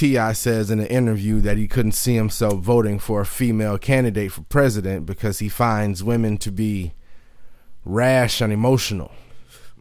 T.I. 0.00 0.32
says 0.32 0.70
in 0.70 0.80
an 0.80 0.86
interview 0.86 1.42
that 1.42 1.58
he 1.58 1.68
couldn't 1.68 1.92
see 1.92 2.14
himself 2.14 2.60
voting 2.60 2.98
for 2.98 3.20
a 3.20 3.26
female 3.26 3.76
candidate 3.76 4.32
for 4.32 4.40
president 4.44 5.04
because 5.04 5.40
he 5.40 5.50
finds 5.50 6.02
women 6.02 6.38
to 6.38 6.50
be 6.50 6.94
rash 7.84 8.40
and 8.40 8.50
emotional. 8.50 9.12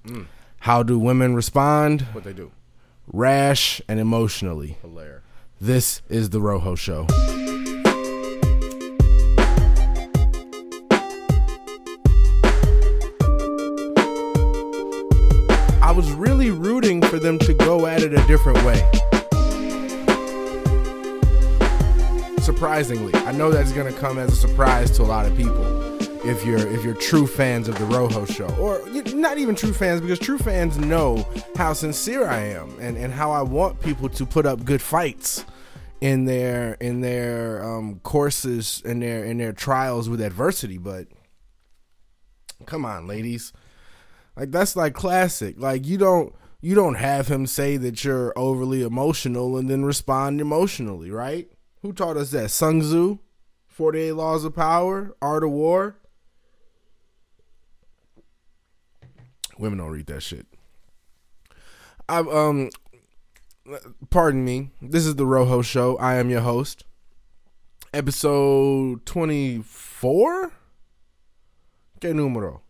Mm. 0.03 0.25
How 0.59 0.83
do 0.83 0.99
women 0.99 1.35
respond? 1.35 2.01
What 2.11 2.25
they 2.25 2.33
do? 2.33 2.51
Rash 3.07 3.81
and 3.87 3.97
emotionally. 3.97 4.75
Hilarious. 4.81 5.21
This 5.61 6.01
is 6.09 6.31
the 6.31 6.41
Rojo 6.41 6.75
Show. 6.75 7.07
I 15.81 15.93
was 15.95 16.11
really 16.11 16.51
rooting 16.51 17.01
for 17.03 17.19
them 17.19 17.39
to 17.39 17.53
go 17.53 17.85
at 17.85 18.01
it 18.01 18.11
a 18.11 18.27
different 18.27 18.61
way. 18.65 18.85
Surprisingly, 22.49 23.13
I 23.27 23.31
know 23.31 23.51
that's 23.51 23.71
going 23.73 23.93
to 23.93 23.99
come 23.99 24.17
as 24.17 24.33
a 24.33 24.35
surprise 24.35 24.89
to 24.97 25.03
a 25.03 25.05
lot 25.05 25.27
of 25.27 25.37
people 25.37 25.63
if 26.27 26.43
you're 26.43 26.57
if 26.57 26.83
you're 26.83 26.95
true 26.95 27.27
fans 27.27 27.67
of 27.67 27.77
the 27.77 27.85
Rojo 27.85 28.25
show. 28.25 28.47
Or 28.55 28.81
not 29.13 29.37
even 29.37 29.53
true 29.53 29.71
fans 29.71 30.01
because 30.01 30.17
true 30.17 30.39
fans 30.39 30.75
know 30.79 31.27
how 31.55 31.73
sincere 31.73 32.27
I 32.27 32.39
am 32.39 32.75
and 32.79 32.97
and 32.97 33.13
how 33.13 33.29
I 33.29 33.43
want 33.43 33.79
people 33.81 34.09
to 34.09 34.25
put 34.25 34.47
up 34.47 34.65
good 34.65 34.81
fights 34.81 35.45
in 36.01 36.25
their 36.25 36.73
in 36.81 37.01
their 37.01 37.63
um, 37.63 37.99
courses 37.99 38.81
in 38.83 38.99
their 38.99 39.23
in 39.23 39.37
their 39.37 39.53
trials 39.53 40.09
with 40.09 40.19
adversity. 40.19 40.79
But 40.79 41.05
come 42.65 42.83
on 42.83 43.05
ladies. 43.05 43.53
Like 44.35 44.49
that's 44.49 44.75
like 44.75 44.95
classic. 44.95 45.53
Like 45.59 45.85
you 45.85 45.99
don't 45.99 46.33
you 46.61 46.73
don't 46.73 46.95
have 46.95 47.27
him 47.27 47.45
say 47.45 47.77
that 47.77 48.03
you're 48.03 48.33
overly 48.35 48.81
emotional 48.81 49.55
and 49.55 49.69
then 49.69 49.85
respond 49.85 50.41
emotionally 50.41 51.11
right 51.11 51.47
who 51.81 51.93
taught 51.93 52.17
us 52.17 52.31
that 52.31 52.51
Sun 52.51 52.81
Tzu 52.81 53.19
48 53.67 54.11
laws 54.13 54.43
of 54.43 54.55
power 54.55 55.15
art 55.21 55.43
of 55.43 55.51
war 55.51 55.99
Women 59.59 59.79
don't 59.79 59.91
read 59.91 60.07
that 60.07 60.23
shit. 60.23 60.47
I 62.07 62.19
um 62.19 62.69
pardon 64.09 64.45
me. 64.45 64.71
This 64.81 65.05
is 65.05 65.15
the 65.15 65.25
Rojo 65.25 65.61
show. 65.61 65.97
I 65.97 66.15
am 66.15 66.29
your 66.29 66.41
host. 66.41 66.85
Episode 67.93 69.05
24? 69.05 70.53
Que 71.99 72.13
numero? 72.13 72.61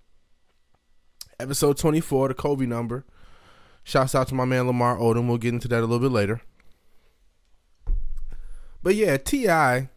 Episode 1.39 1.77
24, 1.77 2.29
the 2.29 2.33
Kobe 2.33 2.65
number. 2.65 3.05
Shouts 3.83 4.15
out 4.15 4.27
to 4.29 4.35
my 4.35 4.45
man 4.45 4.65
Lamar 4.65 4.97
Odom. 4.97 5.27
We'll 5.27 5.37
get 5.37 5.53
into 5.53 5.67
that 5.67 5.79
a 5.79 5.85
little 5.85 5.99
bit 5.99 6.11
later. 6.11 6.41
But 8.81 8.95
yeah, 8.95 9.17
T.I., 9.17 9.89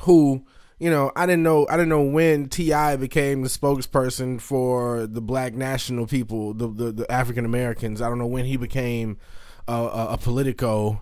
who 0.00 0.44
you 0.78 0.90
know, 0.90 1.10
I 1.16 1.24
didn't 1.24 1.42
know 1.42 1.66
I 1.68 1.72
didn't 1.72 1.88
know 1.88 2.02
when 2.02 2.48
T.I. 2.48 2.96
became 2.96 3.42
the 3.42 3.48
spokesperson 3.48 4.40
for 4.40 5.06
the 5.06 5.22
Black 5.22 5.54
national 5.54 6.06
people, 6.06 6.52
the 6.52 6.68
the, 6.68 6.92
the 6.92 7.10
African 7.10 7.44
Americans. 7.44 8.02
I 8.02 8.08
don't 8.08 8.18
know 8.18 8.26
when 8.26 8.44
he 8.44 8.56
became 8.56 9.18
a, 9.66 9.72
a, 9.72 10.06
a 10.12 10.18
Politico, 10.18 11.00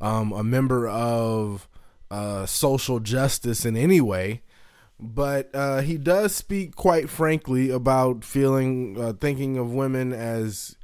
um, 0.00 0.32
a 0.32 0.44
member 0.44 0.86
of 0.88 1.68
uh, 2.10 2.44
social 2.44 3.00
justice 3.00 3.64
in 3.64 3.76
any 3.76 4.00
way. 4.00 4.42
But 5.00 5.50
uh, 5.54 5.80
he 5.80 5.96
does 5.96 6.34
speak 6.34 6.76
quite 6.76 7.10
frankly 7.10 7.70
about 7.70 8.24
feeling, 8.24 8.96
uh, 8.98 9.14
thinking 9.14 9.56
of 9.56 9.72
women 9.72 10.12
as 10.12 10.76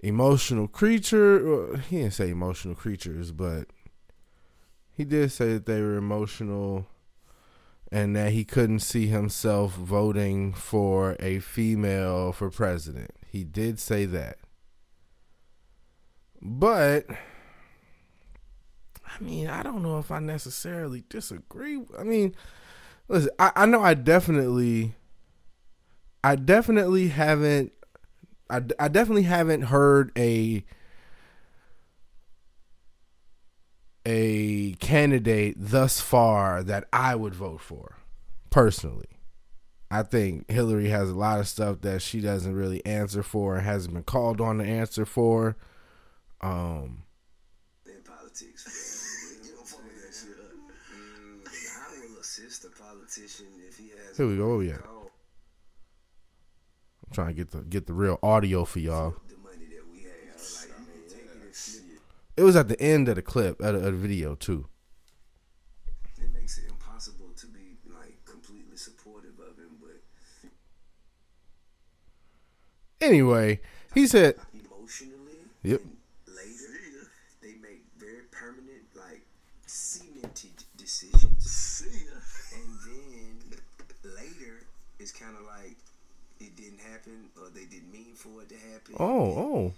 emotional 0.00 0.68
creature. 0.68 1.76
He 1.88 1.98
didn't 1.98 2.12
say 2.12 2.28
emotional 2.28 2.74
creatures, 2.74 3.32
but 3.32 3.68
he 4.98 5.04
did 5.04 5.30
say 5.30 5.52
that 5.52 5.66
they 5.66 5.80
were 5.80 5.96
emotional 5.96 6.84
and 7.92 8.16
that 8.16 8.32
he 8.32 8.44
couldn't 8.44 8.80
see 8.80 9.06
himself 9.06 9.74
voting 9.74 10.52
for 10.52 11.16
a 11.20 11.38
female 11.38 12.32
for 12.32 12.50
president. 12.50 13.12
He 13.30 13.44
did 13.44 13.78
say 13.78 14.06
that. 14.06 14.38
But 16.42 17.06
I 19.06 19.20
mean, 19.20 19.46
I 19.46 19.62
don't 19.62 19.84
know 19.84 20.00
if 20.00 20.10
I 20.10 20.18
necessarily 20.18 21.04
disagree. 21.08 21.80
I 21.96 22.02
mean, 22.02 22.34
listen, 23.06 23.30
I, 23.38 23.52
I 23.54 23.66
know 23.66 23.80
I 23.80 23.94
definitely 23.94 24.96
I 26.24 26.34
definitely 26.34 27.06
haven't 27.06 27.70
I, 28.50 28.62
I 28.80 28.88
definitely 28.88 29.22
haven't 29.22 29.62
heard 29.62 30.10
a 30.18 30.64
a 34.10 34.72
candidate 34.80 35.54
thus 35.58 36.00
far 36.00 36.62
that 36.62 36.86
I 36.94 37.14
would 37.14 37.34
vote 37.34 37.60
for 37.60 37.98
personally. 38.48 39.04
I 39.90 40.02
think 40.02 40.50
Hillary 40.50 40.88
has 40.88 41.10
a 41.10 41.14
lot 41.14 41.40
of 41.40 41.46
stuff 41.46 41.82
that 41.82 42.00
she 42.00 42.22
doesn't 42.22 42.54
really 42.54 42.84
answer 42.86 43.22
for 43.22 43.60
hasn't 43.60 43.92
been 43.92 44.04
called 44.04 44.40
on 44.40 44.58
to 44.58 44.64
answer 44.64 45.04
for. 45.04 45.58
Um, 46.40 47.02
in 47.84 48.00
politics, 48.02 49.42
you 49.44 49.54
don't 49.54 49.68
fuck 49.68 49.80
that 49.82 50.14
shit 50.14 50.36
up. 50.42 50.52
Mm, 50.94 52.10
will 52.10 52.20
assist 52.20 52.64
a 52.64 52.70
politician 52.82 53.46
if 53.68 53.76
he 53.76 53.90
has. 53.90 54.16
Here 54.16 54.26
we 54.26 54.36
go. 54.36 54.56
We 54.56 54.70
at? 54.70 54.80
I'm 57.06 57.12
trying 57.12 57.28
to 57.28 57.34
get 57.34 57.50
the 57.50 57.58
get 57.58 57.86
the 57.86 57.94
real 57.94 58.18
audio 58.22 58.64
for 58.64 58.78
y'all. 58.78 59.16
It 62.38 62.44
was 62.44 62.54
at 62.54 62.68
the 62.68 62.80
end 62.80 63.08
of 63.08 63.16
the 63.16 63.22
clip, 63.22 63.60
of 63.60 63.82
the 63.82 63.90
video 63.90 64.36
too. 64.36 64.68
It 66.22 66.32
makes 66.32 66.56
it 66.56 66.70
impossible 66.70 67.30
to 67.36 67.46
be 67.48 67.78
like 67.92 68.24
completely 68.24 68.76
supportive 68.76 69.40
of 69.40 69.58
him, 69.58 69.76
but 69.80 70.00
anyway, 73.00 73.60
he 73.92 74.06
said 74.06 74.36
emotionally. 74.52 75.40
Yep. 75.64 75.80
Later, 76.28 77.10
they 77.42 77.54
make 77.60 77.82
very 77.98 78.22
permanent, 78.30 78.86
like 78.94 79.22
cemented 79.66 80.62
decisions, 80.76 81.82
and 82.54 82.78
then 82.86 83.58
later 84.14 84.64
it's 85.00 85.10
kind 85.10 85.34
of 85.34 85.44
like 85.44 85.76
it 86.38 86.54
didn't 86.54 86.78
happen 86.78 87.30
or 87.36 87.50
they 87.50 87.64
didn't 87.64 87.90
mean 87.90 88.14
for 88.14 88.42
it 88.42 88.48
to 88.50 88.54
happen. 88.54 88.94
Oh, 89.00 89.24
oh. 89.36 89.72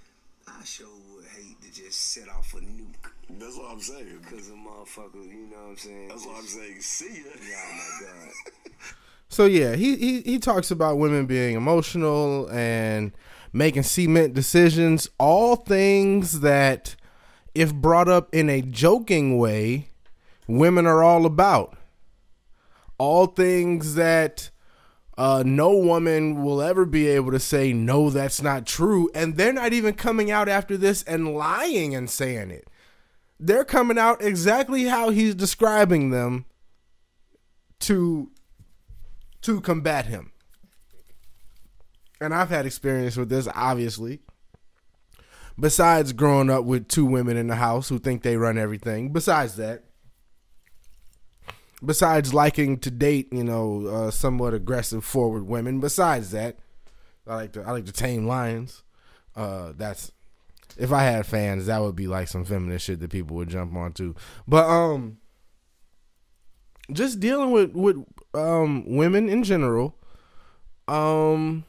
I 0.58 0.64
sure 0.64 0.86
would 1.14 1.24
hate 1.24 1.60
to 1.62 1.72
just 1.72 2.12
set 2.12 2.28
off 2.28 2.54
a 2.54 2.58
nuke. 2.58 3.10
That's 3.38 3.56
what 3.56 3.70
I'm 3.70 3.80
saying. 3.80 4.18
Because 4.22 4.48
of 4.48 4.56
motherfuckers, 4.56 5.26
you 5.26 5.48
know 5.50 5.56
what 5.56 5.70
I'm 5.70 5.76
saying? 5.76 6.08
That's 6.08 6.26
what 6.26 6.36
I'm 6.36 6.46
saying. 6.46 6.80
See 6.80 7.22
ya. 7.22 7.30
Yeah, 7.48 7.56
oh 7.64 7.74
my 7.76 8.06
God. 8.06 8.32
so 9.28 9.44
yeah, 9.44 9.76
he, 9.76 9.96
he 9.96 10.20
he 10.22 10.38
talks 10.38 10.70
about 10.70 10.98
women 10.98 11.26
being 11.26 11.56
emotional 11.56 12.48
and 12.50 13.12
making 13.52 13.82
cement 13.82 14.34
decisions, 14.34 15.08
all 15.18 15.56
things 15.56 16.40
that 16.40 16.96
if 17.54 17.74
brought 17.74 18.08
up 18.08 18.28
in 18.34 18.48
a 18.48 18.62
joking 18.62 19.38
way, 19.38 19.88
women 20.46 20.86
are 20.86 21.02
all 21.02 21.26
about. 21.26 21.76
All 22.98 23.26
things 23.26 23.94
that 23.94 24.50
uh, 25.20 25.42
no 25.44 25.76
woman 25.76 26.42
will 26.42 26.62
ever 26.62 26.86
be 26.86 27.06
able 27.06 27.30
to 27.30 27.38
say, 27.38 27.74
no, 27.74 28.08
that's 28.08 28.40
not 28.40 28.64
true. 28.64 29.10
And 29.14 29.36
they're 29.36 29.52
not 29.52 29.74
even 29.74 29.92
coming 29.92 30.30
out 30.30 30.48
after 30.48 30.78
this 30.78 31.02
and 31.02 31.34
lying 31.34 31.94
and 31.94 32.08
saying 32.08 32.50
it. 32.50 32.66
They're 33.38 33.66
coming 33.66 33.98
out 33.98 34.22
exactly 34.22 34.84
how 34.84 35.10
he's 35.10 35.34
describing 35.34 36.08
them 36.08 36.46
to 37.80 38.30
to 39.42 39.60
combat 39.60 40.06
him. 40.06 40.32
And 42.18 42.32
I've 42.32 42.48
had 42.48 42.64
experience 42.64 43.18
with 43.18 43.28
this, 43.28 43.46
obviously. 43.54 44.20
Besides 45.58 46.14
growing 46.14 46.48
up 46.48 46.64
with 46.64 46.88
two 46.88 47.04
women 47.04 47.36
in 47.36 47.48
the 47.48 47.56
house 47.56 47.90
who 47.90 47.98
think 47.98 48.22
they 48.22 48.38
run 48.38 48.56
everything, 48.56 49.12
besides 49.12 49.56
that, 49.56 49.84
besides 51.84 52.34
liking 52.34 52.78
to 52.78 52.90
date, 52.90 53.32
you 53.32 53.44
know, 53.44 53.86
uh, 53.86 54.10
somewhat 54.10 54.54
aggressive 54.54 55.04
forward 55.04 55.46
women. 55.46 55.80
Besides 55.80 56.30
that, 56.32 56.58
I 57.26 57.36
like 57.36 57.52
to 57.52 57.62
I 57.62 57.72
like 57.72 57.86
to 57.86 57.92
tame 57.92 58.26
lions. 58.26 58.82
Uh, 59.36 59.72
that's 59.76 60.12
if 60.76 60.92
I 60.92 61.02
had 61.02 61.26
fans, 61.26 61.66
that 61.66 61.80
would 61.80 61.96
be 61.96 62.06
like 62.06 62.28
some 62.28 62.44
feminist 62.44 62.86
shit 62.86 63.00
that 63.00 63.10
people 63.10 63.36
would 63.36 63.48
jump 63.48 63.74
onto. 63.74 64.14
But 64.46 64.66
um, 64.66 65.18
just 66.92 67.20
dealing 67.20 67.50
with 67.50 67.72
with 67.72 68.04
um 68.34 68.84
women 68.86 69.28
in 69.28 69.44
general, 69.44 69.96
um, 70.88 71.64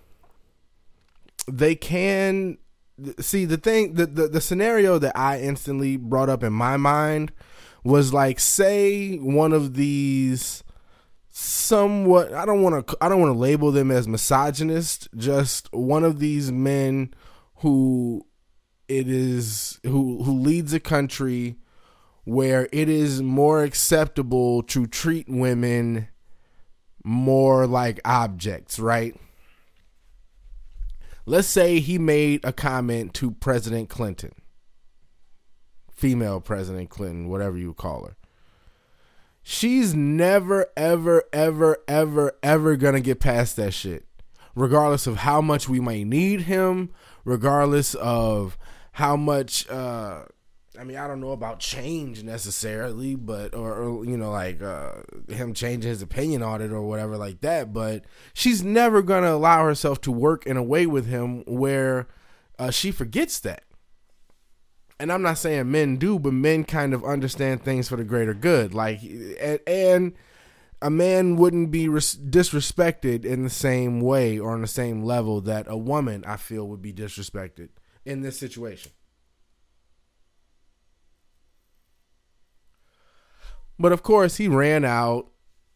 they 1.48 1.76
can 1.76 2.58
see 3.20 3.46
the 3.46 3.58
thing 3.58 3.96
the, 3.96 4.06
the 4.06 4.28
the 4.28 4.42
scenario 4.42 5.00
that 5.00 5.18
I 5.18 5.40
instantly 5.40 5.98
brought 5.98 6.30
up 6.30 6.44
in 6.44 6.54
my 6.54 6.78
mind 6.78 7.32
was 7.84 8.14
like 8.14 8.40
say 8.40 9.18
one 9.18 9.54
of 9.54 9.74
these 9.76 10.64
somewhat 11.30 12.34
I 12.34 12.46
don't 12.46 12.62
want 12.62 12.88
to 12.88 12.98
I 13.02 13.10
don't 13.10 13.22
want 13.22 13.34
to 13.34 13.40
label 13.40 13.72
them 13.72 13.90
as 13.92 14.08
misogynist 14.08 15.08
just 15.16 15.72
one 15.74 16.04
of 16.04 16.20
these 16.20 16.52
men 16.52 17.14
who 17.58 18.26
it 18.88 19.08
is 19.08 19.80
who 19.84 20.24
who 20.24 20.34
leads 20.34 20.74
a 20.74 20.80
country 20.80 21.56
where 22.24 22.68
it 22.72 22.88
is 22.88 23.22
more 23.22 23.64
acceptable 23.64 24.62
to 24.64 24.86
treat 24.86 25.28
women 25.28 26.08
more 27.04 27.66
like 27.66 28.00
objects, 28.06 28.80
right? 28.80 29.16
Let's 31.26 31.48
say 31.48 31.80
he 31.80 31.98
made 31.98 32.44
a 32.44 32.54
comment 32.54 33.14
to 33.16 33.32
President 33.32 33.90
Clinton, 33.90 34.34
female 36.02 36.42
President 36.42 36.90
Clinton, 36.90 37.30
whatever 37.30 37.58
you 37.58 37.74
call 37.74 38.06
her. 38.06 38.16
She's 39.44 39.94
never, 39.94 40.66
ever, 40.76 41.24
ever, 41.32 41.78
ever, 41.88 42.34
ever 42.42 42.76
gonna 42.76 43.02
get 43.02 43.20
past 43.20 43.56
that 43.56 43.74
shit. 43.74 44.06
Regardless 44.56 45.06
of 45.06 45.18
how 45.18 45.42
much 45.42 45.70
we 45.70 45.80
may 45.80 46.04
need 46.04 46.42
him, 46.42 46.90
regardless 47.24 47.94
of 47.96 48.58
how 48.94 49.16
much 49.16 49.70
uh 49.70 50.24
I 50.80 50.84
mean, 50.84 50.98
I 50.98 51.06
don't 51.08 51.22
know 51.22 51.32
about 51.32 51.60
change 51.60 52.24
necessarily, 52.24 53.14
but 53.14 53.54
or, 53.54 53.74
or 53.76 54.06
you 54.06 54.18
know, 54.18 54.32
like 54.32 54.64
uh, 54.64 54.94
him 55.30 55.54
changing 55.54 55.90
his 55.90 56.02
opinion 56.02 56.42
on 56.42 56.62
it 56.62 56.72
or 56.72 56.82
whatever 56.82 57.18
like 57.18 57.42
that. 57.42 57.72
But 57.74 58.06
she's 58.34 58.64
never 58.64 59.04
gonna 59.04 59.34
allow 59.34 59.64
herself 59.64 60.02
to 60.02 60.12
work 60.12 60.48
in 60.48 60.58
a 60.58 60.64
way 60.64 60.88
with 60.88 61.06
him 61.06 61.44
where 61.46 62.08
uh, 62.58 62.72
she 62.72 62.92
forgets 62.92 63.40
that. 63.42 63.64
And 65.02 65.12
I'm 65.12 65.24
not 65.24 65.40
saying 65.40 65.72
men 65.72 65.98
do, 65.98 66.20
but 66.20 66.32
men 66.32 66.64
kind 66.64 66.94
of 66.94 67.04
understand 67.04 67.64
things 67.64 67.90
for 67.90 67.96
the 67.96 68.04
greater 68.04 68.36
good. 68.36 68.76
Like, 68.76 69.02
and, 69.02 69.60
and 69.66 70.14
a 70.80 70.92
man 70.92 71.38
wouldn't 71.38 71.72
be 71.72 71.90
res- 71.90 72.16
disrespected 72.16 73.26
in 73.26 73.44
the 73.44 73.50
same 73.50 74.00
way 74.00 74.38
or 74.38 74.52
on 74.52 74.62
the 74.62 74.68
same 74.68 75.04
level 75.04 75.42
that 75.42 75.66
a 75.68 75.76
woman 75.76 76.24
I 76.24 76.38
feel 76.38 76.68
would 76.68 76.84
be 76.84 76.94
disrespected 76.94 77.70
in 78.06 78.22
this 78.22 78.38
situation. 78.38 78.92
But 83.80 83.92
of 83.92 84.04
course, 84.04 84.38
he 84.38 84.48
ran 84.48 84.86
out 84.86 85.32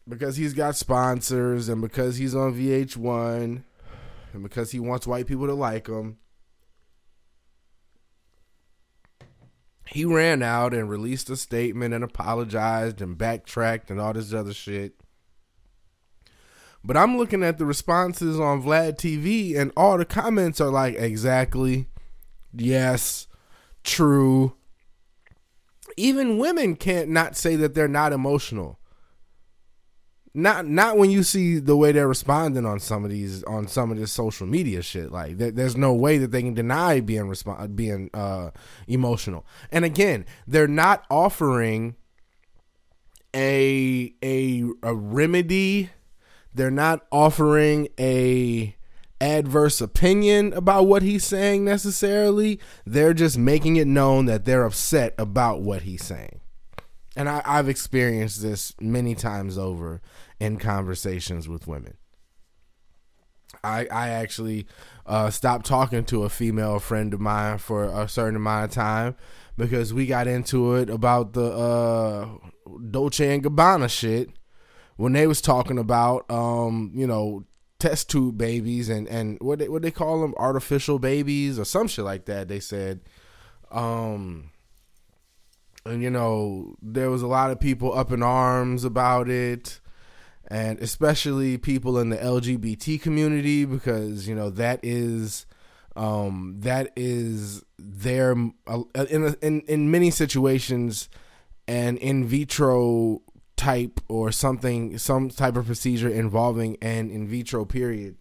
because 0.08 0.36
he's 0.36 0.54
got 0.54 0.76
sponsors 0.76 1.68
and 1.68 1.82
because 1.82 2.16
he's 2.16 2.36
on 2.36 2.54
VH1 2.54 3.64
and 4.32 4.42
because 4.44 4.70
he 4.70 4.78
wants 4.78 5.04
white 5.04 5.26
people 5.26 5.48
to 5.48 5.54
like 5.54 5.88
him. 5.88 6.18
He 9.88 10.04
ran 10.04 10.42
out 10.42 10.74
and 10.74 10.90
released 10.90 11.30
a 11.30 11.36
statement 11.36 11.94
and 11.94 12.02
apologized 12.02 13.00
and 13.00 13.16
backtracked 13.16 13.90
and 13.90 14.00
all 14.00 14.12
this 14.12 14.32
other 14.32 14.52
shit. 14.52 14.94
But 16.84 16.96
I'm 16.96 17.16
looking 17.16 17.42
at 17.42 17.58
the 17.58 17.66
responses 17.66 18.38
on 18.38 18.62
Vlad 18.62 18.96
TV 18.96 19.56
and 19.56 19.72
all 19.76 19.98
the 19.98 20.04
comments 20.04 20.60
are 20.60 20.70
like, 20.70 20.94
exactly, 20.94 21.88
yes, 22.52 23.26
true, 23.82 24.54
even 25.96 26.38
women 26.38 26.76
can't 26.76 27.08
not 27.08 27.36
say 27.36 27.56
that 27.56 27.74
they're 27.74 27.88
not 27.88 28.12
emotional. 28.12 28.78
Not 30.36 30.66
not 30.66 30.98
when 30.98 31.10
you 31.10 31.22
see 31.22 31.58
the 31.58 31.78
way 31.78 31.92
they're 31.92 32.06
responding 32.06 32.66
on 32.66 32.78
some 32.78 33.04
of 33.04 33.10
these 33.10 33.42
on 33.44 33.68
some 33.68 33.90
of 33.90 33.96
this 33.96 34.12
social 34.12 34.46
media 34.46 34.82
shit. 34.82 35.10
Like 35.10 35.38
there, 35.38 35.50
there's 35.50 35.78
no 35.78 35.94
way 35.94 36.18
that 36.18 36.30
they 36.30 36.42
can 36.42 36.52
deny 36.52 37.00
being 37.00 37.24
resp- 37.24 37.74
being 37.74 38.10
uh, 38.12 38.50
emotional. 38.86 39.46
And 39.72 39.86
again, 39.86 40.26
they're 40.46 40.68
not 40.68 41.06
offering 41.10 41.96
a 43.34 44.14
a 44.22 44.64
a 44.82 44.94
remedy. 44.94 45.88
They're 46.52 46.70
not 46.70 47.06
offering 47.10 47.88
a 47.98 48.76
adverse 49.22 49.80
opinion 49.80 50.52
about 50.52 50.82
what 50.86 51.00
he's 51.00 51.24
saying 51.24 51.64
necessarily. 51.64 52.60
They're 52.84 53.14
just 53.14 53.38
making 53.38 53.76
it 53.76 53.86
known 53.86 54.26
that 54.26 54.44
they're 54.44 54.64
upset 54.64 55.14
about 55.16 55.62
what 55.62 55.82
he's 55.82 56.04
saying. 56.04 56.40
And 57.16 57.30
I, 57.30 57.40
have 57.46 57.68
experienced 57.68 58.42
this 58.42 58.74
many 58.78 59.14
times 59.14 59.56
over 59.56 60.02
in 60.40 60.58
conversations 60.58 61.48
with 61.48 61.66
women. 61.66 61.96
I, 63.62 63.86
I 63.90 64.08
actually 64.08 64.66
uh, 65.06 65.30
stopped 65.30 65.66
talking 65.66 66.04
to 66.06 66.24
a 66.24 66.28
female 66.28 66.78
friend 66.78 67.14
of 67.14 67.20
mine 67.20 67.58
for 67.58 67.84
a 67.84 68.08
certain 68.08 68.36
amount 68.36 68.66
of 68.66 68.70
time 68.72 69.16
because 69.56 69.94
we 69.94 70.06
got 70.06 70.26
into 70.26 70.74
it 70.74 70.90
about 70.90 71.32
the 71.32 71.50
uh, 71.52 72.28
Dolce 72.90 73.34
and 73.34 73.42
Gabbana 73.42 73.88
shit 73.88 74.30
when 74.96 75.12
they 75.12 75.26
was 75.26 75.40
talking 75.40 75.78
about 75.78 76.30
um, 76.30 76.92
you 76.94 77.06
know 77.06 77.44
test 77.78 78.08
tube 78.10 78.38
babies 78.38 78.88
and 78.88 79.06
and 79.08 79.36
what 79.40 79.58
they, 79.58 79.68
what 79.68 79.82
they 79.82 79.90
call 79.90 80.22
them 80.22 80.34
artificial 80.38 80.98
babies 80.98 81.58
or 81.58 81.64
some 81.64 81.86
shit 81.86 82.04
like 82.04 82.24
that 82.24 82.48
they 82.48 82.58
said 82.58 83.00
um 83.70 84.50
and 85.84 86.02
you 86.02 86.08
know 86.08 86.74
there 86.80 87.10
was 87.10 87.20
a 87.20 87.26
lot 87.26 87.50
of 87.50 87.60
people 87.60 87.92
up 87.92 88.10
in 88.12 88.22
arms 88.22 88.82
about 88.82 89.28
it 89.28 89.78
and 90.48 90.78
especially 90.78 91.58
people 91.58 91.98
in 91.98 92.10
the 92.10 92.16
LGBT 92.16 93.00
community 93.00 93.64
because 93.64 94.28
you 94.28 94.34
know 94.34 94.50
that 94.50 94.80
is 94.82 95.46
um 95.96 96.56
that 96.58 96.92
is 96.96 97.64
their 97.78 98.36
uh, 98.66 98.82
in 99.10 99.34
in 99.42 99.60
in 99.62 99.90
many 99.90 100.10
situations 100.10 101.08
an 101.66 101.96
in 101.98 102.24
vitro 102.24 103.22
type 103.56 104.00
or 104.08 104.30
something 104.30 104.98
some 104.98 105.30
type 105.30 105.56
of 105.56 105.66
procedure 105.66 106.08
involving 106.08 106.76
an 106.82 107.10
in 107.10 107.26
vitro 107.26 107.64
period 107.64 108.16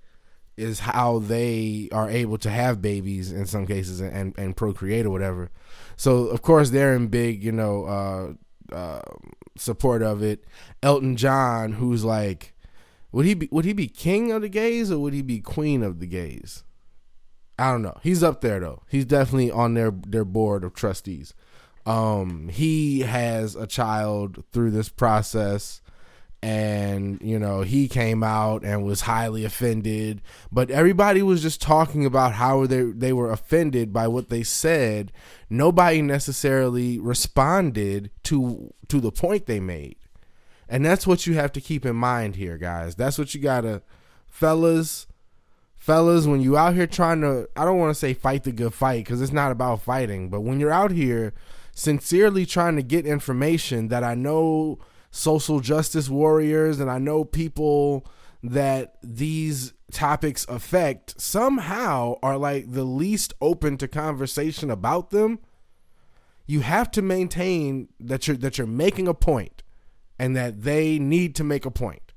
is 0.58 0.80
how 0.80 1.20
they 1.20 1.90
are 1.92 2.10
able 2.10 2.38
to 2.38 2.50
have 2.50 2.82
babies 2.82 3.32
in 3.32 3.46
some 3.46 3.68
cases 3.68 4.00
and 4.00 4.34
and 4.38 4.56
procreate 4.56 5.06
or 5.06 5.10
whatever. 5.10 5.52
So 5.98 6.28
of 6.28 6.42
course 6.42 6.70
they're 6.70 6.96
in 6.96 7.08
big 7.08 7.44
you 7.44 7.52
know 7.52 7.86
uh, 7.86 8.34
uh, 8.72 9.02
support 9.58 10.02
of 10.02 10.22
it. 10.22 10.46
Elton 10.84 11.16
john 11.16 11.74
who's 11.74 12.04
like 12.04 12.56
would 13.16 13.26
he 13.26 13.34
be 13.34 13.48
would 13.50 13.64
he 13.64 13.72
be 13.72 13.88
king 13.88 14.34
of 14.34 14.42
the 14.42 14.50
gays 14.50 14.92
or 14.92 15.00
would 15.00 15.14
he 15.14 15.22
be 15.22 15.40
queen 15.40 15.84
of 15.84 16.02
the 16.02 16.06
gays? 16.06 16.66
I 17.58 17.72
don't 17.72 17.82
know. 17.82 17.98
He's 18.04 18.22
up 18.24 18.42
there 18.42 18.60
though. 18.60 18.84
He's 18.90 19.06
definitely 19.06 19.52
on 19.52 19.74
their 19.74 19.92
their 19.92 20.26
board 20.26 20.66
of 20.66 20.74
trustees. 20.74 21.34
Um, 21.86 22.50
he 22.50 23.02
has 23.02 23.56
a 23.56 23.68
child 23.68 24.44
through 24.52 24.72
this 24.72 24.90
process 24.90 25.82
and 26.46 27.20
you 27.24 27.40
know 27.40 27.62
he 27.62 27.88
came 27.88 28.22
out 28.22 28.64
and 28.64 28.86
was 28.86 29.02
highly 29.02 29.44
offended. 29.44 30.22
But 30.52 30.70
everybody 30.70 31.24
was 31.24 31.42
just 31.42 31.60
talking 31.60 32.06
about 32.06 32.34
how 32.34 32.68
they 32.68 32.84
they 32.84 33.12
were 33.14 33.32
offended 33.32 33.92
by 33.92 34.08
what 34.08 34.30
they 34.30 34.44
said. 34.44 35.12
Nobody 35.50 36.04
necessarily 36.04 37.00
responded 37.00 38.12
to 38.26 38.72
to 38.90 39.02
the 39.02 39.12
point 39.12 39.48
they 39.48 39.60
made. 39.60 39.96
And 40.70 40.86
that's 40.86 41.08
what 41.08 41.26
you 41.26 41.34
have 41.34 41.52
to 41.54 41.62
keep 41.62 41.84
in 41.84 41.96
mind 41.96 42.36
here 42.36 42.60
guys. 42.60 42.94
That's 42.94 43.18
what 43.18 43.34
you 43.34 43.42
got 43.42 43.62
to 43.62 43.82
fellas 44.28 45.08
fellas 45.76 46.28
when 46.28 46.42
you 46.42 46.58
out 46.58 46.76
here 46.76 46.86
trying 46.86 47.22
to 47.22 47.50
I 47.56 47.66
don't 47.66 47.80
want 47.80 47.90
to 47.90 48.00
say 48.00 48.14
fight 48.14 48.44
the 48.44 48.52
good 48.52 48.74
fight 48.74 49.06
cuz 49.06 49.20
it's 49.20 49.32
not 49.32 49.52
about 49.52 49.82
fighting 49.82 50.30
but 50.30 50.42
when 50.42 50.60
you're 50.60 50.72
out 50.72 50.92
here 50.92 51.34
sincerely 51.74 52.46
trying 52.46 52.76
to 52.76 52.82
get 52.82 53.06
information 53.06 53.88
that 53.90 54.04
I 54.04 54.14
know 54.16 54.80
social 55.16 55.62
justice 55.62 56.10
warriors 56.10 56.80
and 56.82 56.92
I 56.92 56.98
know 56.98 57.24
people 57.24 58.06
that 58.44 58.98
these 59.02 59.74
topics 59.92 60.46
affect 60.50 61.20
somehow 61.20 62.16
are 62.22 62.38
like 62.38 62.72
the 62.72 62.84
least 62.84 63.34
open 63.40 63.78
to 63.78 63.88
conversation 63.88 64.70
about 64.70 65.12
them. 65.12 65.40
You 66.46 66.60
have 66.62 66.92
to 66.92 67.02
maintain 67.02 67.88
that 68.00 68.28
you're 68.28 68.36
that 68.38 68.58
you're 68.58 68.68
making 68.68 69.08
a 69.08 69.14
point 69.14 69.64
and 70.20 70.36
that 70.36 70.64
they 70.64 71.00
need 71.00 71.34
to 71.36 71.46
make 71.46 71.66
a 71.66 71.72
point. 71.72 72.12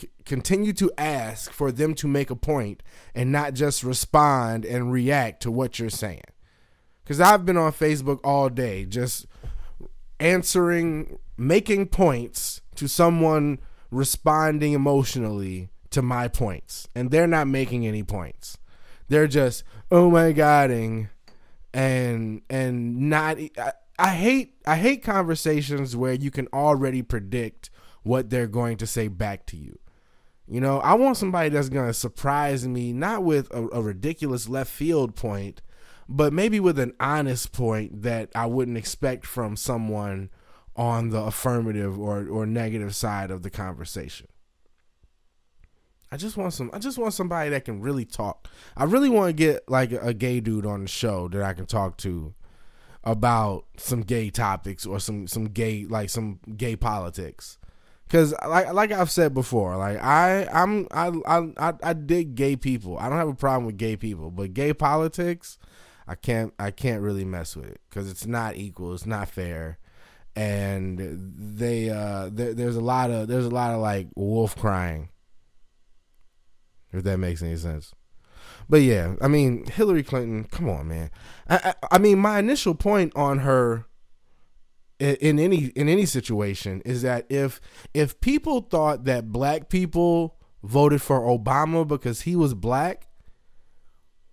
C- 0.00 0.08
continue 0.24 0.72
to 0.74 0.92
ask 0.96 1.50
for 1.50 1.72
them 1.72 1.94
to 1.94 2.06
make 2.06 2.30
a 2.30 2.36
point 2.36 2.82
and 3.12 3.32
not 3.32 3.54
just 3.54 3.82
respond 3.82 4.64
and 4.64 4.92
react 4.92 5.42
to 5.42 5.50
what 5.50 5.80
you're 5.80 5.90
saying. 5.90 6.22
Because 7.02 7.20
I've 7.20 7.44
been 7.44 7.56
on 7.56 7.72
Facebook 7.72 8.20
all 8.22 8.48
day 8.48 8.86
just 8.86 9.26
answering, 10.20 11.18
making 11.36 11.88
points 11.88 12.60
to 12.76 12.88
someone 12.88 13.58
responding 13.90 14.72
emotionally 14.72 15.70
to 15.90 16.02
my 16.02 16.28
points, 16.28 16.88
and 16.94 17.10
they're 17.10 17.26
not 17.26 17.46
making 17.46 17.86
any 17.86 18.02
points. 18.02 18.58
They're 19.08 19.28
just 19.28 19.64
oh 19.90 20.10
my 20.10 20.32
godding, 20.32 21.08
and 21.72 22.42
and 22.50 23.08
not. 23.08 23.38
I, 23.58 23.72
I 23.98 24.10
hate 24.10 24.54
I 24.66 24.76
hate 24.76 25.04
conversations 25.04 25.96
where 25.96 26.14
you 26.14 26.30
can 26.30 26.48
already 26.52 27.02
predict 27.02 27.70
what 28.02 28.30
they're 28.30 28.48
going 28.48 28.76
to 28.78 28.86
say 28.86 29.08
back 29.08 29.46
to 29.46 29.56
you. 29.56 29.78
You 30.46 30.60
know, 30.60 30.80
I 30.80 30.94
want 30.94 31.16
somebody 31.16 31.48
that's 31.48 31.70
going 31.70 31.86
to 31.86 31.94
surprise 31.94 32.66
me, 32.68 32.92
not 32.92 33.22
with 33.22 33.50
a, 33.52 33.68
a 33.68 33.80
ridiculous 33.80 34.48
left 34.48 34.70
field 34.70 35.16
point, 35.16 35.62
but 36.08 36.32
maybe 36.32 36.60
with 36.60 36.78
an 36.78 36.92
honest 37.00 37.52
point 37.52 38.02
that 38.02 38.30
I 38.34 38.46
wouldn't 38.46 38.76
expect 38.76 39.24
from 39.26 39.56
someone 39.56 40.28
on 40.76 41.10
the 41.10 41.20
affirmative 41.20 41.98
or, 41.98 42.26
or 42.26 42.46
negative 42.46 42.94
side 42.94 43.30
of 43.30 43.42
the 43.42 43.50
conversation. 43.50 44.26
I 46.10 46.16
just 46.16 46.36
want 46.36 46.52
some 46.52 46.70
I 46.72 46.78
just 46.78 46.96
want 46.96 47.12
somebody 47.12 47.50
that 47.50 47.64
can 47.64 47.80
really 47.80 48.04
talk. 48.04 48.48
I 48.76 48.84
really 48.84 49.08
want 49.08 49.30
to 49.30 49.32
get 49.32 49.68
like 49.68 49.90
a 49.90 50.14
gay 50.14 50.38
dude 50.38 50.64
on 50.64 50.82
the 50.82 50.88
show 50.88 51.26
that 51.28 51.42
I 51.42 51.54
can 51.54 51.66
talk 51.66 51.96
to 51.98 52.34
about 53.02 53.66
some 53.76 54.02
gay 54.02 54.30
topics 54.30 54.86
or 54.86 55.00
some 55.00 55.26
some 55.26 55.46
gay 55.46 55.86
like 55.86 56.10
some 56.10 56.38
gay 56.56 56.76
politics. 56.76 57.58
Cause 58.08 58.32
like 58.46 58.72
like 58.72 58.92
I've 58.92 59.10
said 59.10 59.34
before, 59.34 59.76
like 59.76 59.98
I 60.00 60.46
I'm 60.52 60.86
I 60.92 61.10
I 61.58 61.74
I 61.82 61.92
dig 61.94 62.36
gay 62.36 62.54
people. 62.54 62.96
I 62.98 63.08
don't 63.08 63.18
have 63.18 63.28
a 63.28 63.34
problem 63.34 63.66
with 63.66 63.76
gay 63.76 63.96
people, 63.96 64.30
but 64.30 64.54
gay 64.54 64.72
politics, 64.72 65.58
I 66.06 66.14
can't 66.14 66.54
I 66.58 66.70
can't 66.70 67.02
really 67.02 67.24
mess 67.24 67.56
with 67.56 67.66
it 67.66 67.80
because 67.88 68.08
it's 68.08 68.26
not 68.26 68.56
equal. 68.56 68.94
It's 68.94 69.06
not 69.06 69.28
fair, 69.30 69.78
and 70.36 70.98
they 71.36 71.90
uh 71.90 72.28
there, 72.32 72.54
there's 72.54 72.76
a 72.76 72.80
lot 72.80 73.10
of 73.10 73.28
there's 73.28 73.46
a 73.46 73.50
lot 73.50 73.72
of 73.72 73.80
like 73.80 74.08
wolf 74.14 74.56
crying. 74.56 75.10
If 76.92 77.02
that 77.04 77.18
makes 77.18 77.42
any 77.42 77.56
sense. 77.56 77.92
But 78.68 78.82
yeah, 78.82 79.14
I 79.20 79.28
mean 79.28 79.66
Hillary 79.66 80.02
Clinton. 80.02 80.44
Come 80.44 80.68
on, 80.68 80.88
man. 80.88 81.10
I, 81.48 81.74
I, 81.82 81.86
I 81.92 81.98
mean 81.98 82.18
my 82.18 82.38
initial 82.38 82.74
point 82.74 83.12
on 83.14 83.40
her 83.40 83.86
in, 84.98 85.16
in 85.16 85.38
any 85.38 85.66
in 85.76 85.88
any 85.88 86.06
situation 86.06 86.80
is 86.84 87.02
that 87.02 87.26
if 87.28 87.60
if 87.92 88.20
people 88.20 88.60
thought 88.60 89.04
that 89.04 89.32
black 89.32 89.68
people 89.68 90.36
voted 90.62 91.02
for 91.02 91.20
Obama 91.20 91.86
because 91.86 92.22
he 92.22 92.34
was 92.34 92.54
black, 92.54 93.08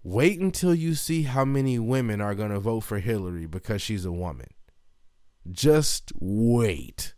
wait 0.04 0.40
until 0.40 0.74
you 0.74 0.96
see 0.96 1.24
how 1.24 1.46
many 1.46 1.78
women 1.78 2.22
are 2.22 2.36
going 2.36 2.52
to 2.52 2.60
vote 2.60 2.82
for 2.82 3.00
Hillary 3.00 3.46
because 3.46 3.82
she's 3.82 4.06
a 4.06 4.12
woman. 4.12 4.48
Just 5.50 6.12
wait. 6.20 7.14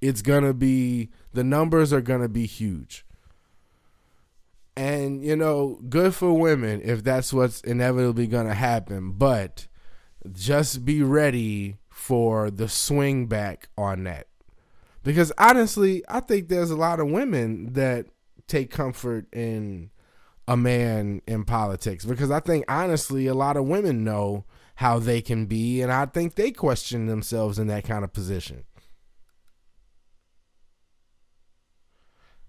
It's 0.00 0.22
going 0.22 0.44
to 0.44 0.54
be 0.54 1.10
the 1.32 1.44
numbers 1.44 1.92
are 1.92 2.00
going 2.00 2.22
to 2.22 2.28
be 2.28 2.46
huge. 2.46 3.04
And 4.76 5.24
you 5.24 5.36
know, 5.36 5.80
good 5.88 6.14
for 6.14 6.32
women 6.32 6.80
if 6.82 7.04
that's 7.04 7.32
what's 7.32 7.60
inevitably 7.60 8.26
going 8.26 8.46
to 8.46 8.54
happen, 8.54 9.12
but 9.12 9.68
just 10.32 10.84
be 10.84 11.02
ready 11.02 11.76
for 11.90 12.50
the 12.50 12.68
swing 12.68 13.26
back 13.26 13.68
on 13.76 14.04
that. 14.04 14.28
Because 15.02 15.32
honestly, 15.36 16.02
I 16.08 16.20
think 16.20 16.48
there's 16.48 16.70
a 16.70 16.76
lot 16.76 17.00
of 17.00 17.10
women 17.10 17.74
that 17.74 18.06
take 18.46 18.70
comfort 18.70 19.26
in 19.32 19.90
a 20.48 20.56
man 20.56 21.22
in 21.26 21.44
politics 21.44 22.04
because 22.04 22.30
I 22.30 22.40
think 22.40 22.64
honestly 22.68 23.26
a 23.26 23.34
lot 23.34 23.56
of 23.56 23.64
women 23.64 24.04
know 24.04 24.44
how 24.82 24.98
they 24.98 25.20
can 25.20 25.46
be 25.46 25.80
and 25.80 25.92
I 25.92 26.06
think 26.06 26.34
they 26.34 26.50
question 26.50 27.06
themselves 27.06 27.56
in 27.56 27.68
that 27.68 27.84
kind 27.84 28.02
of 28.02 28.12
position. 28.12 28.64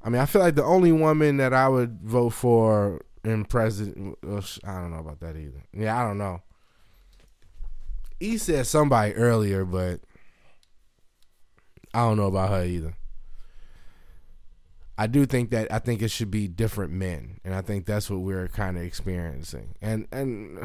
I 0.02 0.10
mean, 0.10 0.20
I 0.20 0.26
feel 0.26 0.42
like 0.42 0.56
the 0.56 0.64
only 0.64 0.92
woman 0.92 1.38
that 1.38 1.54
I 1.54 1.70
would 1.70 2.00
vote 2.02 2.32
for 2.32 3.06
in 3.24 3.46
president, 3.46 4.18
I 4.24 4.74
don't 4.82 4.92
know 4.92 4.98
about 4.98 5.20
that 5.20 5.38
either. 5.38 5.64
Yeah, 5.74 5.96
I 5.96 6.08
don't 6.08 6.18
know. 6.18 6.42
He 8.20 8.40
said 8.40 8.66
somebody 8.66 9.14
earlier, 9.14 9.64
but 9.64 10.02
I 11.94 12.00
don't 12.00 12.18
know 12.18 12.26
about 12.26 12.50
her 12.50 12.66
either. 12.66 12.96
I 14.98 15.06
do 15.06 15.28
think 15.28 15.52
that 15.52 15.72
I 15.72 15.78
think 15.78 16.02
it 16.02 16.10
should 16.10 16.32
be 16.32 16.48
different 16.48 16.94
men, 16.94 17.40
and 17.46 17.54
I 17.54 17.62
think 17.62 17.86
that's 17.86 18.10
what 18.10 18.22
we're 18.22 18.48
kind 18.48 18.76
of 18.76 18.84
experiencing. 18.84 19.76
And 19.82 20.08
and 20.12 20.60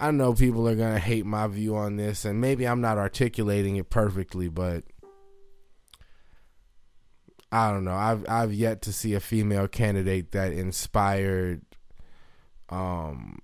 I 0.00 0.10
know 0.12 0.32
people 0.32 0.68
are 0.68 0.76
gonna 0.76 0.98
hate 0.98 1.26
my 1.26 1.46
view 1.48 1.76
on 1.76 1.96
this, 1.96 2.24
and 2.24 2.40
maybe 2.40 2.66
I'm 2.66 2.80
not 2.80 2.98
articulating 2.98 3.76
it 3.76 3.90
perfectly, 3.90 4.48
but 4.48 4.84
I 7.50 7.70
don't 7.70 7.84
know. 7.84 7.94
I've 7.94 8.28
I've 8.28 8.52
yet 8.52 8.82
to 8.82 8.92
see 8.92 9.14
a 9.14 9.20
female 9.20 9.68
candidate 9.68 10.32
that 10.32 10.52
inspired 10.52 11.62
um 12.68 13.38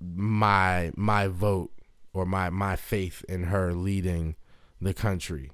my 0.00 0.92
my 0.96 1.26
vote 1.26 1.72
or 2.12 2.24
my 2.24 2.48
my 2.50 2.76
faith 2.76 3.24
in 3.28 3.44
her 3.44 3.74
leading 3.74 4.36
the 4.80 4.94
country 4.94 5.50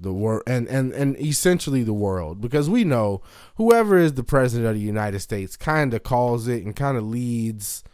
the 0.00 0.12
world 0.12 0.42
and, 0.46 0.66
and 0.68 0.92
and 0.92 1.18
essentially 1.20 1.82
the 1.82 1.92
world 1.92 2.40
because 2.40 2.70
we 2.70 2.84
know 2.84 3.20
whoever 3.56 3.98
is 3.98 4.14
the 4.14 4.24
president 4.24 4.68
of 4.68 4.74
the 4.74 4.80
United 4.80 5.20
States 5.20 5.56
kind 5.56 5.92
of 5.92 6.02
calls 6.02 6.48
it 6.48 6.64
and 6.64 6.74
kind 6.74 6.96
of 6.96 7.04
leads 7.04 7.84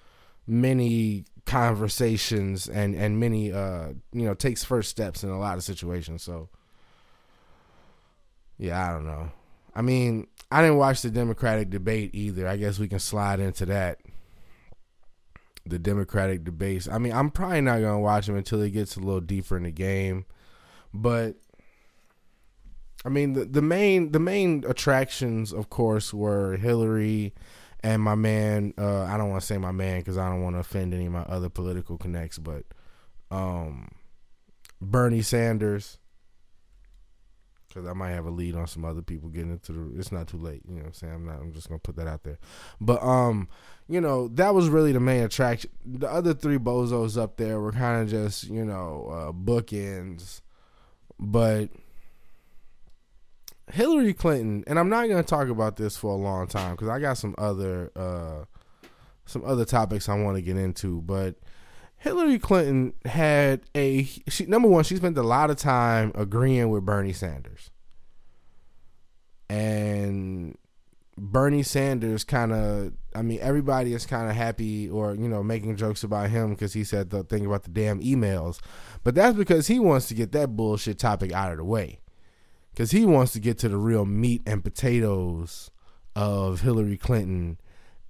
many 0.47 1.25
conversations 1.45 2.69
and 2.69 2.95
and 2.95 3.21
many 3.21 3.53
uh 3.53 3.88
you 4.12 4.25
know 4.25 4.35
takes 4.35 4.65
first 4.65 4.91
steps 4.91 5.23
in 5.23 5.31
a 5.31 5.38
lot 5.38 5.57
of 5.57 5.62
situations 5.62 6.23
so 6.23 6.49
yeah, 8.59 8.88
I 8.88 8.93
don't 8.93 9.05
know. 9.05 9.31
I 9.75 9.83
mean, 9.83 10.29
I 10.50 10.62
didn't 10.62 10.79
watch 10.79 11.03
the 11.03 11.11
Democratic 11.11 11.71
debate 11.71 12.11
either. 12.15 12.49
I 12.49 12.57
guess 12.57 12.79
we 12.79 12.88
can 12.88 12.99
slide 12.99 13.41
into 13.41 13.67
that. 13.67 13.99
The 15.67 15.79
Democratic 15.79 16.45
debates. 16.45 16.88
I 16.88 16.99
mean, 16.99 17.12
I'm 17.12 17.31
probably 17.31 17.61
not 17.61 17.81
gonna 17.81 18.00
watch 18.00 18.26
them 18.26 18.37
until 18.37 18.62
it 18.62 18.71
gets 18.71 18.97
a 18.97 19.00
little 19.00 19.21
deeper 19.21 19.57
in 19.57 19.65
the 19.65 19.73
game. 19.73 20.25
But 20.95 21.35
I 23.05 23.09
mean, 23.09 23.35
the 23.35 23.45
the 23.45 23.62
main 23.62 24.12
the 24.12 24.21
main 24.21 24.65
attractions, 24.67 25.53
of 25.53 25.69
course, 25.69 26.15
were 26.15 26.57
Hillary 26.57 27.35
and 27.80 28.02
my 28.02 28.14
man. 28.14 28.75
Uh, 28.78 29.02
I 29.02 29.16
don't 29.16 29.30
want 29.30 29.40
to 29.40 29.47
say 29.47 29.59
my 29.59 29.73
man 29.73 30.00
because 30.00 30.18
I 30.18 30.28
don't 30.28 30.42
want 30.42 30.56
to 30.56 30.61
offend 30.61 30.95
any 30.95 31.06
of 31.06 31.12
my 31.12 31.23
other 31.23 31.49
political 31.49 31.99
connects, 31.99 32.38
but 32.38 32.64
um, 33.30 33.88
Bernie 34.80 35.23
Sanders 35.23 35.99
because 37.76 37.88
I 37.88 37.92
might 37.92 38.12
have 38.12 38.25
a 38.25 38.30
lead 38.30 38.54
on 38.54 38.66
some 38.66 38.87
other 38.87 39.02
people 39.02 39.28
getting 39.28 39.52
into 39.52 39.73
the. 39.73 39.99
It's 39.99 40.11
not 40.11 40.28
too 40.28 40.38
late, 40.38 40.62
you 40.66 40.76
know. 40.76 40.80
what 40.80 40.87
I'm 40.87 40.92
saying 40.95 41.12
I'm 41.12 41.26
not. 41.26 41.40
I'm 41.40 41.52
just 41.52 41.68
gonna 41.68 41.78
put 41.78 41.97
that 41.97 42.06
out 42.06 42.23
there. 42.23 42.38
But 42.80 43.02
um, 43.02 43.49
you 43.87 44.00
know, 44.00 44.28
that 44.28 44.54
was 44.54 44.68
really 44.68 44.92
the 44.92 45.00
main 45.00 45.23
attraction. 45.23 45.71
The 45.85 46.11
other 46.11 46.33
three 46.33 46.59
bozos 46.59 47.21
up 47.21 47.37
there 47.37 47.61
were 47.61 47.73
kind 47.73 48.02
of 48.02 48.09
just 48.09 48.45
you 48.45 48.64
know 48.64 49.09
uh, 49.11 49.33
bookends, 49.33 50.40
but. 51.18 51.71
Hillary 53.73 54.14
Clinton, 54.14 54.64
and 54.66 54.78
I'm 54.78 54.88
not 54.88 55.08
going 55.08 55.23
to 55.23 55.28
talk 55.28 55.49
about 55.49 55.76
this 55.76 55.96
for 55.96 56.12
a 56.12 56.16
long 56.16 56.46
time 56.46 56.73
because 56.73 56.88
I 56.88 57.00
got 57.00 57.18
some 57.18 57.35
other 57.37 57.90
uh, 57.96 58.44
some 59.25 59.44
other 59.44 59.64
topics 59.64 60.08
I 60.08 60.14
want 60.14 60.37
to 60.37 60.42
get 60.42 60.56
into. 60.56 61.02
But 61.02 61.37
Hillary 61.96 62.38
Clinton 62.38 62.92
had 63.04 63.62
a 63.75 64.04
she, 64.28 64.46
number 64.46 64.68
one. 64.68 64.85
She 64.85 64.96
spent 64.96 65.18
a 65.18 65.23
lot 65.23 65.50
of 65.50 65.56
time 65.56 66.12
agreeing 66.14 66.70
with 66.70 66.85
Bernie 66.85 67.12
Sanders, 67.12 67.70
and 69.49 70.56
Bernie 71.18 71.64
Sanders 71.64 72.23
kind 72.23 72.52
of. 72.52 72.92
I 73.16 73.23
mean, 73.23 73.40
everybody 73.40 73.94
is 73.94 74.06
kind 74.06 74.30
of 74.30 74.37
happy 74.37 74.88
or 74.88 75.14
you 75.14 75.28
know 75.28 75.42
making 75.42 75.76
jokes 75.76 76.04
about 76.04 76.30
him 76.30 76.50
because 76.50 76.73
he 76.73 76.85
said 76.85 77.11
the 77.11 77.25
thing 77.25 77.46
about 77.46 77.64
the 77.64 77.70
damn 77.70 78.00
emails, 78.00 78.61
but 79.02 79.16
that's 79.16 79.37
because 79.37 79.66
he 79.66 79.80
wants 79.80 80.06
to 80.06 80.14
get 80.14 80.30
that 80.32 80.54
bullshit 80.54 81.00
topic 81.00 81.32
out 81.32 81.50
of 81.50 81.58
the 81.58 81.64
way, 81.64 81.99
because 82.76 82.90
he 82.90 83.06
wants 83.06 83.33
to 83.33 83.40
get 83.40 83.56
to 83.56 83.71
the 83.71 83.78
real 83.78 84.04
meat 84.04 84.42
and 84.45 84.62
potatoes 84.62 85.71
of 86.14 86.61
Hillary 86.61 86.99
Clinton 86.99 87.59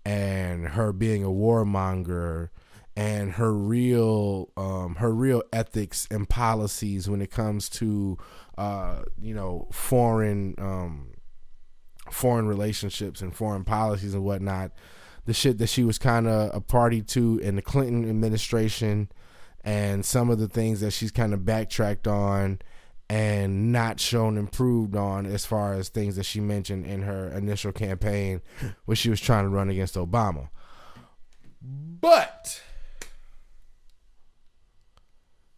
and 0.05 0.71
her 0.71 0.93
being 0.93 1.23
a 1.23 1.29
warmonger 1.29 2.49
and 2.97 3.33
her 3.33 3.53
real 3.53 4.51
um, 4.57 4.97
her 4.97 5.15
real 5.15 5.45
ethics 5.53 6.09
and 6.11 6.29
policies 6.29 7.09
when 7.09 7.23
it 7.23 7.31
comes 7.31 7.69
to 7.69 8.19
uh, 8.59 9.03
you 9.17 9.35
know 9.35 9.69
foreign 9.71 10.57
um, 10.59 11.13
foreign 12.11 12.49
relationships 12.49 13.21
and 13.21 13.37
foreign 13.37 13.63
policies 13.63 14.15
and 14.15 14.25
whatnot. 14.25 14.73
The 15.27 15.35
shit 15.35 15.59
that 15.59 15.69
she 15.69 15.85
was 15.85 15.99
kind 15.99 16.27
of 16.27 16.51
a 16.53 16.61
party 16.61 17.03
to 17.03 17.39
in 17.39 17.55
the 17.55 17.63
Clinton 17.63 18.09
administration, 18.09 19.13
and 19.63 20.05
some 20.05 20.29
of 20.29 20.41
the 20.41 20.49
things 20.49 20.81
that 20.81 20.93
she's 20.93 21.13
kind 21.13 21.33
of 21.33 21.45
backtracked 21.45 22.09
on 22.09 22.59
and 23.09 23.71
not 23.73 24.01
shown 24.01 24.37
improved 24.37 24.97
on 24.97 25.27
as 25.27 25.47
far 25.47 25.75
as 25.75 25.89
things 25.89 26.17
that 26.17 26.25
she 26.25 26.41
mentioned 26.41 26.87
in 26.87 27.03
her 27.03 27.29
initial 27.29 27.73
campaign 27.73 28.43
when 28.85 28.97
she 28.97 29.11
was 29.11 29.21
trying 29.21 29.45
to 29.45 29.51
run 29.51 29.69
against 29.69 29.95
Obama. 29.95 30.49
But 31.63 32.63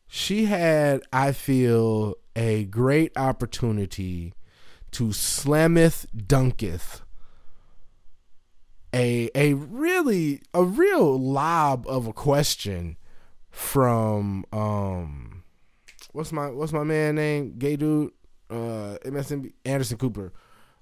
she 0.07 0.45
had, 0.45 1.03
I 1.13 1.33
feel, 1.33 2.15
a 2.37 2.65
great 2.65 3.17
opportunity 3.17 4.35
to 4.93 5.13
slameth 5.13 6.07
dunketh 6.17 7.03
a 8.95 9.31
a 9.35 9.55
really 9.55 10.41
a 10.55 10.65
real 10.65 11.19
lob 11.19 11.87
of 11.87 12.07
a 12.07 12.13
question 12.13 12.97
from 13.51 14.45
um 14.53 15.38
what's 16.13 16.33
my 16.33 16.49
what's 16.51 16.73
my 16.73 16.85
man 16.85 17.17
name 17.17 17.55
gay 17.59 17.77
dude 17.77 18.13
uh 18.51 18.97
MSNB 19.05 19.53
Anderson 19.65 19.99
Cooper 19.99 20.33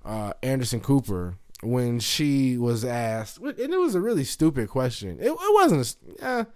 uh 0.04 0.32
Anderson 0.42 0.80
Cooper 0.80 1.36
when 1.62 1.98
she 2.00 2.58
was 2.58 2.84
asked 2.84 3.38
and 3.38 3.58
it 3.58 3.80
was 3.80 3.94
a 3.94 4.00
really 4.00 4.24
stupid 4.24 4.68
question 4.68 5.18
it, 5.20 5.30
it 5.30 5.54
wasn't 5.54 5.96
a, 6.22 6.46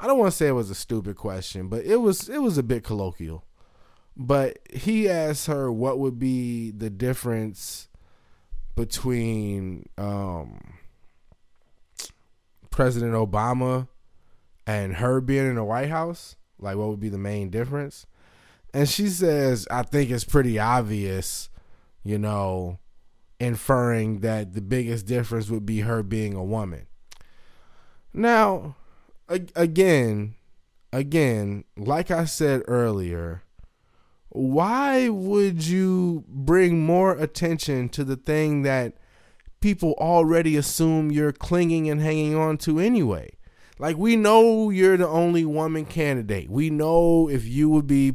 I 0.00 0.06
don't 0.06 0.18
want 0.18 0.30
to 0.30 0.36
say 0.36 0.48
it 0.48 0.52
was 0.52 0.70
a 0.70 0.74
stupid 0.76 1.16
question, 1.16 1.68
but 1.68 1.84
it 1.84 1.96
was 1.96 2.28
it 2.28 2.38
was 2.38 2.56
a 2.58 2.62
bit 2.62 2.84
colloquial. 2.84 3.44
But 4.16 4.58
he 4.72 5.08
asked 5.08 5.46
her 5.46 5.72
what 5.72 5.98
would 5.98 6.18
be 6.18 6.70
the 6.70 6.90
difference 6.90 7.88
between 8.76 9.88
um, 9.96 10.74
President 12.70 13.12
Obama 13.12 13.88
and 14.66 14.96
her 14.96 15.20
being 15.20 15.46
in 15.46 15.54
the 15.56 15.64
White 15.64 15.90
House? 15.90 16.36
Like, 16.60 16.76
what 16.76 16.88
would 16.88 17.00
be 17.00 17.08
the 17.08 17.18
main 17.18 17.50
difference? 17.50 18.06
And 18.74 18.88
she 18.88 19.08
says, 19.08 19.66
I 19.70 19.82
think 19.82 20.10
it's 20.10 20.24
pretty 20.24 20.58
obvious, 20.58 21.48
you 22.04 22.18
know, 22.18 22.78
inferring 23.40 24.20
that 24.20 24.52
the 24.54 24.60
biggest 24.60 25.06
difference 25.06 25.48
would 25.48 25.64
be 25.64 25.80
her 25.80 26.02
being 26.02 26.34
a 26.34 26.44
woman. 26.44 26.86
Now, 28.12 28.76
again, 29.28 30.34
again, 30.92 31.64
like 31.76 32.10
I 32.10 32.24
said 32.24 32.62
earlier, 32.66 33.42
why 34.30 35.08
would 35.08 35.66
you 35.66 36.24
bring 36.28 36.80
more 36.80 37.12
attention 37.12 37.88
to 37.90 38.04
the 38.04 38.16
thing 38.16 38.62
that 38.62 38.94
people 39.60 39.94
already 39.98 40.56
assume 40.56 41.10
you're 41.10 41.32
clinging 41.32 41.88
and 41.88 42.00
hanging 42.00 42.36
on 42.36 42.58
to 42.58 42.78
anyway? 42.78 43.30
Like, 43.78 43.96
we 43.96 44.16
know 44.16 44.70
you're 44.70 44.96
the 44.96 45.06
only 45.06 45.44
woman 45.44 45.84
candidate. 45.84 46.50
We 46.50 46.68
know 46.68 47.28
if 47.28 47.46
you 47.46 47.68
would 47.70 47.86
be 47.86 48.14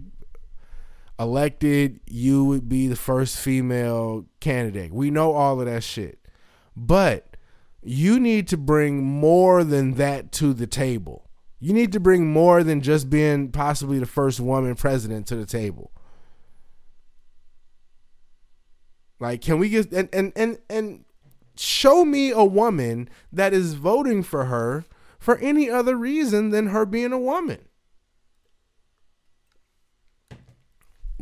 elected, 1.20 2.00
you 2.05 2.43
would 2.46 2.67
be 2.67 2.88
the 2.88 2.96
first 2.96 3.38
female 3.38 4.25
candidate. 4.39 4.93
We 4.93 5.12
know 5.12 5.34
all 5.34 5.60
of 5.60 5.65
that 5.65 5.84
shit. 5.84 6.20
But 6.75 7.38
you 7.82 8.20
need 8.20 8.48
to 8.50 8.58
bring 8.58 9.03
more 9.03 9.63
than 9.63 9.96
that 9.96 10.32
to 10.34 10.53
the 10.53 10.67
table. 10.67 11.29
You 11.60 11.74
need 11.74 11.91
to 11.93 12.00
bring 12.00 12.27
more 12.27 12.63
than 12.63 12.82
just 12.82 13.10
being 13.10 13.51
possibly 13.51 14.00
the 14.00 14.05
first 14.05 14.39
woman 14.39 14.75
president 14.75 15.27
to 15.27 15.36
the 15.36 15.46
table. 15.46 15.91
Like, 19.20 19.41
can 19.41 19.60
we 19.60 19.70
get 19.70 19.91
and 19.93 20.10
and 20.12 20.34
and 20.36 20.58
and 20.70 21.05
show 21.55 22.03
me 22.03 22.32
a 22.32 22.43
woman 22.43 23.10
that 23.32 23.53
is 23.53 23.75
voting 23.75 24.24
for 24.24 24.46
her 24.46 24.84
for 25.20 25.38
any 25.38 25.70
other 25.70 25.96
reason 25.96 26.50
than 26.50 26.67
her 26.67 26.86
being 26.86 27.13
a 27.13 27.17
woman? 27.17 27.60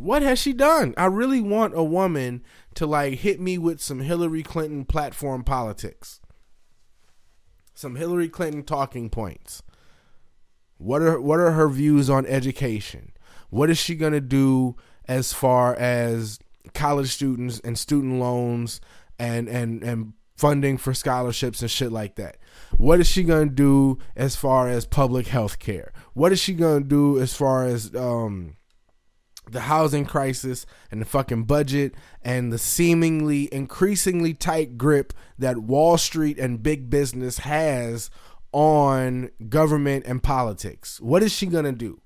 What 0.02 0.22
has 0.22 0.40
she 0.40 0.52
done? 0.52 0.94
I 0.96 1.06
really 1.06 1.40
want 1.40 1.78
a 1.78 1.84
woman 1.84 2.42
to 2.74 2.86
like 2.86 3.20
hit 3.20 3.40
me 3.40 3.56
with 3.56 3.80
some 3.80 4.00
Hillary 4.00 4.42
Clinton 4.42 4.84
platform 4.84 5.44
politics. 5.44 6.20
Some 7.72 7.94
Hillary 7.94 8.28
Clinton 8.28 8.64
talking 8.64 9.10
points. 9.10 9.62
What 10.76 11.02
are 11.02 11.20
what 11.20 11.38
are 11.38 11.52
her 11.52 11.68
views 11.68 12.10
on 12.10 12.26
education? 12.26 13.12
What 13.50 13.70
is 13.70 13.78
she 13.78 13.94
going 13.94 14.12
to 14.12 14.20
do 14.20 14.74
as 15.06 15.32
far 15.32 15.76
as 15.76 16.40
college 16.74 17.10
students 17.10 17.60
and 17.60 17.78
student 17.78 18.18
loans 18.18 18.80
and 19.20 19.48
and 19.48 19.84
and 19.84 20.14
funding 20.36 20.78
for 20.78 20.94
scholarships 20.94 21.62
and 21.62 21.70
shit 21.70 21.92
like 21.92 22.16
that? 22.16 22.38
What 22.76 22.98
is 22.98 23.06
she 23.06 23.22
going 23.22 23.50
to 23.50 23.54
do 23.54 24.00
as 24.16 24.34
far 24.34 24.66
as 24.66 24.84
public 24.84 25.28
health 25.28 25.60
care? 25.60 25.92
What 26.12 26.32
is 26.32 26.40
she 26.40 26.54
going 26.54 26.82
to 26.82 26.88
do 26.88 27.20
as 27.20 27.36
far 27.36 27.64
as 27.66 27.94
um 27.94 28.56
the 29.52 29.60
housing 29.60 30.04
crisis 30.04 30.66
and 30.90 31.00
the 31.00 31.06
fucking 31.06 31.44
budget 31.44 31.94
and 32.22 32.52
the 32.52 32.58
seemingly 32.58 33.52
increasingly 33.52 34.34
tight 34.34 34.76
grip 34.76 35.12
that 35.38 35.58
Wall 35.58 35.96
Street 35.96 36.38
and 36.38 36.62
big 36.62 36.90
business 36.90 37.38
has 37.38 38.10
on 38.52 39.30
government 39.48 40.04
and 40.06 40.22
politics. 40.22 41.00
What 41.00 41.22
is 41.22 41.32
she 41.32 41.46
going 41.46 41.64
to 41.64 41.72
do? 41.72 42.00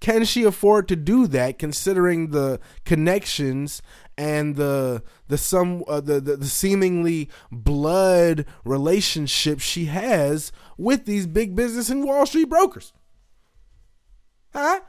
Can 0.00 0.24
she 0.24 0.44
afford 0.44 0.88
to 0.88 0.96
do 0.96 1.26
that 1.28 1.58
considering 1.58 2.28
the 2.28 2.60
connections 2.84 3.80
and 4.18 4.56
the 4.56 5.02
the 5.28 5.38
some 5.38 5.82
uh, 5.88 6.00
the, 6.00 6.20
the 6.20 6.36
the 6.36 6.46
seemingly 6.46 7.30
blood 7.50 8.44
relationship 8.64 9.60
she 9.60 9.86
has 9.86 10.52
with 10.76 11.06
these 11.06 11.26
big 11.26 11.56
business 11.56 11.88
and 11.88 12.04
Wall 12.04 12.26
Street 12.26 12.50
brokers? 12.50 12.92
Huh? 14.52 14.80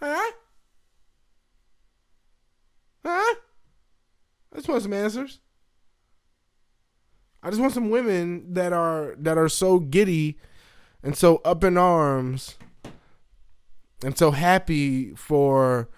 Huh? 0.00 0.32
Huh? 3.04 3.34
I 4.52 4.56
just 4.56 4.68
want 4.68 4.82
some 4.82 4.92
answers. 4.92 5.40
I 7.42 7.50
just 7.50 7.60
want 7.60 7.72
some 7.72 7.90
women 7.90 8.54
that 8.54 8.72
are 8.72 9.14
that 9.18 9.38
are 9.38 9.48
so 9.48 9.78
giddy 9.78 10.38
and 11.02 11.16
so 11.16 11.40
up 11.44 11.62
in 11.62 11.76
arms 11.76 12.56
and 14.04 14.16
so 14.16 14.32
happy 14.32 15.14
for 15.14 15.88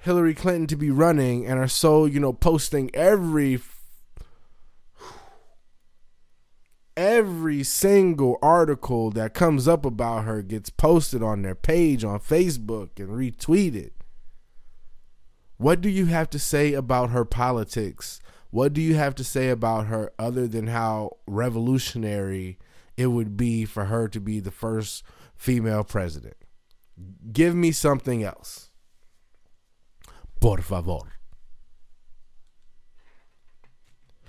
Hillary 0.00 0.34
Clinton 0.34 0.66
to 0.68 0.76
be 0.76 0.90
running 0.90 1.46
and 1.46 1.58
are 1.58 1.68
so, 1.68 2.04
you 2.04 2.20
know, 2.20 2.32
posting 2.32 2.90
every 2.94 3.56
every 6.98 7.62
single 7.62 8.36
article 8.42 9.12
that 9.12 9.32
comes 9.32 9.68
up 9.68 9.84
about 9.84 10.24
her 10.24 10.42
gets 10.42 10.68
posted 10.68 11.22
on 11.22 11.42
their 11.42 11.54
page 11.54 12.02
on 12.02 12.18
Facebook 12.18 12.98
and 12.98 13.10
retweeted. 13.10 13.92
What 15.58 15.80
do 15.80 15.88
you 15.88 16.06
have 16.06 16.28
to 16.30 16.40
say 16.40 16.74
about 16.74 17.10
her 17.10 17.24
politics? 17.24 18.18
What 18.50 18.72
do 18.72 18.80
you 18.80 18.96
have 18.96 19.14
to 19.14 19.24
say 19.24 19.48
about 19.48 19.86
her 19.86 20.10
other 20.18 20.48
than 20.48 20.66
how 20.66 21.18
revolutionary 21.26 22.58
it 22.96 23.06
would 23.06 23.36
be 23.36 23.64
for 23.64 23.84
her 23.84 24.08
to 24.08 24.18
be 24.18 24.40
the 24.40 24.50
first 24.50 25.04
female 25.36 25.84
president? 25.84 26.36
Give 27.32 27.54
me 27.54 27.70
something 27.70 28.24
else. 28.24 28.70
Por 30.40 30.58
favor. 30.58 31.12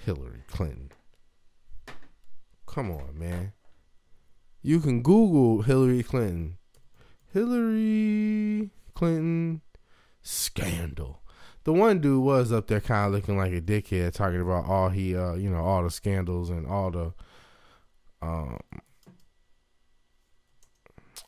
Hillary 0.06 0.44
Clinton. 0.48 0.89
Come 2.72 2.92
on, 2.92 3.18
man. 3.18 3.54
You 4.62 4.80
can 4.80 5.02
Google 5.02 5.64
Hillary 5.64 6.04
Clinton. 6.04 6.58
Hillary 7.34 8.70
Clinton 8.94 9.62
scandal. 10.22 11.24
The 11.64 11.74
one 11.74 12.00
dude 12.00 12.24
was 12.24 12.52
up 12.52 12.68
there 12.68 12.80
kind 12.80 13.08
of 13.08 13.14
looking 13.14 13.38
like 13.38 13.54
a 13.54 13.62
dickhead, 13.62 14.14
talking 14.14 14.42
about 14.42 14.66
all 14.66 14.90
he, 14.90 15.16
uh, 15.16 15.34
you 15.34 15.50
know, 15.50 15.64
all 15.64 15.84
the 15.84 15.90
scandals 15.90 16.50
and 16.52 16.68
all 16.68 16.92
the, 16.92 17.14
um, 18.22 18.60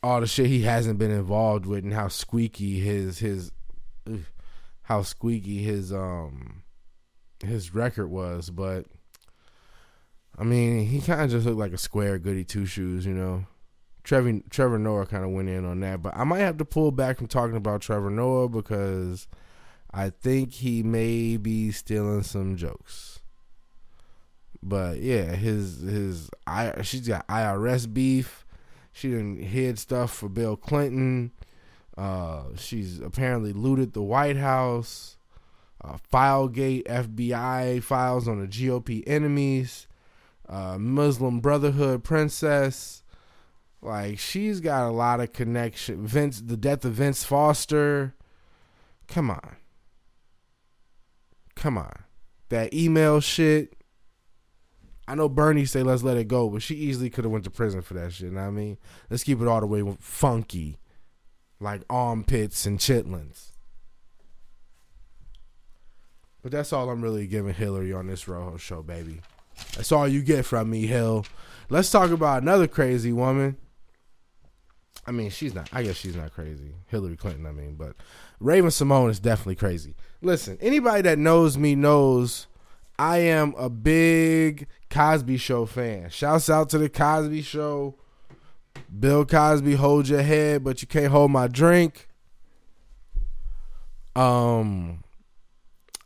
all 0.03 0.21
the 0.21 0.27
shit 0.27 0.45
he 0.45 0.61
hasn't 0.61 0.99
been 0.99 1.11
involved 1.11 1.65
with, 1.65 1.83
and 1.83 1.93
how 1.93 2.07
squeaky 2.07 2.79
his 2.79 3.19
his, 3.19 3.51
ugh, 4.07 4.25
how 4.83 5.01
squeaky 5.01 5.63
his 5.63 5.91
um, 5.91 6.63
his 7.43 7.73
record 7.73 8.09
was. 8.09 8.49
But 8.49 8.85
I 10.37 10.43
mean, 10.43 10.85
he 10.87 11.01
kind 11.01 11.21
of 11.21 11.29
just 11.29 11.45
looked 11.45 11.59
like 11.59 11.73
a 11.73 11.77
square 11.77 12.17
goody 12.17 12.43
two 12.43 12.65
shoes, 12.65 13.05
you 13.05 13.13
know. 13.13 13.45
Trevor 14.03 14.39
Trevor 14.49 14.79
Noah 14.79 15.05
kind 15.05 15.23
of 15.23 15.31
went 15.31 15.49
in 15.49 15.65
on 15.65 15.79
that, 15.81 16.01
but 16.01 16.15
I 16.15 16.23
might 16.23 16.39
have 16.39 16.57
to 16.57 16.65
pull 16.65 16.91
back 16.91 17.17
from 17.17 17.27
talking 17.27 17.55
about 17.55 17.81
Trevor 17.81 18.09
Noah 18.09 18.49
because 18.49 19.27
I 19.91 20.09
think 20.09 20.53
he 20.53 20.81
may 20.81 21.37
be 21.37 21.71
stealing 21.71 22.23
some 22.23 22.55
jokes. 22.55 23.19
But 24.63 24.97
yeah, 24.97 25.35
his 25.35 25.81
his 25.81 26.29
I 26.47 26.81
she's 26.81 27.07
got 27.07 27.27
IRS 27.27 27.91
beef. 27.91 28.45
She 28.91 29.09
didn't 29.09 29.43
hid 29.43 29.79
stuff 29.79 30.13
for 30.13 30.29
Bill 30.29 30.57
Clinton. 30.57 31.31
Uh, 31.97 32.43
she's 32.57 32.99
apparently 32.99 33.53
looted 33.53 33.93
the 33.93 34.01
White 34.01 34.37
House. 34.37 35.17
Uh, 35.83 35.97
Filegate 36.11 36.85
FBI 36.85 37.81
files 37.81 38.27
on 38.27 38.39
the 38.39 38.47
GOP 38.47 39.03
enemies 39.07 39.87
uh, 40.51 40.77
Muslim 40.77 41.39
Brotherhood 41.39 42.03
princess. 42.03 43.03
Like 43.81 44.19
she's 44.19 44.59
got 44.59 44.87
a 44.87 44.91
lot 44.91 45.21
of 45.21 45.33
connection. 45.33 46.05
Vince, 46.05 46.41
the 46.41 46.57
death 46.57 46.85
of 46.85 46.93
Vince 46.93 47.23
Foster. 47.23 48.13
Come 49.07 49.31
on, 49.31 49.55
come 51.55 51.77
on, 51.77 52.03
that 52.49 52.73
email 52.73 53.19
shit. 53.19 53.75
I 55.07 55.15
know 55.15 55.27
Bernie 55.27 55.65
say 55.65 55.83
let's 55.83 56.03
let 56.03 56.17
it 56.17 56.27
go, 56.27 56.47
but 56.49 56.61
she 56.61 56.75
easily 56.75 57.09
could 57.09 57.25
have 57.25 57.31
went 57.31 57.43
to 57.45 57.49
prison 57.49 57.81
for 57.81 57.95
that 57.95 58.13
shit. 58.13 58.27
You 58.27 58.33
know 58.33 58.41
what 58.41 58.47
I 58.47 58.51
mean, 58.51 58.77
let's 59.09 59.23
keep 59.23 59.41
it 59.41 59.47
all 59.47 59.59
the 59.59 59.67
way 59.67 59.83
funky, 59.99 60.77
like 61.59 61.81
armpits 61.89 62.65
and 62.65 62.77
chitlins. 62.77 63.51
But 66.41 66.51
that's 66.51 66.71
all 66.71 66.89
I'm 66.89 67.01
really 67.01 67.27
giving 67.27 67.53
Hillary 67.53 67.93
on 67.93 68.07
this 68.07 68.27
Rojo 68.27 68.57
show, 68.57 68.81
baby. 68.81 69.21
That's 69.75 69.91
all 69.91 70.07
you 70.07 70.21
get 70.21 70.45
from 70.45 70.69
me, 70.69 70.85
Hill. 70.85 71.25
Let's 71.69 71.89
talk 71.89 72.11
about 72.11 72.41
another 72.41 72.67
crazy 72.67 73.13
woman. 73.13 73.57
I 75.05 75.11
mean, 75.11 75.29
she's 75.29 75.55
not. 75.55 75.69
I 75.71 75.83
guess 75.83 75.95
she's 75.95 76.15
not 76.15 76.31
crazy. 76.33 76.73
Hillary 76.87 77.17
Clinton. 77.17 77.45
I 77.45 77.51
mean, 77.51 77.75
but 77.75 77.95
Raven-Symoné 78.39 79.09
is 79.09 79.19
definitely 79.19 79.55
crazy. 79.55 79.95
Listen, 80.21 80.57
anybody 80.61 81.01
that 81.03 81.17
knows 81.17 81.57
me 81.57 81.75
knows 81.75 82.47
I 82.99 83.17
am 83.19 83.55
a 83.57 83.69
big 83.69 84.67
Cosby 84.89 85.37
Show 85.37 85.65
fan. 85.65 86.09
Shouts 86.09 86.49
out 86.49 86.69
to 86.69 86.77
the 86.77 86.89
Cosby 86.89 87.41
Show. 87.41 87.95
Bill 88.99 89.25
Cosby, 89.25 89.75
hold 89.75 90.07
your 90.07 90.21
head, 90.21 90.63
but 90.63 90.81
you 90.81 90.87
can't 90.87 91.11
hold 91.11 91.31
my 91.31 91.47
drink. 91.47 92.07
Um, 94.15 95.03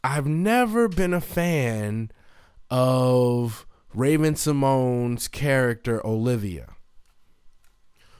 I've 0.03 0.27
never 0.27 0.87
been 0.87 1.13
a 1.13 1.21
fan 1.21 2.11
of 2.77 3.65
Raven-Symoné's 3.93 5.29
character 5.29 6.05
Olivia, 6.05 6.75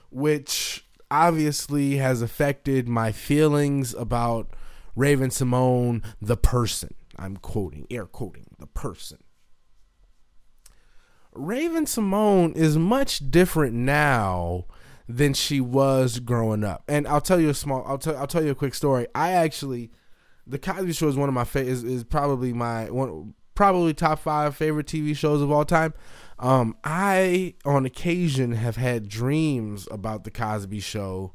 which 0.08 0.86
obviously 1.10 1.96
has 1.96 2.22
affected 2.22 2.88
my 2.88 3.12
feelings 3.12 3.92
about 3.92 4.48
Raven-Symoné, 4.94 6.02
the 6.22 6.38
person. 6.38 6.94
I'm 7.18 7.36
quoting, 7.36 7.86
air 7.90 8.06
quoting, 8.06 8.46
the 8.58 8.66
person. 8.66 9.18
Raven-Symoné 11.34 12.56
is 12.56 12.78
much 12.78 13.30
different 13.30 13.74
now 13.74 14.64
than 15.06 15.34
she 15.34 15.60
was 15.60 16.18
growing 16.18 16.64
up. 16.64 16.82
And 16.88 17.06
I'll 17.06 17.20
tell 17.20 17.38
you 17.38 17.50
a 17.50 17.54
small 17.54 17.84
I'll 17.86 17.98
tell 17.98 18.16
I'll 18.16 18.26
tell 18.26 18.42
you 18.42 18.52
a 18.52 18.54
quick 18.54 18.74
story. 18.74 19.06
I 19.14 19.32
actually 19.32 19.90
the 20.46 20.58
Cosby 20.58 20.94
Show 20.94 21.08
is 21.08 21.16
one 21.16 21.28
of 21.28 21.34
my 21.34 21.44
favorite 21.44 21.72
is, 21.72 21.84
is 21.84 22.04
probably 22.04 22.54
my 22.54 22.90
one 22.90 23.34
probably 23.56 23.92
top 23.92 24.20
5 24.20 24.54
favorite 24.54 24.86
TV 24.86 25.16
shows 25.16 25.42
of 25.42 25.50
all 25.50 25.64
time. 25.64 25.94
Um 26.38 26.76
I 26.84 27.54
on 27.64 27.84
occasion 27.84 28.52
have 28.52 28.76
had 28.76 29.08
dreams 29.08 29.88
about 29.90 30.22
the 30.24 30.30
Cosby 30.30 30.80
Show 30.80 31.32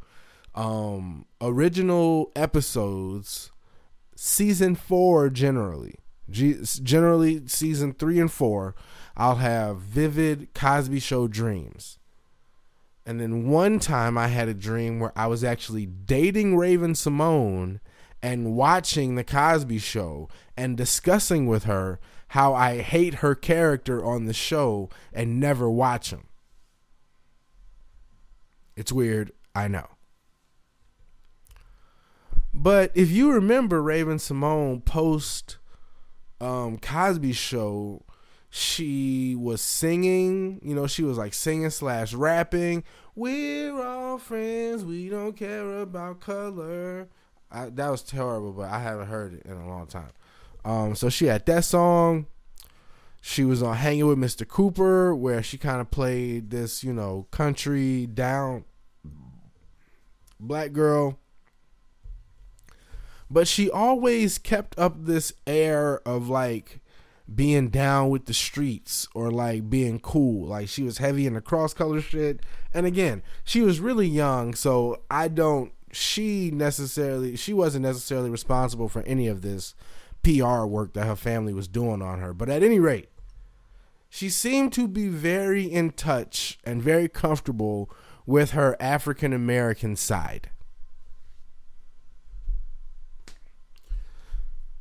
um 0.55 1.25
original 1.41 2.31
episodes 2.35 3.51
season 4.15 4.75
4 4.75 5.29
generally. 5.29 5.95
generally 6.29 7.45
season 7.47 7.93
3 7.93 8.19
and 8.21 8.31
4 8.31 8.75
I'll 9.17 9.35
have 9.35 9.77
vivid 9.79 10.53
Cosby 10.53 10.99
Show 10.99 11.27
dreams. 11.27 11.97
And 13.05 13.19
then 13.19 13.49
one 13.49 13.79
time 13.79 14.17
I 14.17 14.27
had 14.27 14.47
a 14.47 14.53
dream 14.53 14.99
where 14.99 15.11
I 15.15 15.27
was 15.27 15.43
actually 15.43 15.85
dating 15.85 16.55
Raven-Symoné 16.55 17.79
and 18.21 18.55
watching 18.55 19.15
The 19.15 19.23
Cosby 19.23 19.79
Show 19.79 20.29
and 20.55 20.77
discussing 20.77 21.47
with 21.47 21.63
her 21.63 21.99
how 22.29 22.53
I 22.53 22.79
hate 22.79 23.15
her 23.15 23.35
character 23.35 24.05
on 24.05 24.25
the 24.25 24.33
show 24.33 24.89
and 25.11 25.39
never 25.39 25.69
watch 25.69 26.11
him. 26.11 26.27
It's 28.75 28.91
weird, 28.91 29.31
I 29.53 29.67
know. 29.67 29.87
But 32.53 32.91
if 32.95 33.09
you 33.11 33.31
remember 33.31 33.81
Raven-Symoné 33.81 34.85
post 34.85 35.57
um, 36.39 36.77
Cosby 36.77 37.33
Show, 37.33 38.03
she 38.49 39.35
was 39.35 39.61
singing, 39.61 40.59
you 40.63 40.75
know, 40.75 40.87
she 40.87 41.03
was 41.03 41.17
like 41.17 41.33
singing 41.33 41.69
slash 41.69 42.13
rapping. 42.13 42.83
We're 43.15 43.81
all 43.81 44.17
friends, 44.17 44.83
we 44.83 45.09
don't 45.09 45.35
care 45.35 45.79
about 45.79 46.19
color. 46.19 47.07
I, 47.51 47.69
that 47.69 47.89
was 47.89 48.01
terrible, 48.01 48.53
but 48.53 48.69
I 48.69 48.79
haven't 48.79 49.07
heard 49.07 49.33
it 49.33 49.45
in 49.45 49.53
a 49.53 49.67
long 49.67 49.87
time. 49.87 50.11
Um, 50.63 50.95
so 50.95 51.09
she 51.09 51.25
had 51.25 51.45
that 51.47 51.65
song. 51.65 52.27
She 53.19 53.43
was 53.43 53.61
on 53.61 53.75
Hanging 53.77 54.07
with 54.07 54.17
Mr. 54.17 54.47
Cooper, 54.47 55.15
where 55.15 55.43
she 55.43 55.57
kind 55.57 55.79
of 55.79 55.91
played 55.91 56.49
this, 56.49 56.83
you 56.83 56.93
know, 56.93 57.27
country 57.31 58.07
down 58.07 58.65
black 60.39 60.73
girl. 60.73 61.19
But 63.29 63.47
she 63.47 63.69
always 63.69 64.37
kept 64.37 64.77
up 64.77 65.05
this 65.05 65.31
air 65.47 66.01
of 66.05 66.27
like 66.29 66.81
being 67.33 67.69
down 67.69 68.09
with 68.09 68.25
the 68.25 68.33
streets 68.33 69.07
or 69.13 69.31
like 69.31 69.69
being 69.69 69.99
cool. 69.99 70.47
Like 70.47 70.67
she 70.67 70.83
was 70.83 70.97
heavy 70.97 71.25
in 71.27 71.35
the 71.35 71.41
cross 71.41 71.73
color 71.73 72.01
shit. 72.01 72.41
And 72.73 72.85
again, 72.85 73.21
she 73.43 73.61
was 73.61 73.79
really 73.79 74.07
young, 74.07 74.53
so 74.53 75.01
I 75.09 75.27
don't 75.27 75.71
she 75.91 76.51
necessarily 76.51 77.35
she 77.35 77.53
wasn't 77.53 77.83
necessarily 77.83 78.29
responsible 78.29 78.89
for 78.89 79.01
any 79.03 79.27
of 79.27 79.41
this 79.41 79.75
PR 80.23 80.65
work 80.65 80.93
that 80.93 81.07
her 81.07 81.15
family 81.15 81.53
was 81.53 81.67
doing 81.67 82.01
on 82.01 82.19
her. 82.19 82.33
But 82.33 82.49
at 82.49 82.63
any 82.63 82.79
rate, 82.79 83.09
she 84.09 84.29
seemed 84.29 84.73
to 84.73 84.87
be 84.87 85.07
very 85.07 85.63
in 85.63 85.91
touch 85.91 86.59
and 86.63 86.81
very 86.81 87.07
comfortable 87.07 87.89
with 88.25 88.51
her 88.51 88.75
African 88.79 89.33
American 89.33 89.95
side. 89.95 90.49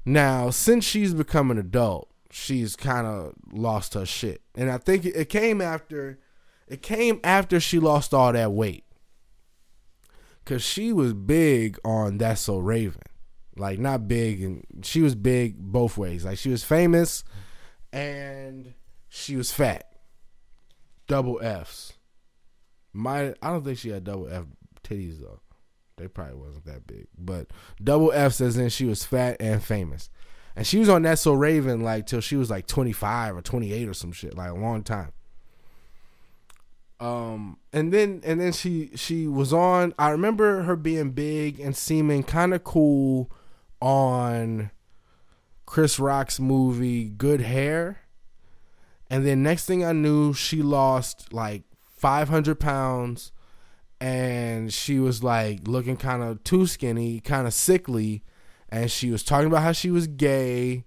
Now, 0.04 0.50
since 0.50 0.84
she's 0.84 1.14
become 1.14 1.50
an 1.50 1.58
adult, 1.58 2.08
she's 2.30 2.74
kind 2.74 3.06
of 3.06 3.34
lost 3.52 3.94
her 3.94 4.06
shit. 4.06 4.42
And 4.54 4.70
I 4.70 4.78
think 4.78 5.04
it 5.04 5.28
came 5.28 5.60
after 5.60 6.18
it 6.66 6.82
came 6.82 7.20
after 7.24 7.60
she 7.60 7.78
lost 7.78 8.14
all 8.14 8.32
that 8.32 8.52
weight. 8.52 8.84
Cause 10.44 10.62
she 10.62 10.92
was 10.92 11.12
big 11.12 11.78
on 11.84 12.18
That's 12.18 12.40
So 12.40 12.58
Raven. 12.58 13.02
Like 13.56 13.78
not 13.78 14.08
big 14.08 14.42
and 14.42 14.64
she 14.82 15.02
was 15.02 15.14
big 15.14 15.58
both 15.58 15.98
ways. 15.98 16.24
Like 16.24 16.38
she 16.38 16.50
was 16.50 16.64
famous 16.64 17.24
and 17.92 18.74
she 19.08 19.36
was 19.36 19.52
fat. 19.52 19.92
Double 21.06 21.40
F's. 21.42 21.92
My 22.92 23.34
I 23.42 23.50
don't 23.50 23.64
think 23.64 23.78
she 23.78 23.90
had 23.90 24.04
double 24.04 24.28
F 24.28 24.44
titties 24.82 25.20
though. 25.20 25.40
They 25.96 26.08
probably 26.08 26.36
wasn't 26.36 26.64
that 26.64 26.86
big. 26.86 27.08
But 27.18 27.48
double 27.82 28.12
F 28.12 28.32
says 28.32 28.56
in 28.56 28.70
she 28.70 28.86
was 28.86 29.04
fat 29.04 29.36
and 29.40 29.62
famous. 29.62 30.08
And 30.56 30.66
she 30.66 30.78
was 30.78 30.88
on 30.88 31.02
that 31.02 31.18
so 31.18 31.34
Raven 31.34 31.82
like 31.82 32.06
till 32.06 32.20
she 32.20 32.36
was 32.36 32.50
like 32.50 32.66
25 32.66 33.36
or 33.36 33.42
28 33.42 33.88
or 33.88 33.94
some 33.94 34.12
shit, 34.12 34.36
like 34.36 34.50
a 34.50 34.54
long 34.54 34.82
time. 34.82 35.12
Um 37.00 37.58
and 37.72 37.92
then 37.92 38.20
and 38.24 38.40
then 38.40 38.52
she 38.52 38.90
she 38.94 39.26
was 39.26 39.52
on 39.52 39.94
I 39.98 40.10
remember 40.10 40.62
her 40.62 40.76
being 40.76 41.10
big 41.12 41.58
and 41.58 41.74
seeming 41.74 42.22
kind 42.22 42.52
of 42.52 42.62
cool 42.62 43.30
on 43.80 44.70
Chris 45.70 46.00
Rock's 46.00 46.40
movie 46.40 47.08
Good 47.08 47.42
Hair. 47.42 48.00
And 49.08 49.24
then 49.24 49.42
next 49.42 49.66
thing 49.66 49.84
I 49.84 49.92
knew, 49.92 50.32
she 50.34 50.62
lost 50.62 51.32
like 51.32 51.62
500 51.96 52.58
pounds. 52.58 53.30
And 54.00 54.72
she 54.72 54.98
was 54.98 55.22
like 55.22 55.68
looking 55.68 55.96
kind 55.96 56.22
of 56.22 56.42
too 56.42 56.66
skinny, 56.66 57.20
kind 57.20 57.46
of 57.46 57.54
sickly. 57.54 58.24
And 58.68 58.90
she 58.90 59.10
was 59.10 59.22
talking 59.22 59.46
about 59.46 59.62
how 59.62 59.70
she 59.70 59.92
was 59.92 60.08
gay. 60.08 60.86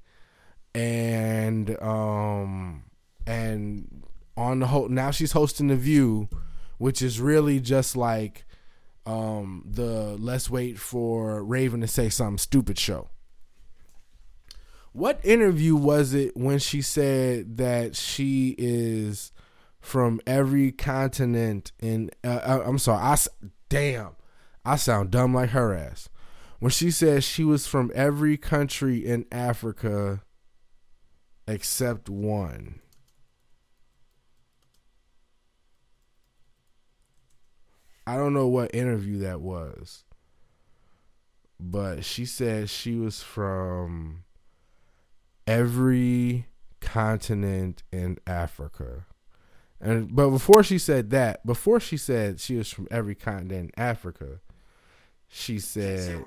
And 0.75 1.81
um 1.81 2.83
and 3.25 4.03
on 4.35 4.59
the 4.59 4.67
whole 4.67 4.89
now 4.89 5.11
she's 5.11 5.33
hosting 5.33 5.67
the 5.67 5.75
view 5.75 6.27
which 6.77 7.01
is 7.01 7.19
really 7.19 7.59
just 7.59 7.95
like 7.95 8.45
um 9.05 9.63
the 9.65 10.15
let's 10.19 10.49
wait 10.49 10.79
for 10.79 11.43
raven 11.43 11.81
to 11.81 11.87
say 11.87 12.09
something 12.09 12.37
stupid 12.37 12.77
show 12.79 13.09
what 14.91 15.19
interview 15.23 15.75
was 15.75 16.13
it 16.13 16.35
when 16.37 16.59
she 16.59 16.81
said 16.81 17.57
that 17.57 17.95
she 17.95 18.55
is 18.57 19.31
from 19.79 20.21
every 20.25 20.71
continent 20.71 21.71
in 21.79 22.09
uh, 22.23 22.27
uh 22.27 22.63
i'm 22.65 22.77
sorry 22.77 23.01
i 23.03 23.17
damn 23.69 24.15
i 24.63 24.75
sound 24.75 25.11
dumb 25.11 25.33
like 25.33 25.49
her 25.49 25.73
ass 25.73 26.09
when 26.63 26.71
she 26.71 26.89
said 26.91 27.25
she 27.25 27.43
was 27.43 27.67
from 27.67 27.91
every 27.93 28.37
country 28.37 29.05
in 29.05 29.25
Africa 29.33 30.21
except 31.45 32.09
one. 32.09 32.79
I 38.05 38.17
don't 38.17 38.33
know 38.33 38.47
what 38.47 38.75
interview 38.75 39.19
that 39.19 39.41
was. 39.41 40.03
But 41.59 42.03
she 42.03 42.25
said 42.25 42.69
she 42.69 42.95
was 42.95 43.23
from 43.23 44.23
every 45.47 46.47
continent 46.81 47.83
in 47.91 48.17
Africa. 48.27 49.05
And 49.79 50.13
but 50.13 50.29
before 50.29 50.63
she 50.63 50.77
said 50.77 51.09
that, 51.11 51.45
before 51.45 51.79
she 51.79 51.97
said 51.97 52.39
she 52.39 52.55
was 52.55 52.69
from 52.71 52.87
every 52.91 53.15
continent 53.15 53.71
in 53.75 53.83
Africa, 53.83 54.39
she 55.27 55.59
said 55.59 56.25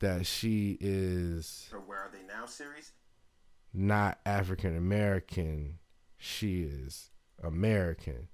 that 0.00 0.26
she 0.26 0.76
is 0.80 1.70
Where 1.86 1.98
Are 1.98 2.10
They 2.12 2.26
Now 2.26 2.46
series? 2.46 2.92
Not 3.72 4.18
African 4.24 4.76
American. 4.76 5.78
She 6.16 6.62
is 6.62 7.10
American. 7.42 8.28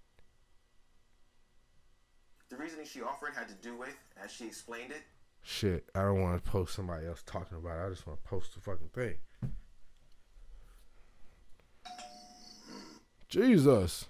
The 2.53 2.59
reasoning 2.59 2.85
she 2.85 3.01
offered 3.01 3.33
had 3.35 3.49
to 3.49 3.55
do 3.55 3.75
with, 3.79 3.97
as 4.23 4.31
she 4.31 4.45
explained 4.45 4.91
it. 4.91 5.01
Shit, 5.43 5.89
I 5.95 6.03
don't 6.03 6.21
want 6.21 6.45
to 6.45 6.51
post 6.51 6.75
somebody 6.75 7.07
else 7.07 7.23
talking 7.25 7.57
about 7.57 7.79
it. 7.79 7.87
I 7.87 7.89
just 7.89 8.07
want 8.07 8.23
to 8.23 8.29
post 8.29 8.55
the 8.55 8.61
fucking 8.61 8.91
thing. 8.93 9.15
Jesus. 13.31 14.05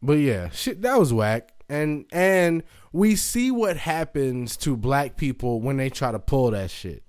But 0.00 0.14
yeah, 0.14 0.48
shit, 0.48 0.80
that 0.80 0.98
was 0.98 1.12
whack 1.12 1.52
and 1.68 2.06
and 2.12 2.62
we 2.92 3.14
see 3.14 3.50
what 3.50 3.76
happens 3.76 4.56
to 4.56 4.74
black 4.74 5.18
people 5.18 5.60
when 5.60 5.76
they 5.76 5.90
try 5.90 6.10
to 6.10 6.18
pull 6.18 6.50
that 6.52 6.70
shit. 6.70 7.04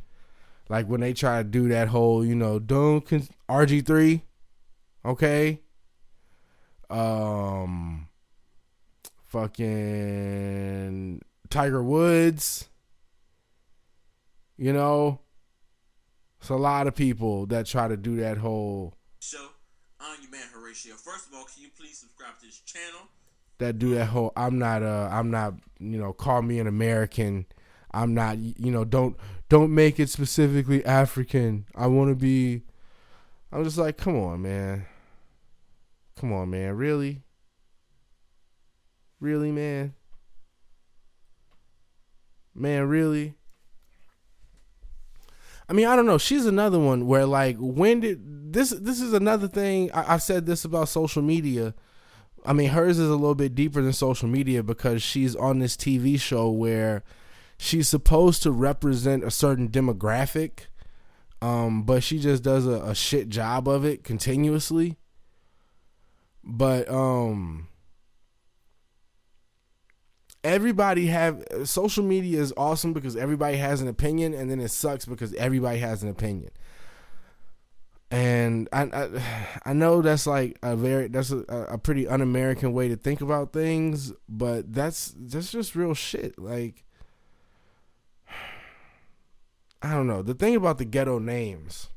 Like 0.67 0.87
when 0.87 0.99
they 0.99 1.13
try 1.13 1.37
to 1.37 1.43
do 1.45 1.69
that 1.69 1.87
whole, 1.87 2.25
you 2.25 2.35
know, 2.35 2.59
don't 2.59 3.05
con- 3.05 3.29
RG3, 3.49 4.21
okay? 5.05 5.61
Um 6.89 8.09
fucking 9.31 11.21
Tiger 11.49 11.81
Woods. 11.81 12.67
You 14.57 14.73
know, 14.73 15.21
it's 16.39 16.49
a 16.49 16.55
lot 16.55 16.87
of 16.87 16.95
people 16.95 17.45
that 17.47 17.65
try 17.65 17.87
to 17.87 17.97
do 17.97 18.17
that 18.17 18.37
whole 18.37 18.93
show 19.19 19.47
I'm 19.99 20.21
your 20.21 20.31
man 20.31 20.41
Horatio. 20.53 20.95
First 20.95 21.27
of 21.29 21.33
all, 21.33 21.45
can 21.45 21.63
you 21.63 21.69
please 21.79 21.97
subscribe 21.97 22.37
to 22.39 22.45
this 22.45 22.59
channel? 22.59 23.07
that 23.61 23.77
do 23.77 23.93
that 23.93 24.07
whole 24.07 24.33
I'm 24.35 24.57
not 24.59 24.81
uh 24.83 25.07
I'm 25.11 25.29
not 25.31 25.53
you 25.79 25.97
know 25.97 26.13
call 26.13 26.41
me 26.41 26.59
an 26.59 26.65
American 26.65 27.45
I'm 27.91 28.13
not 28.13 28.39
you 28.39 28.71
know 28.71 28.83
don't 28.83 29.15
don't 29.49 29.73
make 29.73 29.99
it 29.99 30.09
specifically 30.09 30.83
African 30.83 31.67
I 31.75 31.85
want 31.85 32.09
to 32.09 32.15
be 32.15 32.63
I'm 33.51 33.63
just 33.63 33.77
like 33.77 33.97
come 33.97 34.17
on 34.17 34.41
man 34.41 34.87
come 36.19 36.33
on 36.33 36.49
man 36.49 36.75
really 36.75 37.21
really 39.21 39.51
man? 39.51 39.93
Man 42.53 42.83
really? 42.89 43.35
I 45.69 45.73
mean 45.73 45.87
I 45.87 45.95
don't 45.95 46.05
know. 46.05 46.17
She's 46.17 46.45
another 46.45 46.79
one 46.79 47.07
where 47.07 47.25
like 47.25 47.55
when 47.57 48.01
did 48.01 48.53
this 48.53 48.71
this 48.71 48.99
is 48.99 49.13
another 49.13 49.47
thing. 49.47 49.91
I, 49.93 50.15
I've 50.15 50.23
said 50.23 50.45
this 50.45 50.65
about 50.65 50.89
social 50.89 51.21
media. 51.21 51.73
I 52.45 52.53
mean, 52.53 52.69
hers 52.69 52.97
is 52.97 53.09
a 53.09 53.15
little 53.15 53.35
bit 53.35 53.53
deeper 53.53 53.81
than 53.81 53.93
social 53.93 54.27
media 54.27 54.63
because 54.63 55.03
she's 55.03 55.35
on 55.35 55.59
this 55.59 55.77
TV 55.77 56.19
show 56.19 56.49
where 56.49 57.03
she's 57.57 57.87
supposed 57.87 58.41
to 58.43 58.51
represent 58.51 59.23
a 59.23 59.29
certain 59.29 59.69
demographic, 59.69 60.65
um, 61.41 61.83
but 61.83 62.03
she 62.03 62.17
just 62.17 62.41
does 62.41 62.65
a, 62.65 62.81
a 62.83 62.95
shit 62.95 63.29
job 63.29 63.67
of 63.67 63.85
it 63.85 64.03
continuously. 64.03 64.97
But 66.43 66.89
um, 66.89 67.67
everybody 70.43 71.07
have 71.07 71.43
social 71.63 72.03
media 72.03 72.41
is 72.41 72.53
awesome 72.57 72.93
because 72.93 73.15
everybody 73.15 73.57
has 73.57 73.81
an 73.81 73.87
opinion, 73.87 74.33
and 74.33 74.49
then 74.49 74.59
it 74.59 74.69
sucks 74.69 75.05
because 75.05 75.33
everybody 75.35 75.79
has 75.79 76.03
an 76.03 76.09
opinion 76.09 76.51
and 78.11 78.67
I, 78.73 78.83
I, 78.83 79.09
I 79.71 79.73
know 79.73 80.01
that's 80.01 80.27
like 80.27 80.59
a 80.61 80.75
very 80.75 81.07
that's 81.07 81.31
a, 81.31 81.39
a 81.69 81.77
pretty 81.77 82.07
un-American 82.07 82.73
way 82.73 82.89
to 82.89 82.97
think 82.97 83.21
about 83.21 83.53
things, 83.53 84.11
but 84.27 84.71
that's 84.73 85.15
that's 85.17 85.51
just 85.51 85.75
real 85.75 85.93
shit. 85.93 86.37
Like 86.37 86.83
I 89.81 89.93
don't 89.93 90.07
know 90.07 90.21
the 90.21 90.35
thing 90.35 90.55
about 90.55 90.77
the 90.77 90.85
ghetto 90.85 91.17
names. 91.17 91.87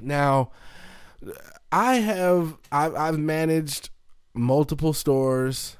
Now, 0.00 0.50
I 1.70 1.96
have 1.96 2.56
I've, 2.72 2.94
I've 2.96 3.18
managed 3.18 3.90
multiple 4.32 4.92
stores. 4.92 5.76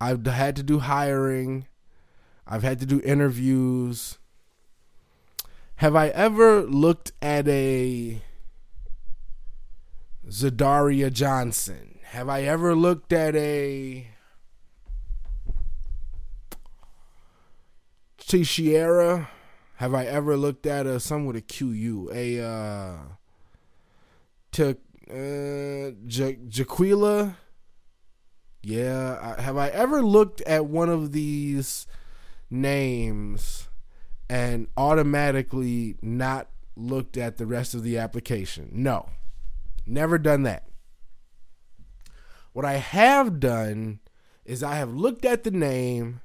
I've 0.00 0.24
had 0.24 0.56
to 0.56 0.62
do 0.62 0.78
hiring. 0.78 1.66
I've 2.46 2.62
had 2.62 2.80
to 2.80 2.86
do 2.86 3.00
interviews. 3.04 4.18
Have 5.76 5.94
I 5.94 6.08
ever 6.08 6.62
looked 6.62 7.12
at 7.22 7.46
a 7.48 8.22
Zadaria 10.28 11.12
Johnson? 11.12 11.98
Have 12.04 12.28
I 12.28 12.42
ever 12.42 12.74
looked 12.74 13.12
at 13.12 13.36
a 13.36 14.08
Tishiera? 18.18 19.28
Have 19.76 19.94
I 19.94 20.04
ever 20.04 20.36
looked 20.36 20.66
at 20.66 20.86
a 20.86 21.00
some 21.00 21.24
with 21.24 21.36
a 21.36 21.40
QU? 21.40 22.10
A 22.12 22.40
uh 22.40 22.96
to 24.52 24.76
uh 25.10 25.92
ja- 26.06 26.36
Jaquila? 26.48 27.36
Yeah, 28.62 29.34
I, 29.38 29.40
have 29.40 29.56
I 29.56 29.68
ever 29.68 30.02
looked 30.02 30.40
at 30.42 30.66
one 30.66 30.88
of 30.90 31.12
these 31.12 31.86
names 32.50 33.68
and 34.28 34.68
automatically 34.76 35.96
not 36.02 36.48
looked 36.76 37.16
at 37.16 37.36
the 37.36 37.46
rest 37.46 37.74
of 37.74 37.82
the 37.82 37.98
application. 37.98 38.68
No, 38.72 39.08
never 39.86 40.18
done 40.18 40.42
that. 40.42 40.66
What 42.52 42.64
I 42.64 42.74
have 42.74 43.40
done 43.40 44.00
is 44.44 44.62
I 44.62 44.74
have 44.76 44.92
looked 44.92 45.24
at 45.24 45.44
the 45.44 45.50
name, 45.50 46.20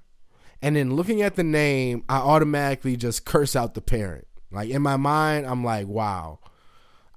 and 0.61 0.75
in 0.75 0.95
looking 0.95 1.21
at 1.21 1.35
the 1.35 1.43
name, 1.43 2.03
I 2.09 2.17
automatically 2.17 2.97
just 2.97 3.25
curse 3.25 3.55
out 3.55 3.75
the 3.75 3.81
parent. 3.81 4.27
Like 4.51 4.69
in 4.69 4.81
my 4.81 4.97
mind, 4.97 5.45
I'm 5.45 5.63
like, 5.63 5.87
wow, 5.87 6.39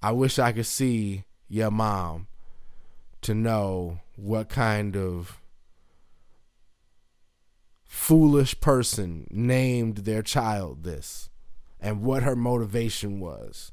I 0.03 0.13
wish 0.13 0.39
I 0.39 0.53
could 0.53 0.67
see 0.67 1.25
your 1.49 1.71
mom 1.71 2.29
to 3.23 3.35
know 3.35 4.01
what 4.19 4.49
kind 4.49 4.97
of 4.97 5.41
foolish 7.85 8.61
person 8.61 9.27
named 9.31 9.99
their 9.99 10.23
child 10.23 10.83
this 10.83 11.31
and 11.81 12.03
what 12.03 12.25
her 12.25 12.35
motivation 12.35 13.21
was. 13.21 13.73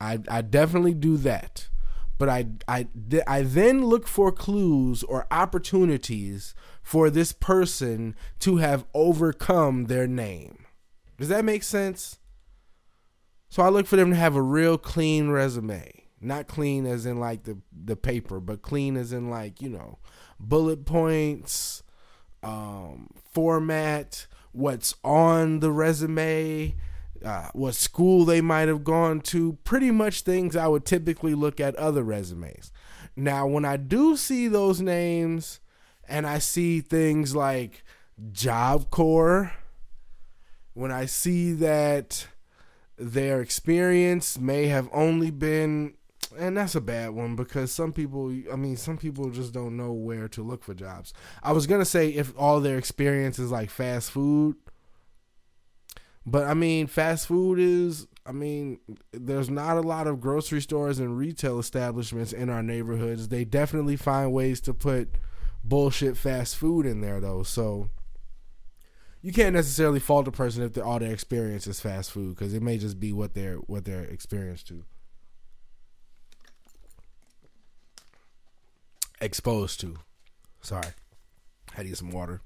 I 0.00 0.20
I 0.28 0.42
definitely 0.42 0.94
do 0.94 1.16
that. 1.18 1.68
But 2.16 2.28
I 2.28 2.46
I 2.68 2.86
I 3.26 3.42
then 3.42 3.86
look 3.86 4.06
for 4.06 4.30
clues 4.30 5.02
or 5.02 5.26
opportunities 5.30 6.54
for 6.82 7.10
this 7.10 7.32
person 7.32 8.14
to 8.40 8.58
have 8.58 8.86
overcome 8.94 9.86
their 9.86 10.06
name. 10.06 10.66
Does 11.18 11.28
that 11.28 11.44
make 11.44 11.62
sense? 11.62 12.18
So 13.48 13.62
I 13.62 13.68
look 13.68 13.86
for 13.86 13.96
them 13.96 14.10
to 14.10 14.16
have 14.16 14.36
a 14.36 14.42
real 14.42 14.78
clean 14.78 15.30
resume. 15.30 15.99
Not 16.20 16.48
clean 16.48 16.86
as 16.86 17.06
in 17.06 17.18
like 17.18 17.44
the 17.44 17.58
the 17.72 17.96
paper, 17.96 18.40
but 18.40 18.62
clean 18.62 18.96
as 18.96 19.12
in 19.12 19.30
like, 19.30 19.62
you 19.62 19.70
know, 19.70 19.98
bullet 20.38 20.84
points, 20.84 21.82
um, 22.42 23.08
format, 23.32 24.26
what's 24.52 24.94
on 25.02 25.60
the 25.60 25.72
resume, 25.72 26.74
uh, 27.24 27.48
what 27.52 27.74
school 27.74 28.24
they 28.24 28.40
might 28.40 28.68
have 28.68 28.84
gone 28.84 29.20
to, 29.20 29.54
pretty 29.64 29.90
much 29.90 30.22
things 30.22 30.56
I 30.56 30.66
would 30.66 30.84
typically 30.84 31.34
look 31.34 31.60
at 31.60 31.74
other 31.76 32.02
resumes. 32.02 32.70
Now, 33.16 33.46
when 33.46 33.64
I 33.64 33.76
do 33.76 34.16
see 34.16 34.48
those 34.48 34.80
names 34.80 35.60
and 36.08 36.26
I 36.26 36.38
see 36.38 36.80
things 36.80 37.34
like 37.34 37.82
Job 38.32 38.90
Corps, 38.90 39.52
when 40.74 40.90
I 40.90 41.06
see 41.06 41.52
that 41.54 42.26
their 42.96 43.40
experience 43.40 44.38
may 44.38 44.66
have 44.66 44.88
only 44.92 45.30
been 45.30 45.94
and 46.38 46.56
that's 46.56 46.74
a 46.74 46.80
bad 46.80 47.10
one 47.10 47.36
because 47.36 47.72
some 47.72 47.92
people 47.92 48.32
i 48.52 48.56
mean 48.56 48.76
some 48.76 48.96
people 48.96 49.30
just 49.30 49.52
don't 49.52 49.76
know 49.76 49.92
where 49.92 50.28
to 50.28 50.42
look 50.42 50.62
for 50.62 50.74
jobs. 50.74 51.12
I 51.42 51.52
was 51.52 51.66
gonna 51.66 51.84
say 51.84 52.08
if 52.08 52.32
all 52.38 52.60
their 52.60 52.78
experience 52.78 53.38
is 53.38 53.50
like 53.50 53.70
fast 53.70 54.10
food 54.10 54.56
but 56.26 56.46
i 56.46 56.54
mean 56.54 56.86
fast 56.86 57.26
food 57.26 57.58
is 57.58 58.06
i 58.26 58.32
mean 58.32 58.78
there's 59.12 59.50
not 59.50 59.76
a 59.76 59.80
lot 59.80 60.06
of 60.06 60.20
grocery 60.20 60.60
stores 60.60 60.98
and 60.98 61.16
retail 61.16 61.58
establishments 61.58 62.32
in 62.32 62.48
our 62.48 62.62
neighborhoods. 62.62 63.28
They 63.28 63.44
definitely 63.44 63.96
find 63.96 64.32
ways 64.32 64.60
to 64.62 64.74
put 64.74 65.16
bullshit 65.64 66.16
fast 66.16 66.56
food 66.56 66.86
in 66.86 67.00
there 67.00 67.20
though 67.20 67.42
so 67.42 67.88
you 69.22 69.32
can't 69.32 69.54
necessarily 69.54 70.00
fault 70.00 70.26
a 70.28 70.32
person 70.32 70.62
if 70.62 70.78
all 70.78 70.98
their 70.98 71.12
experience 71.12 71.66
is 71.66 71.80
fast 71.80 72.10
food 72.10 72.34
because 72.34 72.54
it 72.54 72.62
may 72.62 72.78
just 72.78 72.98
be 72.98 73.12
what 73.12 73.34
they're 73.34 73.56
what 73.56 73.84
they're 73.84 74.04
experienced 74.04 74.68
to 74.68 74.84
exposed 79.20 79.80
to. 79.80 79.96
Sorry, 80.62 80.88
had 81.72 81.82
to 81.82 81.88
get 81.88 81.98
some 81.98 82.10
water. 82.10 82.42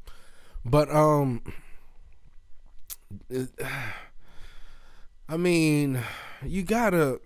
But 0.64 0.90
um, 0.90 1.42
I 5.28 5.36
mean, 5.36 6.00
you 6.44 6.62
gotta. 6.62 7.20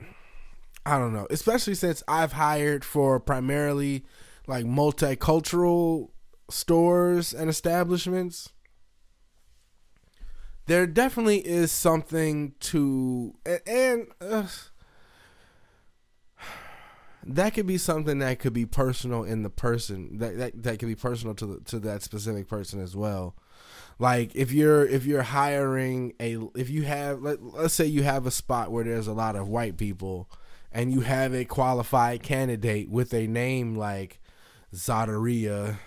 I 0.87 0.98
don't 0.98 1.12
know, 1.12 1.26
especially 1.30 1.74
since 1.74 2.02
I've 2.08 2.32
hired 2.32 2.84
for 2.84 3.20
primarily 3.20 4.04
like 4.46 4.64
multicultural 4.64 6.11
stores 6.50 7.34
and 7.34 7.50
establishments. 7.50 8.50
There 10.66 10.87
definitely 10.87 11.46
is 11.46 11.72
something 11.72 12.54
to 12.61 13.34
and. 13.44 13.61
and 13.66 14.06
uh, 14.20 14.46
that 17.28 17.54
could 17.54 17.66
be 17.66 17.78
something 17.78 18.18
that 18.20 18.38
could 18.38 18.54
be 18.54 18.64
personal 18.66 19.22
in 19.22 19.42
the 19.42 19.50
person 19.50 20.18
that 20.18 20.38
that, 20.38 20.62
that 20.62 20.78
could 20.78 20.88
be 20.88 20.94
personal 20.94 21.34
to 21.34 21.46
the, 21.46 21.60
to 21.60 21.78
that 21.80 22.02
specific 22.02 22.48
person 22.48 22.80
as 22.80 22.96
well. 22.96 23.36
Like 23.98 24.34
if 24.34 24.52
you're 24.52 24.86
if 24.86 25.04
you're 25.04 25.22
hiring 25.22 26.14
a 26.20 26.38
if 26.54 26.70
you 26.70 26.84
have 26.84 27.20
let, 27.20 27.42
let's 27.42 27.74
say 27.74 27.86
you 27.86 28.02
have 28.02 28.26
a 28.26 28.30
spot 28.30 28.70
where 28.72 28.84
there's 28.84 29.08
a 29.08 29.12
lot 29.12 29.36
of 29.36 29.48
white 29.48 29.76
people 29.76 30.30
and 30.72 30.92
you 30.92 31.00
have 31.00 31.34
a 31.34 31.44
qualified 31.44 32.22
candidate 32.22 32.88
with 32.88 33.12
a 33.12 33.26
name 33.26 33.76
like 33.76 34.20
Zadaria 34.74 35.78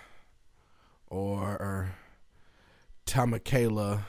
or, 1.08 1.94
Tamakela 3.06 4.04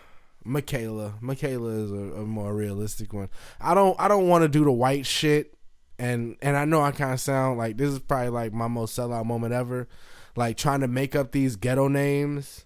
Michaela 0.45 1.15
Michaela 1.19 1.69
is 1.69 1.91
a, 1.91 1.95
a 1.95 2.25
more 2.25 2.53
realistic 2.53 3.11
one. 3.11 3.29
I 3.59 3.73
don't 3.73 3.99
I 3.99 4.07
don't 4.07 4.27
want 4.27 4.43
to 4.43 4.49
do 4.49 4.63
the 4.63 4.71
white 4.71 5.07
shit 5.07 5.55
and 5.99 6.35
and 6.41 6.57
I 6.57 6.65
know 6.65 6.81
I 6.81 6.91
kind 6.91 7.13
of 7.13 7.19
sound 7.19 7.57
like 7.57 7.77
this 7.77 7.91
is 7.91 7.99
probably 7.99 8.29
like 8.29 8.53
my 8.53 8.67
most 8.67 8.97
sellout 8.97 9.25
moment 9.25 9.53
ever, 9.53 9.87
like 10.35 10.57
trying 10.57 10.81
to 10.81 10.87
make 10.87 11.15
up 11.15 11.31
these 11.31 11.55
ghetto 11.55 11.87
names 11.87 12.65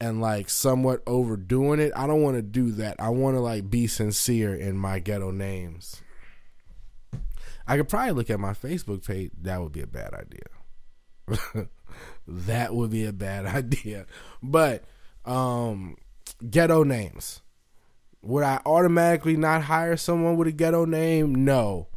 and 0.00 0.20
like 0.20 0.50
somewhat 0.50 1.02
overdoing 1.06 1.80
it. 1.80 1.92
I 1.96 2.06
don't 2.06 2.22
want 2.22 2.36
to 2.36 2.42
do 2.42 2.70
that. 2.72 2.96
I 2.98 3.08
want 3.08 3.36
to 3.36 3.40
like 3.40 3.70
be 3.70 3.86
sincere 3.86 4.54
in 4.54 4.76
my 4.76 4.98
ghetto 4.98 5.30
names. 5.30 6.02
I 7.66 7.76
could 7.76 7.88
probably 7.88 8.12
look 8.12 8.30
at 8.30 8.38
my 8.38 8.52
Facebook 8.52 9.04
page. 9.06 9.32
That 9.40 9.60
would 9.60 9.72
be 9.72 9.80
a 9.80 9.86
bad 9.86 10.14
idea. 10.14 11.66
that 12.28 12.74
would 12.74 12.90
be 12.90 13.06
a 13.06 13.12
bad 13.12 13.46
idea. 13.56 14.06
But 14.42 14.84
um 15.24 15.96
ghetto 16.48 16.84
names. 16.84 17.40
Would 18.22 18.44
I 18.44 18.60
automatically 18.66 19.36
not 19.36 19.64
hire 19.64 19.96
someone 19.96 20.36
with 20.36 20.48
a 20.48 20.52
ghetto 20.52 20.84
name? 20.84 21.44
No. 21.44 21.88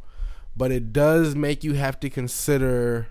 But 0.56 0.70
it 0.72 0.92
does 0.92 1.34
make 1.34 1.64
you 1.64 1.74
have 1.74 1.98
to 2.00 2.10
consider 2.10 3.08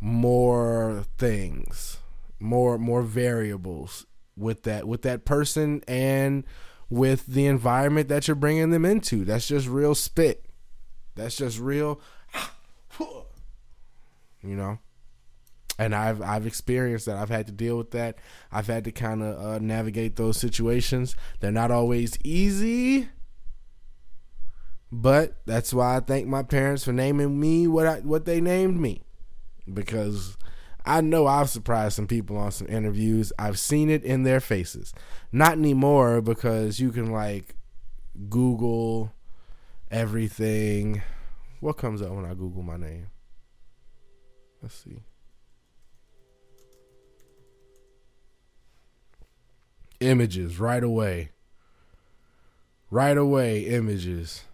more 0.00 1.04
things, 1.18 1.98
more 2.38 2.78
more 2.78 3.02
variables 3.02 4.06
with 4.36 4.64
that 4.64 4.86
with 4.86 5.02
that 5.02 5.24
person 5.24 5.82
and 5.86 6.44
with 6.90 7.26
the 7.26 7.46
environment 7.46 8.08
that 8.08 8.28
you're 8.28 8.34
bringing 8.34 8.70
them 8.70 8.84
into. 8.84 9.24
That's 9.24 9.48
just 9.48 9.66
real 9.66 9.94
spit. 9.94 10.44
That's 11.14 11.36
just 11.36 11.58
real 11.58 12.00
you 12.98 14.56
know 14.56 14.78
and 15.78 15.94
I've 15.94 16.22
I've 16.22 16.46
experienced 16.46 17.06
that. 17.06 17.16
I've 17.16 17.30
had 17.30 17.46
to 17.46 17.52
deal 17.52 17.76
with 17.76 17.90
that. 17.92 18.18
I've 18.52 18.66
had 18.66 18.84
to 18.84 18.92
kind 18.92 19.22
of 19.22 19.38
uh, 19.44 19.58
navigate 19.58 20.16
those 20.16 20.38
situations. 20.38 21.16
They're 21.40 21.50
not 21.50 21.70
always 21.70 22.18
easy, 22.22 23.08
but 24.92 25.38
that's 25.46 25.74
why 25.74 25.96
I 25.96 26.00
thank 26.00 26.26
my 26.26 26.42
parents 26.42 26.84
for 26.84 26.92
naming 26.92 27.40
me 27.40 27.66
what 27.66 27.86
I, 27.86 28.00
what 28.00 28.24
they 28.24 28.40
named 28.40 28.80
me, 28.80 29.02
because 29.72 30.36
I 30.86 31.00
know 31.00 31.26
I've 31.26 31.50
surprised 31.50 31.96
some 31.96 32.06
people 32.06 32.36
on 32.36 32.52
some 32.52 32.68
interviews. 32.68 33.32
I've 33.38 33.58
seen 33.58 33.90
it 33.90 34.04
in 34.04 34.22
their 34.22 34.40
faces. 34.40 34.92
Not 35.32 35.52
anymore 35.52 36.20
because 36.20 36.78
you 36.78 36.92
can 36.92 37.10
like 37.10 37.56
Google 38.28 39.12
everything. 39.90 41.02
What 41.60 41.78
comes 41.78 42.02
up 42.02 42.10
when 42.10 42.26
I 42.26 42.34
Google 42.34 42.62
my 42.62 42.76
name? 42.76 43.08
Let's 44.62 44.74
see. 44.74 45.02
Images 50.00 50.58
right 50.58 50.82
away. 50.82 51.30
Right 52.90 53.16
away, 53.16 53.66
images. 53.66 54.44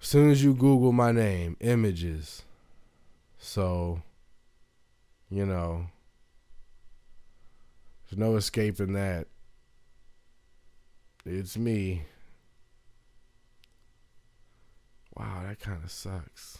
As 0.00 0.08
soon 0.08 0.30
as 0.30 0.42
you 0.42 0.52
Google 0.54 0.92
my 0.92 1.12
name, 1.12 1.56
images. 1.60 2.42
So, 3.38 4.02
you 5.30 5.46
know, 5.46 5.86
there's 8.04 8.18
no 8.18 8.36
escaping 8.36 8.92
that. 8.94 9.26
It's 11.24 11.56
me. 11.56 12.02
Wow, 15.16 15.42
that 15.46 15.60
kind 15.60 15.82
of 15.84 15.90
sucks. 15.90 16.58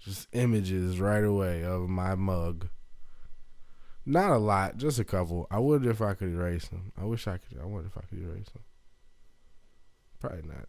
Just 0.00 0.28
images 0.32 1.00
right 1.00 1.24
away 1.24 1.64
of 1.64 1.88
my 1.88 2.14
mug. 2.14 2.68
Not 4.08 4.30
a 4.30 4.38
lot, 4.38 4.76
just 4.76 5.00
a 5.00 5.04
couple. 5.04 5.48
I 5.50 5.58
would 5.58 5.84
if 5.84 6.00
I 6.00 6.14
could 6.14 6.28
erase 6.28 6.68
them. 6.68 6.92
I 6.96 7.04
wish 7.04 7.26
I 7.26 7.38
could. 7.38 7.58
I 7.60 7.64
wonder 7.64 7.88
if 7.88 7.98
I 7.98 8.02
could 8.08 8.22
erase 8.22 8.46
them. 8.50 8.62
Probably 10.20 10.42
not. 10.42 10.68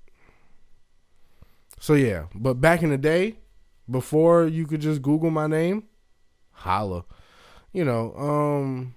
So 1.79 1.93
yeah, 1.93 2.25
but 2.33 2.55
back 2.55 2.81
in 2.81 2.89
the 2.89 2.97
day, 2.97 3.37
before 3.89 4.47
you 4.47 4.65
could 4.65 4.81
just 4.81 5.03
Google 5.03 5.29
my 5.29 5.45
name, 5.45 5.83
holla. 6.51 7.05
You 7.71 7.85
know, 7.85 8.15
um, 8.17 8.95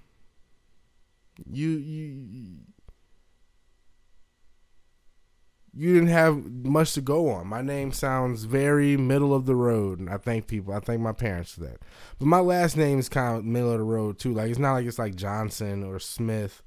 you 1.47 1.69
you 1.69 2.57
you 5.73 5.93
didn't 5.93 6.09
have 6.09 6.43
much 6.45 6.93
to 6.93 7.01
go 7.01 7.29
on. 7.29 7.47
My 7.47 7.61
name 7.61 7.93
sounds 7.93 8.43
very 8.43 8.97
middle 8.97 9.33
of 9.33 9.45
the 9.45 9.55
road, 9.55 9.99
and 9.99 10.09
I 10.09 10.17
thank 10.17 10.47
people. 10.47 10.73
I 10.73 10.79
thank 10.79 10.99
my 11.01 11.13
parents 11.13 11.53
for 11.53 11.61
that. 11.61 11.81
But 12.19 12.25
my 12.25 12.39
last 12.39 12.75
name 12.75 12.99
is 12.99 13.07
kind 13.07 13.37
of 13.37 13.45
middle 13.45 13.71
of 13.71 13.77
the 13.77 13.85
road 13.85 14.19
too. 14.19 14.33
Like 14.33 14.49
it's 14.49 14.59
not 14.59 14.73
like 14.73 14.85
it's 14.85 14.99
like 14.99 15.15
Johnson 15.15 15.83
or 15.83 15.99
Smith 15.99 16.61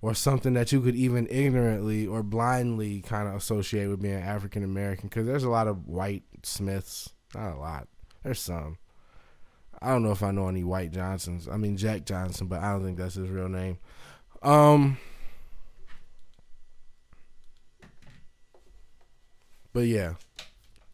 or 0.00 0.14
something 0.14 0.54
that 0.54 0.70
you 0.70 0.80
could 0.80 0.94
even 0.94 1.26
ignorantly 1.28 2.06
or 2.06 2.22
blindly 2.22 3.00
kind 3.00 3.26
of 3.28 3.34
associate 3.34 3.88
with 3.88 4.02
being 4.02 4.14
African 4.14 4.62
American. 4.62 5.08
Because 5.08 5.26
there's 5.26 5.44
a 5.44 5.50
lot 5.50 5.66
of 5.66 5.88
white 5.88 6.22
Smiths. 6.44 7.10
Not 7.34 7.56
a 7.56 7.58
lot. 7.58 7.88
There's 8.22 8.40
some. 8.40 8.78
I 9.82 9.88
don't 9.88 10.04
know 10.04 10.12
if 10.12 10.22
I 10.22 10.30
know 10.30 10.48
any 10.48 10.62
white 10.62 10.92
Johnsons. 10.92 11.48
I 11.48 11.56
mean 11.56 11.76
Jack 11.76 12.04
Johnson, 12.04 12.46
but 12.46 12.62
I 12.62 12.72
don't 12.72 12.84
think 12.84 12.98
that's 12.98 13.16
his 13.16 13.28
real 13.28 13.48
name. 13.48 13.78
Um. 14.42 14.98
But 19.76 19.88
yeah, 19.88 20.14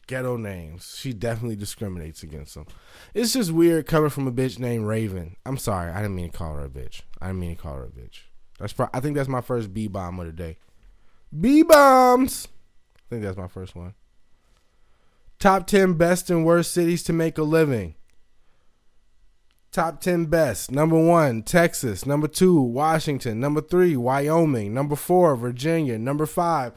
ghetto 0.08 0.36
names. 0.36 0.96
She 0.98 1.12
definitely 1.12 1.54
discriminates 1.54 2.24
against 2.24 2.54
them. 2.54 2.66
It's 3.14 3.32
just 3.32 3.52
weird 3.52 3.86
coming 3.86 4.10
from 4.10 4.26
a 4.26 4.32
bitch 4.32 4.58
named 4.58 4.86
Raven. 4.86 5.36
I'm 5.46 5.56
sorry, 5.56 5.92
I 5.92 6.02
didn't 6.02 6.16
mean 6.16 6.32
to 6.32 6.36
call 6.36 6.54
her 6.54 6.64
a 6.64 6.68
bitch. 6.68 7.02
I 7.20 7.28
didn't 7.28 7.38
mean 7.38 7.54
to 7.54 7.62
call 7.62 7.76
her 7.76 7.84
a 7.84 7.90
bitch. 7.90 8.22
That's 8.58 8.72
pro- 8.72 8.88
I 8.92 8.98
think 8.98 9.14
that's 9.14 9.28
my 9.28 9.40
first 9.40 9.72
B 9.72 9.86
bomb 9.86 10.18
of 10.18 10.26
the 10.26 10.32
day. 10.32 10.58
B 11.40 11.62
bombs. 11.62 12.48
I 12.96 13.02
think 13.08 13.22
that's 13.22 13.36
my 13.36 13.46
first 13.46 13.76
one. 13.76 13.94
Top 15.38 15.68
10 15.68 15.94
best 15.94 16.28
and 16.28 16.44
worst 16.44 16.74
cities 16.74 17.04
to 17.04 17.12
make 17.12 17.38
a 17.38 17.44
living. 17.44 17.94
Top 19.70 20.00
10 20.00 20.24
best. 20.24 20.72
Number 20.72 20.98
one, 20.98 21.44
Texas. 21.44 22.04
Number 22.04 22.26
two, 22.26 22.60
Washington. 22.60 23.38
Number 23.38 23.60
three, 23.60 23.96
Wyoming. 23.96 24.74
Number 24.74 24.96
four, 24.96 25.36
Virginia. 25.36 26.00
Number 26.00 26.26
five, 26.26 26.72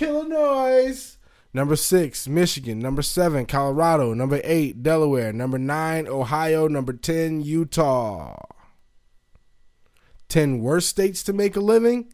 Illinois. 0.00 1.18
Number 1.52 1.74
six, 1.74 2.28
Michigan. 2.28 2.78
Number 2.78 3.02
seven, 3.02 3.44
Colorado. 3.46 4.14
Number 4.14 4.40
eight, 4.44 4.82
Delaware. 4.82 5.32
Number 5.32 5.58
nine, 5.58 6.06
Ohio. 6.06 6.68
Number 6.68 6.92
10, 6.92 7.42
Utah. 7.42 8.36
10 10.28 10.60
worst 10.60 10.88
states 10.88 11.24
to 11.24 11.32
make 11.32 11.56
a 11.56 11.60
living. 11.60 12.12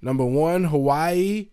Number 0.00 0.24
one, 0.24 0.64
Hawaii. 0.64 1.50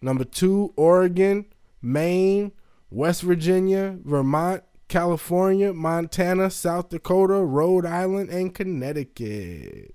Number 0.00 0.24
two, 0.24 0.72
Oregon, 0.76 1.46
Maine, 1.82 2.52
West 2.88 3.22
Virginia, 3.22 3.98
Vermont, 4.02 4.62
California, 4.88 5.72
Montana, 5.72 6.50
South 6.50 6.88
Dakota, 6.88 7.34
Rhode 7.34 7.84
Island, 7.84 8.30
and 8.30 8.54
Connecticut. 8.54 9.94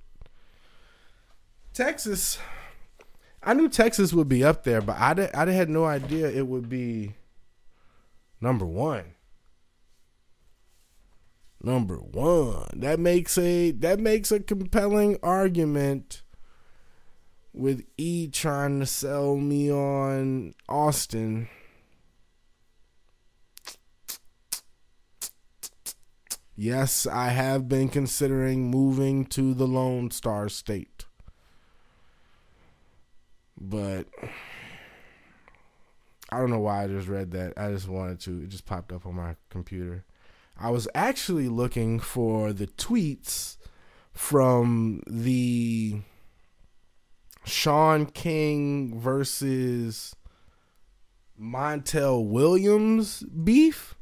Texas 1.74 2.38
I 3.46 3.54
knew 3.54 3.70
Texas 3.70 4.12
would 4.12 4.28
be 4.28 4.44
up 4.44 4.64
there, 4.64 4.82
but 4.82 4.98
I 4.98 5.14
did, 5.14 5.34
I 5.36 5.50
had 5.52 5.70
no 5.70 5.86
idea 5.86 6.28
it 6.30 6.48
would 6.48 6.68
be 6.68 7.14
number 8.42 8.66
one. 8.66 9.14
Number 11.62 11.98
one. 11.98 12.70
That 12.74 13.00
makes 13.00 13.38
a 13.38 13.72
that 13.72 14.00
makes 14.00 14.32
a 14.32 14.40
compelling 14.40 15.18
argument 15.22 16.24
with 17.54 17.86
E 17.98 18.28
trying 18.28 18.80
to 18.80 18.86
sell 18.86 19.36
me 19.36 19.72
on 19.72 20.56
Austin. 20.68 21.48
Yes, 26.58 27.06
I 27.06 27.30
have 27.30 27.68
been 27.68 27.90
considering 27.90 28.72
moving 28.72 29.26
to 29.26 29.54
the 29.54 29.68
Lone 29.68 30.10
Star 30.10 30.48
State. 30.48 30.95
But 33.60 34.08
I 36.30 36.40
don't 36.40 36.50
know 36.50 36.60
why 36.60 36.84
I 36.84 36.88
just 36.88 37.08
read 37.08 37.32
that. 37.32 37.54
I 37.58 37.72
just 37.72 37.88
wanted 37.88 38.20
to. 38.22 38.44
It 38.44 38.50
just 38.50 38.66
popped 38.66 38.92
up 38.92 39.06
on 39.06 39.16
my 39.16 39.36
computer. 39.50 40.06
I 40.58 40.70
was 40.70 40.88
actually 40.96 41.50
looking 41.50 42.00
for 42.00 42.54
the 42.54 42.68
tweets 42.68 43.58
from 44.14 45.02
the 45.08 46.02
Shaun 47.44 48.06
King 48.08 49.00
versus 49.00 50.16
Montel 51.40 52.26
Williams 52.26 53.24
beef. 53.24 53.96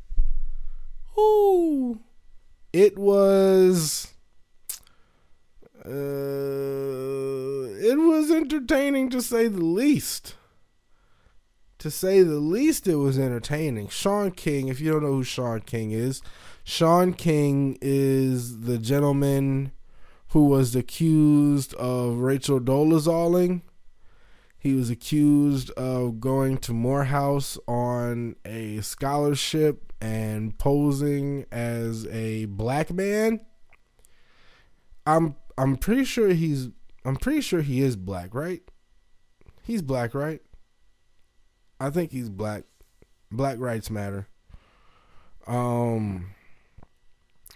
Ooh. 1.17 1.99
It 2.71 2.97
was 2.97 4.12
uh, 5.85 5.89
it 7.79 7.97
was 7.97 8.31
entertaining 8.31 9.09
to 9.09 9.21
say 9.21 9.47
the 9.47 9.63
least. 9.63 10.35
To 11.79 11.91
say 11.91 12.21
the 12.21 12.39
least, 12.39 12.87
it 12.87 12.95
was 12.95 13.19
entertaining. 13.19 13.89
Shaun 13.89 14.31
King, 14.31 14.69
if 14.69 14.79
you 14.79 14.93
don't 14.93 15.03
know 15.03 15.13
who 15.15 15.23
Shaun 15.23 15.59
King 15.61 15.91
is, 15.91 16.21
Shaun 16.63 17.13
King 17.13 17.77
is 17.81 18.61
the 18.61 18.77
gentleman 18.77 19.73
who 20.29 20.45
was 20.45 20.75
accused 20.75 21.73
of 21.75 22.19
Rachel 22.19 22.59
Dolezaling. 22.59 23.63
He 24.57 24.73
was 24.73 24.89
accused 24.89 25.71
of 25.71 26.21
going 26.21 26.57
to 26.59 26.71
Morehouse 26.71 27.57
on 27.67 28.37
a 28.45 28.79
scholarship 28.79 29.91
and 29.99 30.57
posing 30.57 31.45
as 31.51 32.07
a 32.07 32.45
black 32.45 32.91
man. 32.91 33.41
I'm 35.05 35.35
I'm 35.57 35.77
pretty 35.77 36.03
sure 36.03 36.29
he's 36.29 36.69
I'm 37.05 37.15
pretty 37.15 37.41
sure 37.41 37.61
he 37.61 37.81
is 37.81 37.95
black, 37.95 38.33
right? 38.33 38.61
He's 39.63 39.81
black, 39.81 40.13
right? 40.13 40.41
I 41.79 41.89
think 41.89 42.11
he's 42.11 42.29
black. 42.29 42.63
Black 43.31 43.57
rights 43.59 43.89
matter. 43.89 44.27
Um 45.47 46.31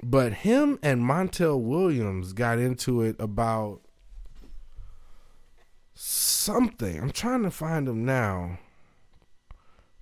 but 0.04 0.34
him 0.34 0.78
and 0.84 1.02
Montel 1.02 1.60
Williams 1.62 2.34
got 2.34 2.60
into 2.60 3.02
it 3.02 3.16
about 3.20 3.82
something. 5.96 7.02
I'm 7.02 7.12
trying 7.12 7.44
to 7.44 7.52
find 7.52 7.88
him 7.88 8.06
now. 8.06 8.60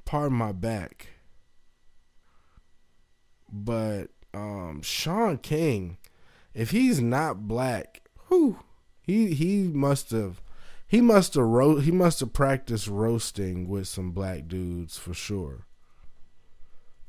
Pardon 0.04 0.38
my 0.38 0.52
back. 0.52 1.08
But 3.52 4.10
um 4.34 4.82
Shaun 4.82 5.38
King, 5.38 5.98
if 6.56 6.72
he's 6.72 7.02
not 7.02 7.48
black, 7.48 8.02
who 8.28 8.58
he 9.02 9.34
he 9.34 9.64
must 9.64 10.10
have 10.12 10.42
he 10.88 11.02
must 11.02 11.34
have 11.36 11.44
ro- 11.44 11.80
he 11.80 11.92
must 11.92 12.22
have 12.22 12.34
practiced 12.34 12.88
roasting 12.88 13.68
with 13.68 13.88
some 13.88 14.12
black 14.12 14.48
dudes 14.48 14.98
for 14.98 15.14
sure. 15.14 15.68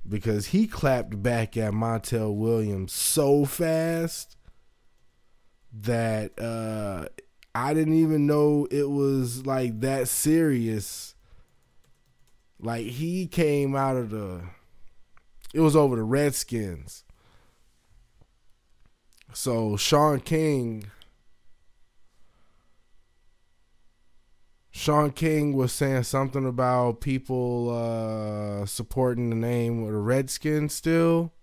Because 0.07 0.47
he 0.47 0.67
clapped 0.67 1.23
back 1.23 1.57
at 1.57 1.73
Montel 1.73 2.35
Williams 2.35 2.93
so 2.93 3.45
fast 3.45 4.37
that 5.73 6.39
uh 6.39 7.07
I 7.55 7.73
didn't 7.73 7.95
even 7.95 8.27
know 8.27 8.67
it 8.71 8.91
was 8.91 9.47
like 9.47 9.81
that 9.81 10.09
serious. 10.09 11.15
Like 12.59 12.87
he 12.87 13.27
came 13.27 13.77
out 13.77 13.97
of 13.97 14.11
the 14.11 14.43
it 15.55 15.61
was 15.61 15.77
over 15.77 15.97
the 15.97 16.03
Redskins. 16.03 17.05
So 19.37 19.77
Shaun 19.77 20.21
King 20.21 20.91
Shaun 24.71 25.11
King 25.11 25.53
was 25.53 25.75
saying 25.75 26.05
something 26.05 26.47
about 26.47 27.03
people 27.03 27.69
uh, 27.69 28.65
supporting 28.65 29.29
the 29.29 29.37
name 29.37 29.85
of 29.85 29.93
the 29.93 29.99
Redskins 29.99 30.73
still. 30.73 31.35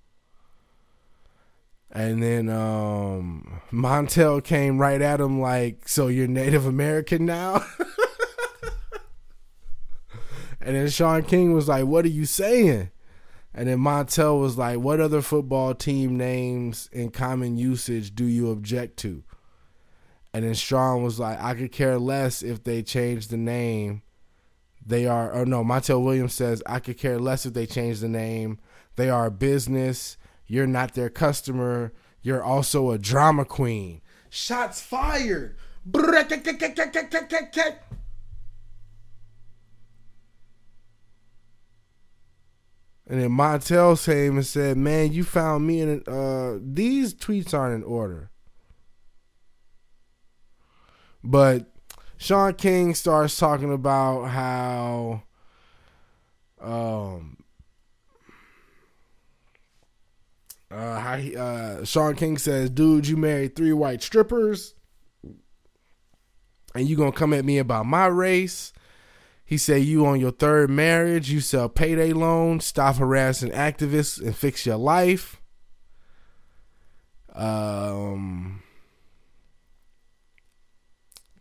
And 1.91 2.23
then 2.23 2.49
um, 2.49 3.61
Montel 3.71 4.43
came 4.43 4.79
right 4.79 4.99
at 4.99 5.21
him 5.21 5.39
like, 5.39 5.87
"So 5.87 6.07
you're 6.07 6.27
Native 6.27 6.65
American 6.65 7.27
now?" 7.27 7.63
and 10.59 10.75
then 10.75 10.89
Shaun 10.89 11.21
King 11.21 11.53
was 11.53 11.67
like, 11.67 11.85
"What 11.85 12.05
are 12.05 12.09
you 12.09 12.25
saying?" 12.25 12.89
And 13.53 13.67
then 13.67 13.79
Montel 13.79 14.39
was 14.39 14.57
like, 14.57 14.79
"What 14.79 14.99
other 14.99 15.21
football 15.21 15.75
team 15.75 16.17
names 16.17 16.89
in 16.91 17.11
common 17.11 17.57
usage 17.57 18.15
do 18.15 18.25
you 18.25 18.49
object 18.49 18.97
to?" 18.97 19.23
And 20.33 20.43
then 20.43 20.55
Strong 20.55 21.03
was 21.03 21.19
like, 21.19 21.39
"I 21.39 21.53
could 21.53 21.71
care 21.71 21.99
less 21.99 22.41
if 22.41 22.63
they 22.63 22.81
change 22.81 23.27
the 23.27 23.37
name. 23.37 24.01
They 24.85 25.07
are, 25.07 25.31
or 25.31 25.45
no, 25.45 25.63
Montel 25.63 26.03
Williams 26.03 26.33
says, 26.33 26.61
I 26.65 26.79
could 26.79 26.97
care 26.97 27.19
less 27.19 27.45
if 27.45 27.53
they 27.53 27.65
change 27.65 27.99
the 27.99 28.09
name. 28.09 28.59
They 28.95 29.09
are 29.09 29.27
a 29.27 29.31
business. 29.31 30.17
You're 30.45 30.67
not 30.67 30.93
their 30.93 31.09
customer. 31.09 31.93
You're 32.21 32.43
also 32.43 32.91
a 32.91 32.97
drama 32.97 33.45
queen. 33.45 34.01
Shots 34.29 34.81
fired. 34.81 35.55
And 43.07 43.21
then 43.21 43.31
Montel 43.31 44.03
came 44.03 44.37
and 44.37 44.45
said, 44.45 44.77
"Man, 44.77 45.11
you 45.11 45.23
found 45.23 45.67
me 45.67 45.81
in 45.81 46.03
uh 46.07 46.57
these 46.61 47.13
tweets 47.13 47.53
aren't 47.53 47.75
in 47.75 47.83
order." 47.83 48.31
But 51.23 51.71
Shaun 52.17 52.53
King 52.55 52.93
starts 52.95 53.37
talking 53.37 53.71
about 53.73 54.25
how 54.25 55.23
um 56.61 57.37
uh 60.71 60.99
how 60.99 61.17
he, 61.17 61.35
uh 61.35 61.83
Shaun 61.83 62.15
King 62.15 62.37
says, 62.37 62.69
"Dude, 62.69 63.07
you 63.07 63.17
married 63.17 63.55
three 63.55 63.73
white 63.73 64.01
strippers 64.01 64.75
and 66.73 66.87
you 66.87 66.95
to 66.95 67.11
come 67.11 67.33
at 67.33 67.45
me 67.45 67.57
about 67.57 67.85
my 67.85 68.05
race?" 68.05 68.72
He 69.45 69.57
said, 69.57 69.83
You 69.83 70.05
on 70.05 70.19
your 70.19 70.31
third 70.31 70.69
marriage, 70.69 71.29
you 71.29 71.41
sell 71.41 71.69
payday 71.69 72.13
loans, 72.13 72.65
stop 72.65 72.95
harassing 72.95 73.51
activists, 73.51 74.21
and 74.21 74.35
fix 74.35 74.65
your 74.65 74.77
life. 74.77 75.41
Um, 77.33 78.61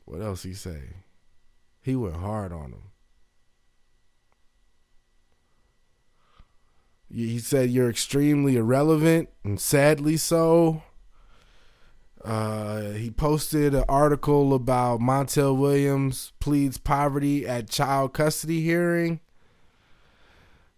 what 0.04 0.20
else 0.20 0.42
he 0.42 0.54
say? 0.54 0.80
He 1.82 1.96
went 1.96 2.16
hard 2.16 2.52
on 2.52 2.72
him. 2.72 2.82
He 7.10 7.38
said 7.40 7.70
you're 7.70 7.90
extremely 7.90 8.56
irrelevant, 8.56 9.28
and 9.44 9.60
sadly 9.60 10.16
so. 10.16 10.82
Uh, 12.24 12.92
he 12.92 13.10
posted 13.10 13.74
an 13.74 13.84
article 13.88 14.54
about 14.54 15.00
Montel 15.00 15.56
Williams 15.56 16.32
pleads 16.38 16.78
poverty 16.78 17.46
at 17.46 17.68
child 17.68 18.12
custody 18.12 18.60
hearing. 18.60 19.20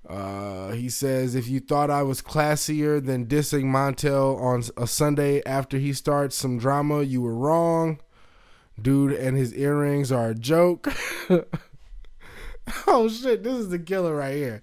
Uh, 0.09 0.73
he 0.73 0.89
says, 0.89 1.35
if 1.35 1.49
you 1.49 1.61
thought 1.61 1.91
I 1.91 2.03
was 2.03 2.23
classier 2.23 3.05
than 3.05 3.27
dissing 3.27 3.65
Montel 3.65 4.39
on 4.41 4.63
a 4.77 4.87
Sunday 4.87 5.43
after 5.45 5.79
he 5.79 5.93
starts 5.93 6.37
some 6.37 6.59
drama, 6.59 7.03
you 7.03 7.23
were 7.23 7.35
wrong. 7.35 8.01
Dude 8.81 9.13
and 9.13 9.37
his 9.37 9.55
earrings 9.55 10.11
are 10.11 10.31
a 10.31 10.35
joke. 10.35 10.93
oh 12.87 13.09
shit, 13.09 13.43
this 13.43 13.55
is 13.55 13.69
the 13.69 13.79
killer 13.79 14.17
right 14.17 14.35
here. 14.35 14.63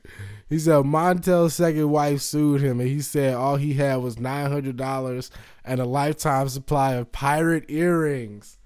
He 0.50 0.60
said 0.60 0.84
Montel's 0.84 1.54
second 1.54 1.90
wife 1.90 2.22
sued 2.22 2.62
him 2.62 2.80
and 2.80 2.90
he 2.90 3.02
said 3.02 3.36
all 3.36 3.56
he 3.56 3.76
had 3.76 3.98
was 3.98 4.18
$900 4.18 5.30
and 5.64 5.80
a 5.80 5.86
lifetime 5.86 6.50
supply 6.50 6.96
of 6.96 7.12
pirate 7.12 7.66
earrings. 7.70 8.58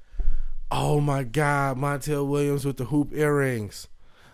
Oh 0.71 0.99
my 0.99 1.23
God, 1.23 1.77
Montel 1.77 2.27
Williams 2.27 2.65
with 2.65 2.77
the 2.77 2.86
hoop 2.86 3.13
earrings. 3.13 3.88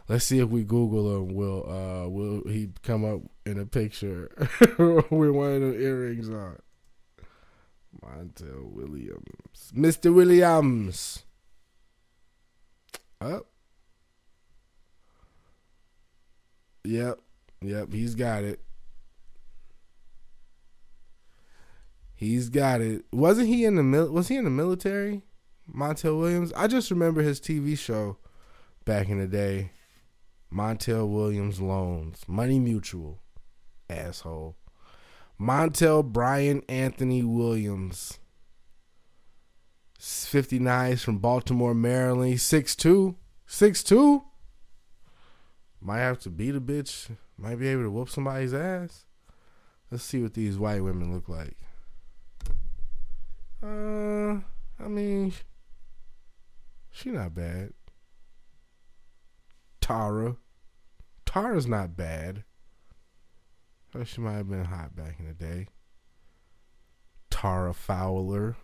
Let's 0.07 0.25
see 0.25 0.39
if 0.39 0.49
we 0.49 0.63
Google 0.63 1.17
him. 1.17 1.35
Will 1.35 1.69
uh 1.69 2.07
will 2.07 2.41
he 2.47 2.69
come 2.83 3.03
up 3.03 3.21
in 3.45 3.59
a 3.59 3.65
picture 3.65 4.31
with 4.77 5.09
one 5.09 5.53
of 5.53 5.61
the 5.61 5.77
earrings 5.79 6.29
on? 6.29 6.57
Montel 8.03 8.71
Williams, 8.71 9.71
Mr. 9.75 10.13
Williams. 10.13 11.23
Up. 13.19 13.50
Yep, 16.84 17.19
yep, 17.61 17.93
he's 17.93 18.15
got 18.15 18.43
it. 18.43 18.59
He's 22.15 22.49
got 22.49 22.82
it. 22.82 23.05
Wasn't 23.11 23.47
he 23.47 23.65
in 23.65 23.75
the 23.75 23.84
mil- 23.84 24.11
was 24.11 24.27
he 24.27 24.36
in 24.36 24.43
the 24.43 24.51
military? 24.51 25.23
Montel 25.73 26.19
Williams? 26.19 26.53
I 26.53 26.67
just 26.67 26.91
remember 26.91 27.21
his 27.21 27.39
TV 27.39 27.77
show 27.77 28.17
back 28.86 29.09
in 29.09 29.19
the 29.19 29.27
day. 29.27 29.71
Montel 30.53 31.09
Williams 31.09 31.59
Loans. 31.59 32.21
Money 32.27 32.59
Mutual. 32.59 33.21
Asshole. 33.89 34.55
Montel 35.39 36.03
Brian 36.05 36.61
Anthony 36.69 37.23
Williams. 37.23 38.19
59 39.99 40.97
from 40.97 41.17
Baltimore, 41.19 41.73
Maryland. 41.73 42.36
6'2. 42.36 43.15
6'2. 43.47 44.23
Might 45.82 45.99
have 45.99 46.19
to 46.19 46.29
beat 46.29 46.55
a 46.55 46.61
bitch. 46.61 47.09
Might 47.38 47.59
be 47.59 47.67
able 47.67 47.84
to 47.84 47.91
whoop 47.91 48.09
somebody's 48.09 48.53
ass. 48.53 49.05
Let's 49.89 50.03
see 50.03 50.21
what 50.21 50.36
these 50.36 50.57
white 50.57 50.84
women 50.84 51.13
look 51.13 51.27
like. 51.27 51.57
Uh, 53.63 54.41
I 54.84 54.88
mean, 54.88 55.34
she 56.91 57.09
not 57.09 57.34
bad. 57.34 57.73
Tara. 59.82 60.38
Tara's 61.25 61.67
not 61.67 61.97
bad. 61.97 62.43
Oh, 63.93 64.03
she 64.03 64.21
might 64.21 64.38
have 64.38 64.49
been 64.49 64.65
hot 64.65 64.95
back 64.95 65.17
in 65.19 65.27
the 65.27 65.34
day. 65.34 65.67
Tara 67.29 67.73
Fowler. 67.73 68.55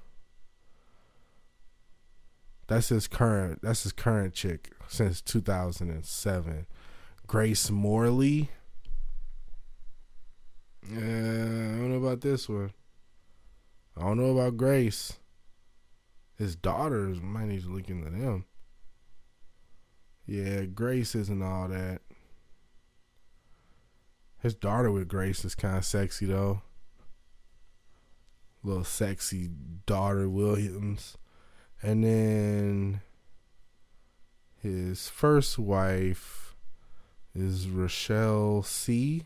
That's 2.68 2.90
his 2.90 3.08
current. 3.08 3.62
That's 3.62 3.84
his 3.84 3.94
current 3.94 4.34
chick 4.34 4.72
since 4.88 5.22
2007. 5.22 6.68
Grace 7.28 7.70
Morley. 7.70 8.50
I 10.90 10.96
don't 10.96 11.92
know 11.92 11.98
about 11.98 12.22
this 12.22 12.48
one. 12.48 12.72
I 13.98 14.02
don't 14.02 14.18
know 14.18 14.38
about 14.38 14.56
Grace. 14.56 15.18
His 16.38 16.56
daughters 16.56 17.20
might 17.22 17.48
need 17.48 17.64
to 17.64 17.70
look 17.70 17.90
into 17.90 18.10
them. 18.10 18.46
Yeah, 20.26 20.62
Grace 20.64 21.16
isn't 21.16 21.42
all 21.42 21.68
that. 21.68 22.02
His 24.40 24.56
daughter 24.56 24.90
with 24.90 25.10
Grace 25.10 25.44
is 25.44 25.54
kind 25.56 25.78
of 25.78 25.84
sexy 25.84 26.28
though. 26.28 26.62
Little 28.64 28.86
sexy 28.86 29.50
daughter 29.86 30.30
Williams. 30.30 31.18
And 31.82 32.06
then 32.06 33.02
His 34.62 35.10
first 35.10 35.60
wife 35.60 36.47
is 37.38 37.68
Rochelle 37.68 38.64
See 38.64 39.24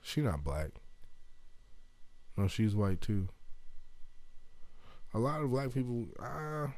She 0.00 0.20
not 0.20 0.42
black. 0.42 0.70
No, 2.36 2.48
she's 2.48 2.74
white 2.74 3.00
too. 3.00 3.28
A 5.14 5.18
lot 5.18 5.42
of 5.42 5.50
black 5.50 5.72
people. 5.72 6.06
Uh, 6.18 6.68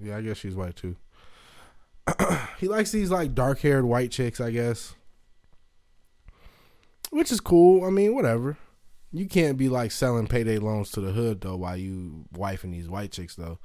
yeah, 0.00 0.18
I 0.18 0.20
guess 0.20 0.36
she's 0.36 0.54
white 0.54 0.76
too. 0.76 0.96
he 2.58 2.68
likes 2.68 2.92
these 2.92 3.10
like 3.10 3.34
dark 3.34 3.60
haired 3.60 3.84
white 3.84 4.10
chicks, 4.10 4.40
I 4.40 4.50
guess. 4.50 4.94
Which 7.10 7.32
is 7.32 7.40
cool. 7.40 7.84
I 7.84 7.90
mean, 7.90 8.14
whatever. 8.14 8.58
You 9.12 9.26
can't 9.26 9.56
be 9.56 9.68
like 9.68 9.92
selling 9.92 10.26
payday 10.26 10.58
loans 10.58 10.90
to 10.92 11.00
the 11.00 11.12
hood 11.12 11.40
though 11.40 11.56
while 11.56 11.76
you 11.76 12.26
wifing 12.34 12.72
these 12.72 12.88
white 12.88 13.12
chicks 13.12 13.34
though. 13.34 13.58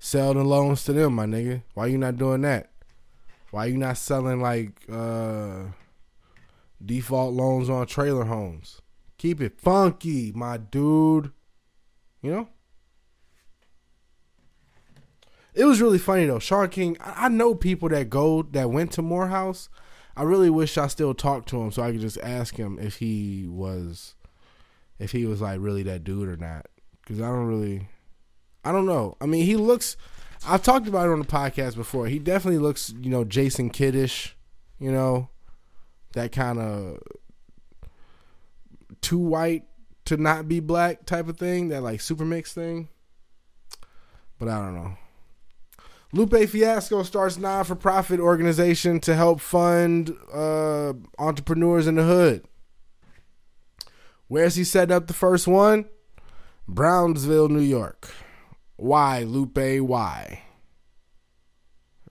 Sell 0.00 0.34
the 0.34 0.42
loans 0.42 0.84
to 0.84 0.92
them, 0.92 1.14
my 1.14 1.26
nigga. 1.26 1.62
Why 1.74 1.86
you 1.86 1.98
not 1.98 2.16
doing 2.16 2.40
that? 2.42 2.71
Why 3.52 3.66
you 3.66 3.76
not 3.76 3.98
selling 3.98 4.40
like 4.40 4.80
uh 4.90 5.64
default 6.84 7.34
loans 7.34 7.68
on 7.68 7.86
trailer 7.86 8.24
homes? 8.24 8.80
Keep 9.18 9.42
it 9.42 9.60
funky, 9.60 10.32
my 10.34 10.56
dude. 10.56 11.32
You 12.22 12.30
know? 12.30 12.48
It 15.52 15.66
was 15.66 15.82
really 15.82 15.98
funny 15.98 16.24
though. 16.24 16.38
Shaun 16.38 16.70
King, 16.70 16.96
I, 16.98 17.28
know 17.28 17.54
people 17.54 17.90
that 17.90 18.08
go 18.08 18.42
that 18.42 18.70
went 18.70 18.90
to 18.92 19.02
Morehouse. 19.02 19.68
I 20.16 20.22
really 20.22 20.48
wish 20.48 20.78
I 20.78 20.86
still 20.86 21.12
talked 21.12 21.50
to 21.50 21.60
him 21.60 21.70
so 21.70 21.82
I 21.82 21.92
could 21.92 22.00
just 22.00 22.18
ask 22.22 22.56
him 22.56 22.78
if 22.80 22.96
he 22.96 23.46
was 23.46 24.14
if 24.98 25.12
he 25.12 25.26
was 25.26 25.42
like 25.42 25.60
really 25.60 25.82
that 25.82 26.04
dude 26.04 26.30
or 26.30 26.38
not. 26.38 26.68
Cause 27.06 27.20
I 27.20 27.26
don't 27.26 27.48
really 27.48 27.88
I 28.64 28.72
don't 28.72 28.86
know. 28.86 29.18
I 29.20 29.26
mean 29.26 29.44
he 29.44 29.56
looks 29.56 29.98
I've 30.46 30.62
talked 30.62 30.88
about 30.88 31.08
it 31.08 31.12
on 31.12 31.20
the 31.20 31.26
podcast 31.26 31.76
before. 31.76 32.06
He 32.06 32.18
definitely 32.18 32.58
looks, 32.58 32.92
you 33.00 33.10
know, 33.10 33.24
Jason 33.24 33.70
Kiddish, 33.70 34.36
you 34.78 34.90
know, 34.90 35.28
that 36.14 36.32
kind 36.32 36.58
of 36.58 36.98
too 39.00 39.18
white 39.18 39.64
to 40.06 40.16
not 40.16 40.48
be 40.48 40.60
black 40.60 41.06
type 41.06 41.28
of 41.28 41.38
thing, 41.38 41.68
that 41.68 41.82
like 41.82 42.00
super 42.00 42.24
mix 42.24 42.52
thing. 42.52 42.88
But 44.38 44.48
I 44.48 44.58
don't 44.58 44.74
know. 44.74 44.96
Lupe 46.12 46.48
Fiasco 46.48 47.02
starts 47.04 47.38
non 47.38 47.64
for 47.64 47.74
profit 47.74 48.20
organization 48.20 49.00
to 49.00 49.14
help 49.14 49.40
fund 49.40 50.14
uh, 50.32 50.92
entrepreneurs 51.18 51.86
in 51.86 51.94
the 51.94 52.02
hood. 52.02 52.44
Where's 54.28 54.56
he 54.56 54.64
setting 54.64 54.94
up 54.94 55.06
the 55.06 55.14
first 55.14 55.46
one? 55.46 55.86
Brownsville, 56.68 57.48
New 57.48 57.60
York. 57.60 58.10
Why, 58.76 59.22
Lupe? 59.22 59.80
Why? 59.80 60.42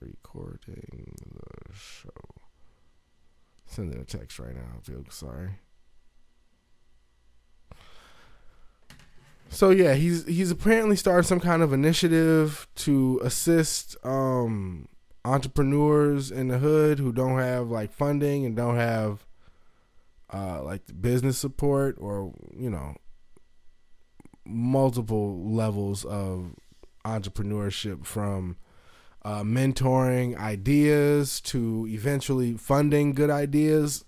Recording 0.00 1.14
the 1.32 1.74
show. 1.74 2.10
Sending 3.66 4.00
a 4.00 4.04
text 4.04 4.38
right 4.38 4.54
now. 4.54 4.68
I 4.76 4.80
feel 4.80 5.04
sorry. 5.10 5.60
So 9.48 9.68
yeah, 9.68 9.94
he's 9.94 10.26
he's 10.26 10.50
apparently 10.50 10.96
started 10.96 11.24
some 11.26 11.40
kind 11.40 11.62
of 11.62 11.74
initiative 11.74 12.66
to 12.76 13.20
assist 13.22 13.96
um, 14.02 14.88
entrepreneurs 15.26 16.30
in 16.30 16.48
the 16.48 16.58
hood 16.58 16.98
who 16.98 17.12
don't 17.12 17.38
have 17.38 17.68
like 17.68 17.92
funding 17.92 18.46
and 18.46 18.56
don't 18.56 18.76
have 18.76 19.26
uh, 20.32 20.62
like 20.62 20.80
business 21.00 21.38
support 21.38 21.96
or 22.00 22.32
you 22.56 22.70
know 22.70 22.94
multiple 24.44 25.42
levels 25.50 26.04
of 26.04 26.54
entrepreneurship 27.04 28.04
from 28.04 28.56
uh, 29.24 29.42
mentoring 29.42 30.36
ideas 30.36 31.40
to 31.40 31.86
eventually 31.88 32.54
funding 32.54 33.12
good 33.12 33.30
ideas. 33.30 34.04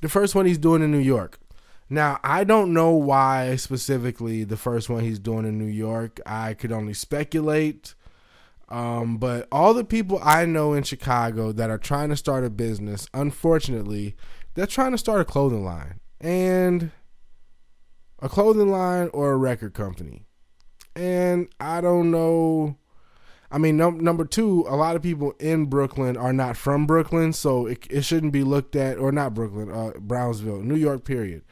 The 0.00 0.08
first 0.08 0.34
one 0.34 0.46
he's 0.46 0.58
doing 0.58 0.82
in 0.82 0.90
New 0.90 0.98
York. 0.98 1.38
Now, 1.90 2.20
I 2.22 2.44
don't 2.44 2.72
know 2.72 2.90
why 2.90 3.56
specifically 3.56 4.44
the 4.44 4.56
first 4.56 4.90
one 4.90 5.04
he's 5.04 5.18
doing 5.18 5.46
in 5.46 5.58
New 5.58 5.64
York. 5.64 6.20
I 6.26 6.54
could 6.54 6.70
only 6.70 6.94
speculate. 6.94 7.94
Um, 8.68 9.16
but 9.16 9.48
all 9.50 9.72
the 9.72 9.84
people 9.84 10.20
I 10.22 10.44
know 10.44 10.74
in 10.74 10.82
Chicago 10.82 11.52
that 11.52 11.70
are 11.70 11.78
trying 11.78 12.10
to 12.10 12.16
start 12.16 12.44
a 12.44 12.50
business, 12.50 13.08
unfortunately, 13.14 14.14
they're 14.54 14.66
trying 14.66 14.92
to 14.92 14.98
start 14.98 15.22
a 15.22 15.24
clothing 15.24 15.64
line. 15.64 16.00
And 16.20 16.90
a 18.20 18.28
clothing 18.28 18.70
line 18.70 19.10
or 19.12 19.32
a 19.32 19.36
record 19.36 19.74
company. 19.74 20.24
And 20.96 21.48
I 21.60 21.80
don't 21.80 22.10
know. 22.10 22.76
I 23.50 23.58
mean, 23.58 23.76
num- 23.76 24.00
number 24.00 24.24
two, 24.24 24.66
a 24.68 24.76
lot 24.76 24.96
of 24.96 25.02
people 25.02 25.32
in 25.38 25.66
Brooklyn 25.66 26.16
are 26.16 26.32
not 26.32 26.56
from 26.56 26.86
Brooklyn, 26.86 27.32
so 27.32 27.66
it, 27.66 27.86
it 27.88 28.02
shouldn't 28.02 28.32
be 28.32 28.42
looked 28.42 28.76
at, 28.76 28.98
or 28.98 29.10
not 29.10 29.34
Brooklyn, 29.34 29.70
uh, 29.70 29.92
Brownsville, 29.98 30.60
New 30.60 30.76
York, 30.76 31.04
period. 31.04 31.42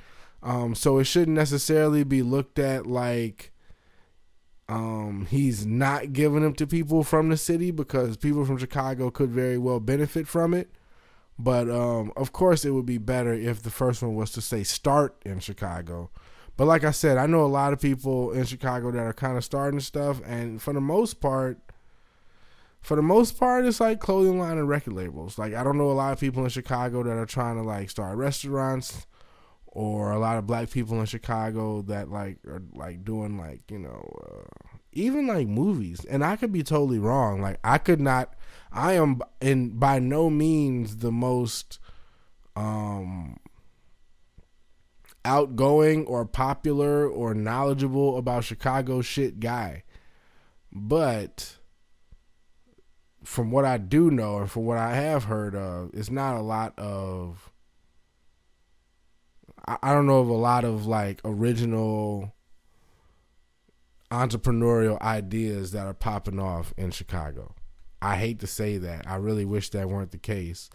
Um, 0.42 0.74
so 0.74 0.98
it 0.98 1.04
shouldn't 1.04 1.36
necessarily 1.36 2.04
be 2.04 2.22
looked 2.22 2.58
at 2.58 2.86
like 2.86 3.52
um, 4.68 5.26
he's 5.30 5.64
not 5.64 6.12
giving 6.12 6.42
them 6.42 6.54
to 6.54 6.66
people 6.66 7.04
from 7.04 7.28
the 7.28 7.36
city 7.36 7.70
because 7.70 8.16
people 8.16 8.44
from 8.44 8.58
Chicago 8.58 9.10
could 9.10 9.30
very 9.30 9.58
well 9.58 9.80
benefit 9.80 10.26
from 10.26 10.52
it. 10.52 10.70
But 11.38 11.70
um, 11.70 12.12
of 12.16 12.32
course, 12.32 12.64
it 12.64 12.70
would 12.70 12.86
be 12.86 12.98
better 12.98 13.32
if 13.32 13.62
the 13.62 13.70
first 13.70 14.02
one 14.02 14.14
was 14.14 14.30
to 14.32 14.40
say 14.40 14.64
start 14.64 15.16
in 15.24 15.38
Chicago. 15.38 16.10
But 16.56 16.66
like 16.66 16.84
I 16.84 16.90
said, 16.90 17.18
I 17.18 17.26
know 17.26 17.44
a 17.44 17.46
lot 17.46 17.72
of 17.72 17.80
people 17.80 18.32
in 18.32 18.44
Chicago 18.44 18.90
that 18.90 18.98
are 18.98 19.12
kind 19.12 19.36
of 19.36 19.44
starting 19.44 19.80
stuff, 19.80 20.20
and 20.24 20.60
for 20.60 20.72
the 20.72 20.80
most 20.80 21.20
part, 21.20 21.58
for 22.80 22.96
the 22.96 23.02
most 23.02 23.38
part, 23.38 23.66
it's 23.66 23.80
like 23.80 24.00
clothing 24.00 24.38
line 24.38 24.58
and 24.58 24.68
record 24.68 24.94
labels. 24.94 25.38
Like 25.38 25.54
I 25.54 25.62
don't 25.62 25.76
know 25.76 25.90
a 25.90 25.92
lot 25.92 26.12
of 26.12 26.20
people 26.20 26.44
in 26.44 26.50
Chicago 26.50 27.02
that 27.02 27.10
are 27.10 27.26
trying 27.26 27.56
to 27.56 27.62
like 27.62 27.90
start 27.90 28.16
restaurants 28.16 29.06
or 29.76 30.10
a 30.10 30.18
lot 30.18 30.38
of 30.38 30.46
black 30.46 30.70
people 30.70 30.98
in 30.98 31.04
Chicago 31.04 31.82
that 31.82 32.10
like 32.10 32.38
are 32.46 32.62
like 32.72 33.04
doing 33.04 33.36
like 33.36 33.60
you 33.70 33.78
know 33.78 34.08
uh, 34.26 34.76
even 34.92 35.26
like 35.26 35.46
movies 35.46 36.02
and 36.06 36.24
I 36.24 36.36
could 36.36 36.50
be 36.50 36.62
totally 36.62 36.98
wrong 36.98 37.42
like 37.42 37.58
I 37.62 37.76
could 37.76 38.00
not 38.00 38.32
I 38.72 38.94
am 38.94 39.20
in 39.38 39.78
by 39.78 39.98
no 39.98 40.30
means 40.30 40.96
the 40.96 41.12
most 41.12 41.78
um 42.56 43.36
outgoing 45.26 46.06
or 46.06 46.24
popular 46.24 47.08
or 47.08 47.34
knowledgeable 47.34 48.16
about 48.16 48.44
Chicago 48.44 49.02
shit 49.02 49.40
guy 49.40 49.82
but 50.72 51.56
from 53.24 53.50
what 53.50 53.64
I 53.64 53.76
do 53.76 54.10
know 54.10 54.38
and 54.38 54.50
from 54.50 54.64
what 54.64 54.78
I 54.78 54.94
have 54.94 55.24
heard 55.24 55.54
of 55.54 55.90
it's 55.92 56.10
not 56.10 56.36
a 56.36 56.42
lot 56.42 56.78
of 56.78 57.50
I 59.68 59.92
don't 59.92 60.06
know 60.06 60.20
of 60.20 60.28
a 60.28 60.32
lot 60.32 60.64
of 60.64 60.86
like 60.86 61.20
original 61.24 62.32
entrepreneurial 64.10 65.00
ideas 65.00 65.72
that 65.72 65.86
are 65.86 65.94
popping 65.94 66.38
off 66.38 66.72
in 66.76 66.92
Chicago. 66.92 67.54
I 68.00 68.16
hate 68.16 68.38
to 68.40 68.46
say 68.46 68.78
that. 68.78 69.08
I 69.08 69.16
really 69.16 69.44
wish 69.44 69.70
that 69.70 69.88
weren't 69.88 70.12
the 70.12 70.18
case. 70.18 70.70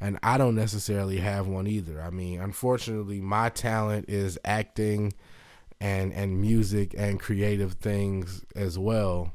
And 0.00 0.18
I 0.22 0.38
don't 0.38 0.54
necessarily 0.54 1.18
have 1.18 1.46
one 1.46 1.66
either. 1.66 2.00
I 2.00 2.10
mean, 2.10 2.40
unfortunately, 2.40 3.20
my 3.20 3.48
talent 3.48 4.08
is 4.08 4.38
acting 4.44 5.14
and 5.80 6.12
and 6.12 6.40
music 6.40 6.94
and 6.96 7.20
creative 7.20 7.74
things 7.74 8.44
as 8.54 8.78
well. 8.78 9.32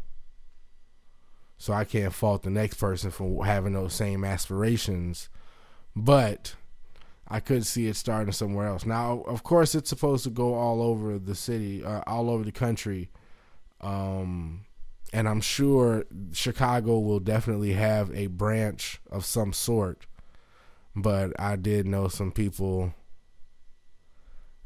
So 1.58 1.74
I 1.74 1.84
can't 1.84 2.14
fault 2.14 2.44
the 2.44 2.50
next 2.50 2.76
person 2.76 3.12
for 3.12 3.46
having 3.46 3.74
those 3.74 3.94
same 3.94 4.24
aspirations. 4.24 5.30
But 5.96 6.56
I 7.28 7.40
could 7.40 7.66
see 7.66 7.88
it 7.88 7.96
starting 7.96 8.32
somewhere 8.32 8.68
else. 8.68 8.86
Now, 8.86 9.24
of 9.28 9.44
course, 9.44 9.76
it's 9.76 9.90
supposed 9.90 10.24
to 10.24 10.30
go 10.30 10.56
all 10.56 10.82
over 10.82 11.20
the 11.20 11.36
city, 11.36 11.84
uh, 11.84 12.02
all 12.08 12.30
over 12.30 12.44
the 12.44 12.52
country, 12.52 13.10
um, 13.82 14.66
and 15.14 15.28
I'm 15.28 15.42
sure 15.42 16.06
Chicago 16.34 17.00
will 17.00 17.20
definitely 17.20 17.74
have 17.74 18.14
a 18.16 18.28
branch 18.28 19.00
of 19.12 19.26
some 19.26 19.54
sort. 19.54 20.06
But 21.02 21.40
I 21.40 21.56
did 21.56 21.86
know 21.86 22.08
some 22.08 22.32
people. 22.32 22.94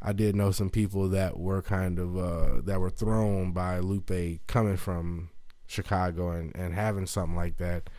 I 0.01 0.11
did 0.11 0.35
know 0.35 0.51
some 0.51 0.69
people 0.69 1.09
that 1.09 1.39
were 1.39 1.61
kind 1.61 1.97
of 1.99 2.17
uh, 2.17 2.61
that 2.65 2.79
were 2.79 2.89
thrown 2.89 3.51
by 3.51 3.79
Lupe 3.79 4.45
coming 4.47 4.77
from 4.77 5.29
Chicago 5.65 6.31
and, 6.31 6.55
and 6.55 6.73
having 6.73 7.05
something 7.05 7.35
like 7.35 7.57
that, 7.57 7.89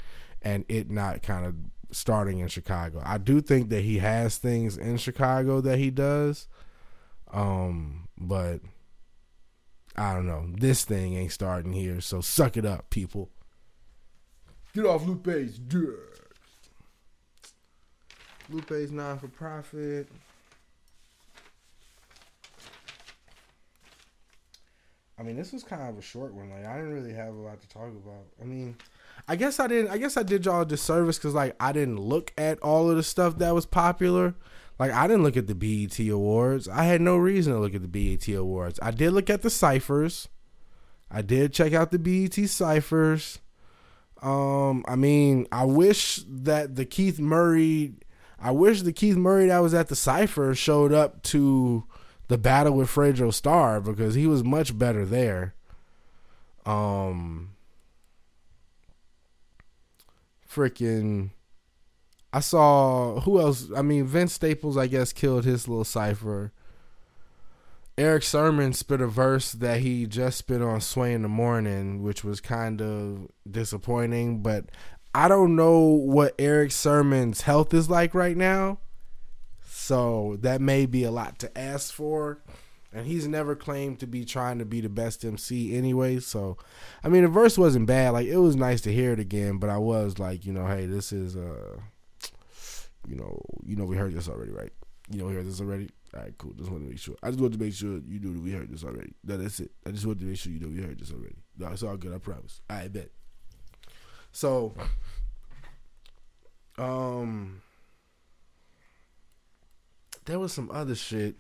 and 0.43 0.65
it 0.69 0.91
not 0.91 1.23
kind 1.23 1.47
of 1.47 1.55
starting 1.91 2.41
in 2.41 2.49
Chicago. 2.49 3.03
I 3.05 3.19
do 3.19 3.41
think 3.41 3.71
that 3.71 3.83
he 3.83 3.99
has 3.99 4.37
things 4.37 4.77
in 4.77 4.97
Chicago 4.97 5.61
that 5.61 5.79
he 5.79 5.91
does. 5.91 6.49
Um, 7.33 8.09
but 8.19 8.61
I 9.97 10.15
don't 10.15 10.27
know. 10.27 10.47
This 10.57 10.85
thing 10.85 11.15
ain't 11.17 11.33
starting 11.33 11.73
here, 11.73 12.01
so 12.01 12.21
suck 12.21 12.57
it 12.57 12.67
up, 12.67 12.91
people. 12.91 13.31
Get 14.75 14.87
off 14.87 15.07
Lupe's 15.07 15.59
dick. 15.59 16.14
Lupe's 18.51 18.91
non 18.91 19.19
for 19.19 19.29
profit. 19.29 20.09
I 25.19 25.23
mean, 25.23 25.37
this 25.37 25.53
was 25.53 25.63
kind 25.63 25.83
of 25.83 25.97
a 25.97 26.03
short 26.03 26.35
one. 26.35 26.51
Like, 26.51 26.67
I 26.67 26.75
didn't 26.77 26.93
really 26.93 27.13
have 27.13 27.35
a 27.35 27.39
lot 27.39 27.61
to 27.61 27.69
talk 27.69 27.89
about. 27.89 28.27
I 28.41 28.45
mean, 28.45 28.77
I 29.29 29.37
guess 29.37 29.61
I 29.61 29.67
didn't. 29.67 29.91
I 29.91 29.99
guess 29.99 30.17
I 30.17 30.23
did 30.23 30.45
y'all 30.45 30.63
a 30.63 30.67
disservice 30.67 31.19
because 31.19 31.35
like 31.35 31.55
I 31.61 31.73
didn't 31.73 32.01
look 32.01 32.33
at 32.37 32.59
all 32.61 32.91
of 32.91 32.97
the 32.97 33.03
stuff 33.03 33.39
that 33.39 33.55
was 33.55 33.67
popular. 33.67 34.35
Like 34.79 34.93
I 34.93 35.07
didn't 35.07 35.23
look 35.23 35.37
at 35.37 35.47
the 35.47 35.55
BET 35.55 35.99
awards. 36.09 36.69
I 36.69 36.85
had 36.85 37.01
no 37.01 37.17
reason 37.17 37.53
to 37.53 37.61
look 37.61 37.75
at 37.75 37.83
the 37.83 37.89
BET 37.89 38.29
awards. 38.29 38.79
I 38.83 38.91
did 38.91 39.13
look 39.13 39.31
at 39.31 39.43
the 39.43 39.51
ciphers. 39.51 40.29
I 41.11 41.23
did 41.23 41.53
check 41.53 41.73
out 41.73 41.93
the 41.93 41.99
BET 41.99 42.35
ciphers. 42.49 43.39
Um, 44.21 44.85
I 44.89 44.97
mean, 44.97 45.47
I 45.53 45.65
wish 45.65 46.21
that 46.27 46.77
the 46.77 46.85
Keith 46.85 47.21
Murray, 47.21 47.95
I 48.41 48.51
wish 48.51 48.83
the 48.83 48.93
Keith 48.93 49.17
Murray 49.17 49.47
that 49.47 49.59
was 49.59 49.75
at 49.75 49.89
the 49.89 49.97
cipher 49.97 50.55
showed 50.55 50.93
up 50.93 51.23
to 51.25 51.85
the 52.29 52.39
battle 52.39 52.75
with 52.75 52.89
Fredo 52.89 53.33
Starr 53.33 53.81
because 53.81 54.15
he 54.15 54.27
was 54.27 54.43
much 54.45 54.77
better 54.77 55.05
there. 55.05 55.55
Um, 56.67 57.51
freaking 60.49 61.31
I 62.35 62.41
saw 62.41 63.21
who 63.21 63.41
else? 63.41 63.69
I 63.77 63.83
mean, 63.83 64.07
Vince 64.07 64.33
Staples, 64.33 64.77
I 64.77 64.89
guess, 64.89 65.13
killed 65.13 65.45
his 65.45 65.69
little 65.69 65.85
cipher. 65.85 66.53
Erick 67.97 68.25
Sermon 68.25 68.73
spit 68.73 69.01
a 69.01 69.07
verse 69.07 69.53
that 69.53 69.83
he 69.83 70.05
just 70.07 70.39
spit 70.39 70.61
on 70.61 70.81
Sway 70.81 71.13
in 71.13 71.23
the 71.23 71.29
Morning, 71.29 72.03
which 72.03 72.25
was 72.25 72.41
kind 72.41 72.83
of 72.83 73.29
disappointing. 73.49 74.43
But 74.43 74.65
I 75.15 75.29
don't 75.29 75.55
know 75.55 75.79
what 75.81 76.35
Erick 76.39 76.73
Sermon's 76.73 77.43
health 77.43 77.73
is 77.73 77.89
like 77.89 78.15
right 78.15 78.37
now. 78.37 78.81
So 79.63 80.39
that 80.41 80.61
may 80.61 80.87
be 80.87 81.05
a 81.05 81.11
lot 81.11 81.39
to 81.41 81.59
ask 81.59 81.93
for. 81.93 82.43
And 82.93 83.07
he's 83.07 83.27
never 83.27 83.57
claimed 83.57 84.01
to 84.01 84.07
be 84.07 84.25
trying 84.25 84.59
to 84.59 84.65
be 84.65 84.81
the 84.81 84.89
best 84.89 85.25
MC 85.25 85.77
anyway. 85.77 86.21
So, 86.21 86.57
I 87.03 87.09
mean, 87.09 87.23
the 87.23 87.29
verse 87.29 87.59
wasn't 87.59 87.87
bad. 87.87 88.11
Like, 88.11 88.27
it 88.27 88.39
was 88.39 88.57
nice 88.57 88.81
to 88.83 88.93
hear 88.93 89.13
it 89.13 89.19
again. 89.21 89.59
But 89.59 89.71
I 89.71 89.79
was 89.79 90.19
like, 90.19 90.47
you 90.47 90.53
know, 90.53 90.67
hey, 90.67 90.87
this 90.87 91.13
is, 91.13 91.37
uh, 91.37 91.77
you 93.07 93.17
know, 93.17 93.41
you 93.65 93.77
know, 93.77 93.85
we 93.85 93.97
heard 93.97 94.15
this 94.15 94.29
already, 94.29 94.53
right? 94.53 94.73
You 95.11 95.19
know, 95.19 95.27
we 95.27 95.35
heard 95.35 95.47
this 95.47 95.61
already. 95.61 95.91
All 96.15 96.23
right, 96.23 96.39
cool. 96.39 96.53
Just 96.53 96.71
want 96.71 96.85
to 96.85 96.89
make 96.89 96.99
sure. 96.99 97.17
I 97.23 97.31
just 97.31 97.41
want 97.41 97.53
to 97.53 97.59
make 97.59 97.75
sure 97.75 98.01
you 98.07 98.21
knew 98.21 98.33
that 98.33 98.43
we 98.43 98.53
heard 98.53 98.71
this 98.71 98.85
already. 98.85 99.13
No, 99.25 99.37
that's 99.37 99.59
it. 99.59 99.73
I 99.85 99.91
just 99.91 100.07
want 100.07 100.21
to 100.21 100.25
make 100.25 100.39
sure 100.39 100.53
you 100.53 100.61
know 100.61 100.69
we 100.69 100.81
heard 100.81 100.99
this 100.99 101.11
already. 101.13 101.37
No, 101.59 101.69
it's 101.69 101.83
all 101.83 101.97
good. 101.97 102.15
I 102.15 102.19
promise. 102.19 102.61
I 102.71 102.89
bet. 102.89 103.11
So, 104.35 104.75
um, 106.77 107.63
there 110.25 110.41
was 110.41 110.53
some 110.53 110.73
other 110.73 110.97
shit. 110.97 111.37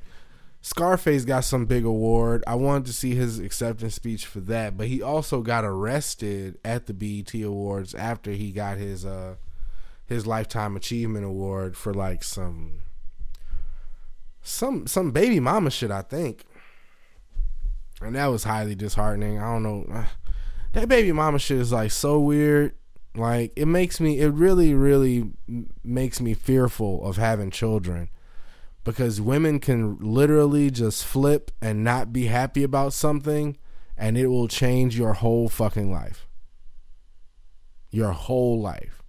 Scarface 0.60 1.24
got 1.24 1.42
some 1.42 1.66
big 1.66 1.84
award. 1.84 2.44
I 2.46 2.54
wanted 2.54 2.86
to 2.86 2.92
see 2.92 3.16
his 3.16 3.40
acceptance 3.40 3.96
speech 3.96 4.26
for 4.26 4.38
that, 4.42 4.76
but 4.76 4.86
he 4.86 5.02
also 5.02 5.42
got 5.42 5.64
arrested 5.64 6.56
at 6.64 6.86
the 6.86 6.94
BET 6.94 7.34
Awards 7.34 7.96
after 7.96 8.30
he 8.30 8.52
got 8.52 8.78
his 8.78 9.04
uh 9.04 9.34
his 10.06 10.24
lifetime 10.24 10.76
achievement 10.76 11.24
award 11.24 11.76
for 11.76 11.92
like 11.92 12.22
some 12.22 12.82
some 14.40 14.86
some 14.86 15.10
baby 15.10 15.40
mama 15.40 15.72
shit, 15.72 15.90
I 15.90 16.02
think. 16.02 16.44
And 18.00 18.14
that 18.14 18.26
was 18.28 18.44
highly 18.44 18.76
disheartening. 18.76 19.40
I 19.40 19.52
don't 19.52 19.64
know. 19.64 20.04
That 20.72 20.88
baby 20.88 21.12
mama 21.12 21.38
shit 21.38 21.58
is 21.58 21.70
like 21.70 21.92
so 21.92 22.18
weird. 22.18 22.74
Like 23.16 23.52
it 23.54 23.66
makes 23.66 24.00
me 24.00 24.18
it 24.18 24.30
really 24.30 24.74
really 24.74 25.30
makes 25.84 26.20
me 26.20 26.34
fearful 26.34 27.04
of 27.04 27.16
having 27.16 27.50
children. 27.50 28.10
Because 28.82 29.20
women 29.20 29.60
can 29.60 29.96
literally 29.98 30.70
just 30.70 31.06
flip 31.06 31.50
and 31.62 31.82
not 31.82 32.12
be 32.12 32.26
happy 32.26 32.62
about 32.62 32.92
something 32.92 33.56
and 33.96 34.18
it 34.18 34.26
will 34.26 34.48
change 34.48 34.98
your 34.98 35.14
whole 35.14 35.48
fucking 35.48 35.90
life. 35.90 36.26
Your 37.90 38.12
whole 38.12 38.60
life. 38.60 39.02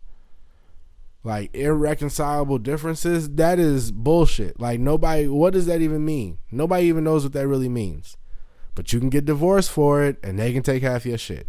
Like 1.23 1.53
irreconcilable 1.55 2.59
differences 2.59 3.27
that 3.31 3.57
is 3.57 3.91
bullshit. 3.91 4.59
Like 4.59 4.79
nobody 4.79 5.27
what 5.27 5.53
does 5.53 5.65
that 5.65 5.81
even 5.81 6.05
mean? 6.05 6.37
Nobody 6.51 6.85
even 6.85 7.03
knows 7.03 7.23
what 7.23 7.33
that 7.33 7.47
really 7.47 7.69
means. 7.69 8.17
But 8.75 8.93
you 8.93 8.99
can 8.99 9.09
get 9.09 9.25
divorced 9.25 9.71
for 9.71 10.03
it 10.03 10.17
and 10.21 10.37
they 10.37 10.53
can 10.53 10.61
take 10.61 10.83
half 10.83 11.07
your 11.07 11.17
shit 11.17 11.47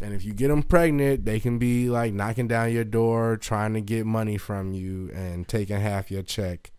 and 0.00 0.14
if 0.14 0.24
you 0.24 0.32
get 0.32 0.48
them 0.48 0.62
pregnant 0.62 1.24
they 1.24 1.38
can 1.40 1.58
be 1.58 1.90
like 1.90 2.12
knocking 2.12 2.48
down 2.48 2.72
your 2.72 2.84
door 2.84 3.36
trying 3.36 3.74
to 3.74 3.80
get 3.80 4.06
money 4.06 4.36
from 4.36 4.72
you 4.72 5.10
and 5.14 5.46
taking 5.48 5.80
half 5.80 6.10
your 6.10 6.22
check 6.22 6.70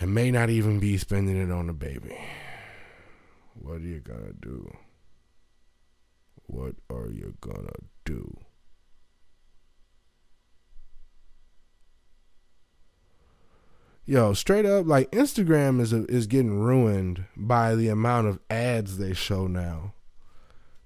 and 0.00 0.14
may 0.14 0.30
not 0.30 0.50
even 0.50 0.78
be 0.78 0.96
spending 0.96 1.36
it 1.36 1.50
on 1.50 1.66
the 1.66 1.72
baby 1.72 2.18
what 3.54 3.76
are 3.76 3.80
you 3.80 4.00
gonna 4.00 4.32
do 4.40 4.70
what 6.46 6.76
are 6.88 7.10
you 7.10 7.34
gonna 7.40 7.72
do? 8.04 8.38
Yo, 14.04 14.32
straight 14.34 14.64
up, 14.64 14.86
like 14.86 15.10
Instagram 15.10 15.80
is 15.80 15.92
a, 15.92 16.04
is 16.06 16.28
getting 16.28 16.60
ruined 16.60 17.24
by 17.36 17.74
the 17.74 17.88
amount 17.88 18.28
of 18.28 18.38
ads 18.48 18.98
they 18.98 19.12
show 19.12 19.48
now. 19.48 19.94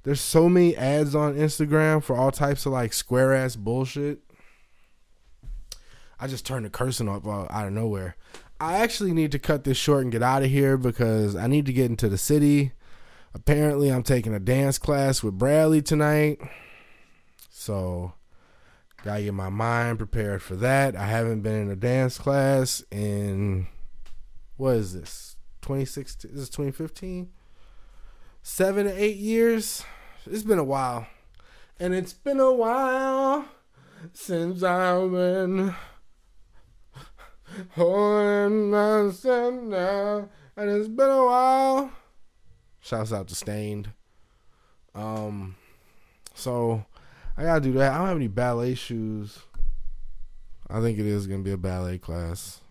There's 0.03 0.21
so 0.21 0.49
many 0.49 0.77
ads 0.77 1.15
on 1.15 1.35
Instagram 1.35 2.03
for 2.03 2.17
all 2.17 2.31
types 2.31 2.67
of 2.67 2.73
like 2.73 2.93
square 2.93 3.35
ass 3.35 3.57
bullshit. 3.57 4.21
I 6.19 6.27
just 6.27 6.47
turned 6.47 6.67
the 6.67 6.71
cursing 6.71 7.09
up 7.09 7.27
uh, 7.27 7.47
out 7.51 7.67
of 7.67 7.73
nowhere. 7.73 8.17
I 8.61 8.79
actually 8.79 9.13
need 9.13 9.33
to 9.33 9.39
cut 9.39 9.65
this 9.65 9.79
short 9.79 10.03
and 10.03 10.13
get 10.13 10.23
out 10.23 10.43
of 10.43 10.51
here 10.51 10.77
because 10.77 11.35
I 11.35 11.47
need 11.47 11.67
to 11.67 11.73
get 11.73 11.91
into 11.91 12.09
the 12.09 12.19
city 12.19 12.73
apparently 13.35 13.91
I'm 13.91 14.03
taking 14.03 14.35
a 14.35 14.41
dance 14.41 14.79
class 14.79 15.23
with 15.23 15.39
Bradley 15.39 15.83
tonight. 15.83 16.41
So 17.51 18.15
gotta 19.05 19.23
get 19.23 19.35
my 19.35 19.49
mind 19.49 19.99
prepared 19.99 20.43
for 20.43 20.57
that. 20.57 20.97
I 20.97 21.07
haven't 21.07 21.43
been 21.43 21.63
in 21.63 21.71
a 21.71 21.77
dance 21.77 22.19
class 22.19 22.83
in 22.91 23.67
what 24.57 24.77
is 24.77 24.95
this? 24.95 25.37
2016 25.63 26.33
this 26.33 26.43
is 26.43 26.51
2015? 26.51 27.31
Seven 28.43 28.87
to 28.87 28.93
eight 28.93 29.17
years. 29.17 29.85
It's 30.27 30.43
been 30.43 30.59
a 30.59 30.65
while. 30.65 31.07
And 31.79 31.95
it's 31.95 32.13
been 32.13 32.41
a 32.41 32.53
while 32.53 33.47
since 34.13 34.63
I've 34.63 35.11
been 35.11 35.75
holding 37.71 38.71
now. 38.71 40.29
And 40.57 40.71
it's 40.71 40.89
been 40.89 41.11
a 41.11 41.25
while 41.25 41.91
Shouts 42.81 43.13
out 43.13 43.29
to 43.29 43.35
Stained. 43.35 43.91
Um, 44.95 45.57
so 46.35 46.85
I 47.37 47.43
gotta 47.45 47.61
do 47.61 47.73
that. 47.75 47.93
I 47.93 47.99
don't 47.99 48.09
have 48.09 48.17
any 48.17 48.27
ballet 48.27 48.75
shoes. 48.75 49.39
I 50.69 50.81
think 50.81 50.99
it 50.99 51.07
is 51.07 51.27
gonna 51.27 51.43
be 51.43 51.53
a 51.53 51.59
ballet 51.59 51.99
class. 51.99 52.63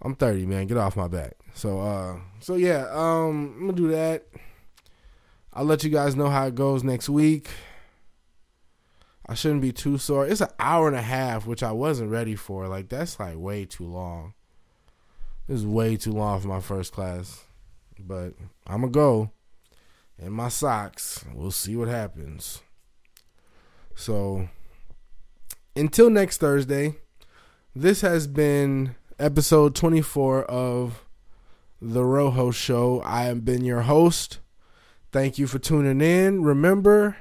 I'm 0.00 0.14
30, 0.14 0.46
man. 0.46 0.66
Get 0.66 0.78
off 0.78 0.96
my 0.96 1.08
back. 1.08 1.34
So, 1.60 1.78
uh, 1.78 2.16
so 2.38 2.54
yeah, 2.54 2.86
um, 2.90 3.54
I'm 3.58 3.66
gonna 3.66 3.72
do 3.74 3.88
that. 3.88 4.24
I'll 5.52 5.66
let 5.66 5.84
you 5.84 5.90
guys 5.90 6.16
know 6.16 6.30
how 6.30 6.46
it 6.46 6.54
goes 6.54 6.82
next 6.82 7.10
week. 7.10 7.50
I 9.28 9.34
shouldn't 9.34 9.60
be 9.60 9.70
too 9.70 9.98
sore. 9.98 10.26
It's 10.26 10.40
an 10.40 10.48
hour 10.58 10.88
and 10.88 10.96
a 10.96 11.02
half, 11.02 11.46
which 11.46 11.62
I 11.62 11.72
wasn't 11.72 12.10
ready 12.10 12.34
for. 12.34 12.66
Like 12.66 12.88
that's 12.88 13.20
like 13.20 13.36
way 13.36 13.66
too 13.66 13.84
long. 13.84 14.32
This 15.48 15.58
is 15.58 15.66
way 15.66 15.98
too 15.98 16.12
long 16.12 16.40
for 16.40 16.48
my 16.48 16.60
first 16.60 16.94
class. 16.94 17.44
But 17.98 18.32
I'm 18.66 18.80
going 18.80 18.92
to 18.92 18.98
go 18.98 19.30
in 20.18 20.32
my 20.32 20.48
socks. 20.48 21.26
We'll 21.34 21.50
see 21.50 21.76
what 21.76 21.88
happens. 21.88 22.62
So 23.94 24.48
until 25.76 26.08
next 26.08 26.38
Thursday, 26.38 26.94
this 27.76 28.00
has 28.00 28.26
been 28.26 28.94
episode 29.18 29.74
24 29.74 30.44
of 30.46 31.04
The 31.82 32.04
Rojo 32.04 32.50
Show. 32.50 33.02
I 33.04 33.22
have 33.22 33.44
been 33.44 33.64
your 33.64 33.82
host. 33.82 34.38
Thank 35.12 35.38
you 35.38 35.46
for 35.46 35.58
tuning 35.58 36.00
in. 36.00 36.42
Remember, 36.42 37.16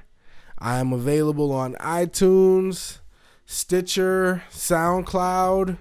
I 0.57 0.79
am 0.79 0.91
available 0.91 1.51
on 1.51 1.75
iTunes, 1.75 2.99
Stitcher, 3.45 4.43
SoundCloud, 4.51 5.77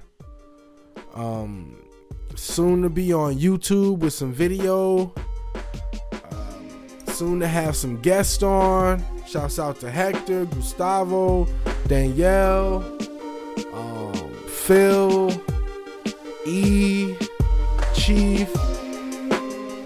um, 1.15 1.77
soon 2.37 2.83
to 2.83 2.89
be 2.89 3.13
on 3.13 3.35
YouTube 3.35 3.99
with 3.99 4.13
some 4.13 4.33
video. 4.33 5.13
Um, 6.31 6.89
soon 7.09 7.41
to 7.41 7.49
have 7.49 7.75
some 7.75 8.01
guests 8.01 8.43
on. 8.43 9.05
Shouts 9.27 9.59
out 9.59 9.81
to 9.81 9.91
Hector, 9.91 10.47
Gustavo, 10.47 11.47
Danielle, 11.89 12.83
um, 13.73 14.33
Phil, 14.47 15.31
E, 16.47 17.15
Chief, 18.09 18.49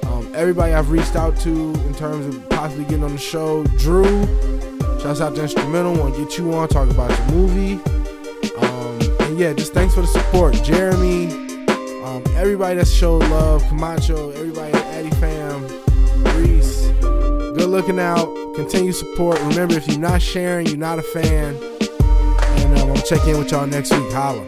um, 0.07 0.31
everybody 0.33 0.75
I've 0.75 0.93
reached 0.93 1.17
out 1.17 1.37
to 1.39 1.51
in 1.51 1.93
terms 1.93 2.33
of 2.33 2.49
possibly 2.51 2.85
getting 2.85 3.03
on 3.03 3.11
the 3.11 3.19
show. 3.19 3.65
Drew, 3.79 4.05
shouts 5.01 5.21
out 5.21 5.35
to 5.35 5.43
Instrumental, 5.43 5.97
want 5.97 6.15
to 6.15 6.25
get 6.25 6.39
you 6.39 6.55
on, 6.55 6.69
talk 6.69 6.89
about 6.89 7.11
your 7.11 7.37
movie. 7.37 7.83
Um, 8.59 9.01
and 9.27 9.37
yeah, 9.37 9.53
just 9.55 9.73
thanks 9.75 9.97
for 9.97 10.03
the 10.03 10.07
support. 10.07 10.55
Jeremy, 10.63 11.33
Um, 12.05 12.23
everybody 12.37 12.77
that 12.77 12.87
showed 12.87 13.25
love, 13.29 13.65
Camacho, 13.65 14.31
everybody 14.31 14.73
at 14.73 14.85
Addy 14.85 15.11
Fam, 15.17 15.67
Reese, 16.37 16.91
good 17.01 17.71
looking 17.71 17.99
out. 17.99 18.33
Continue 18.55 18.93
support. 18.93 19.41
Remember, 19.41 19.75
if 19.75 19.89
you're 19.89 19.99
not 19.99 20.23
sharing, 20.23 20.69
you're 20.69 20.77
not 20.77 21.01
a 21.01 21.03
fan. 21.03 21.57
And 21.57 22.79
um, 22.79 22.83
I'm 22.83 22.87
gonna 22.87 23.03
check 23.03 23.27
in 23.27 23.37
with 23.37 23.51
y'all 23.51 23.67
next 23.67 23.91
week. 23.93 24.13
Holla. 24.13 24.47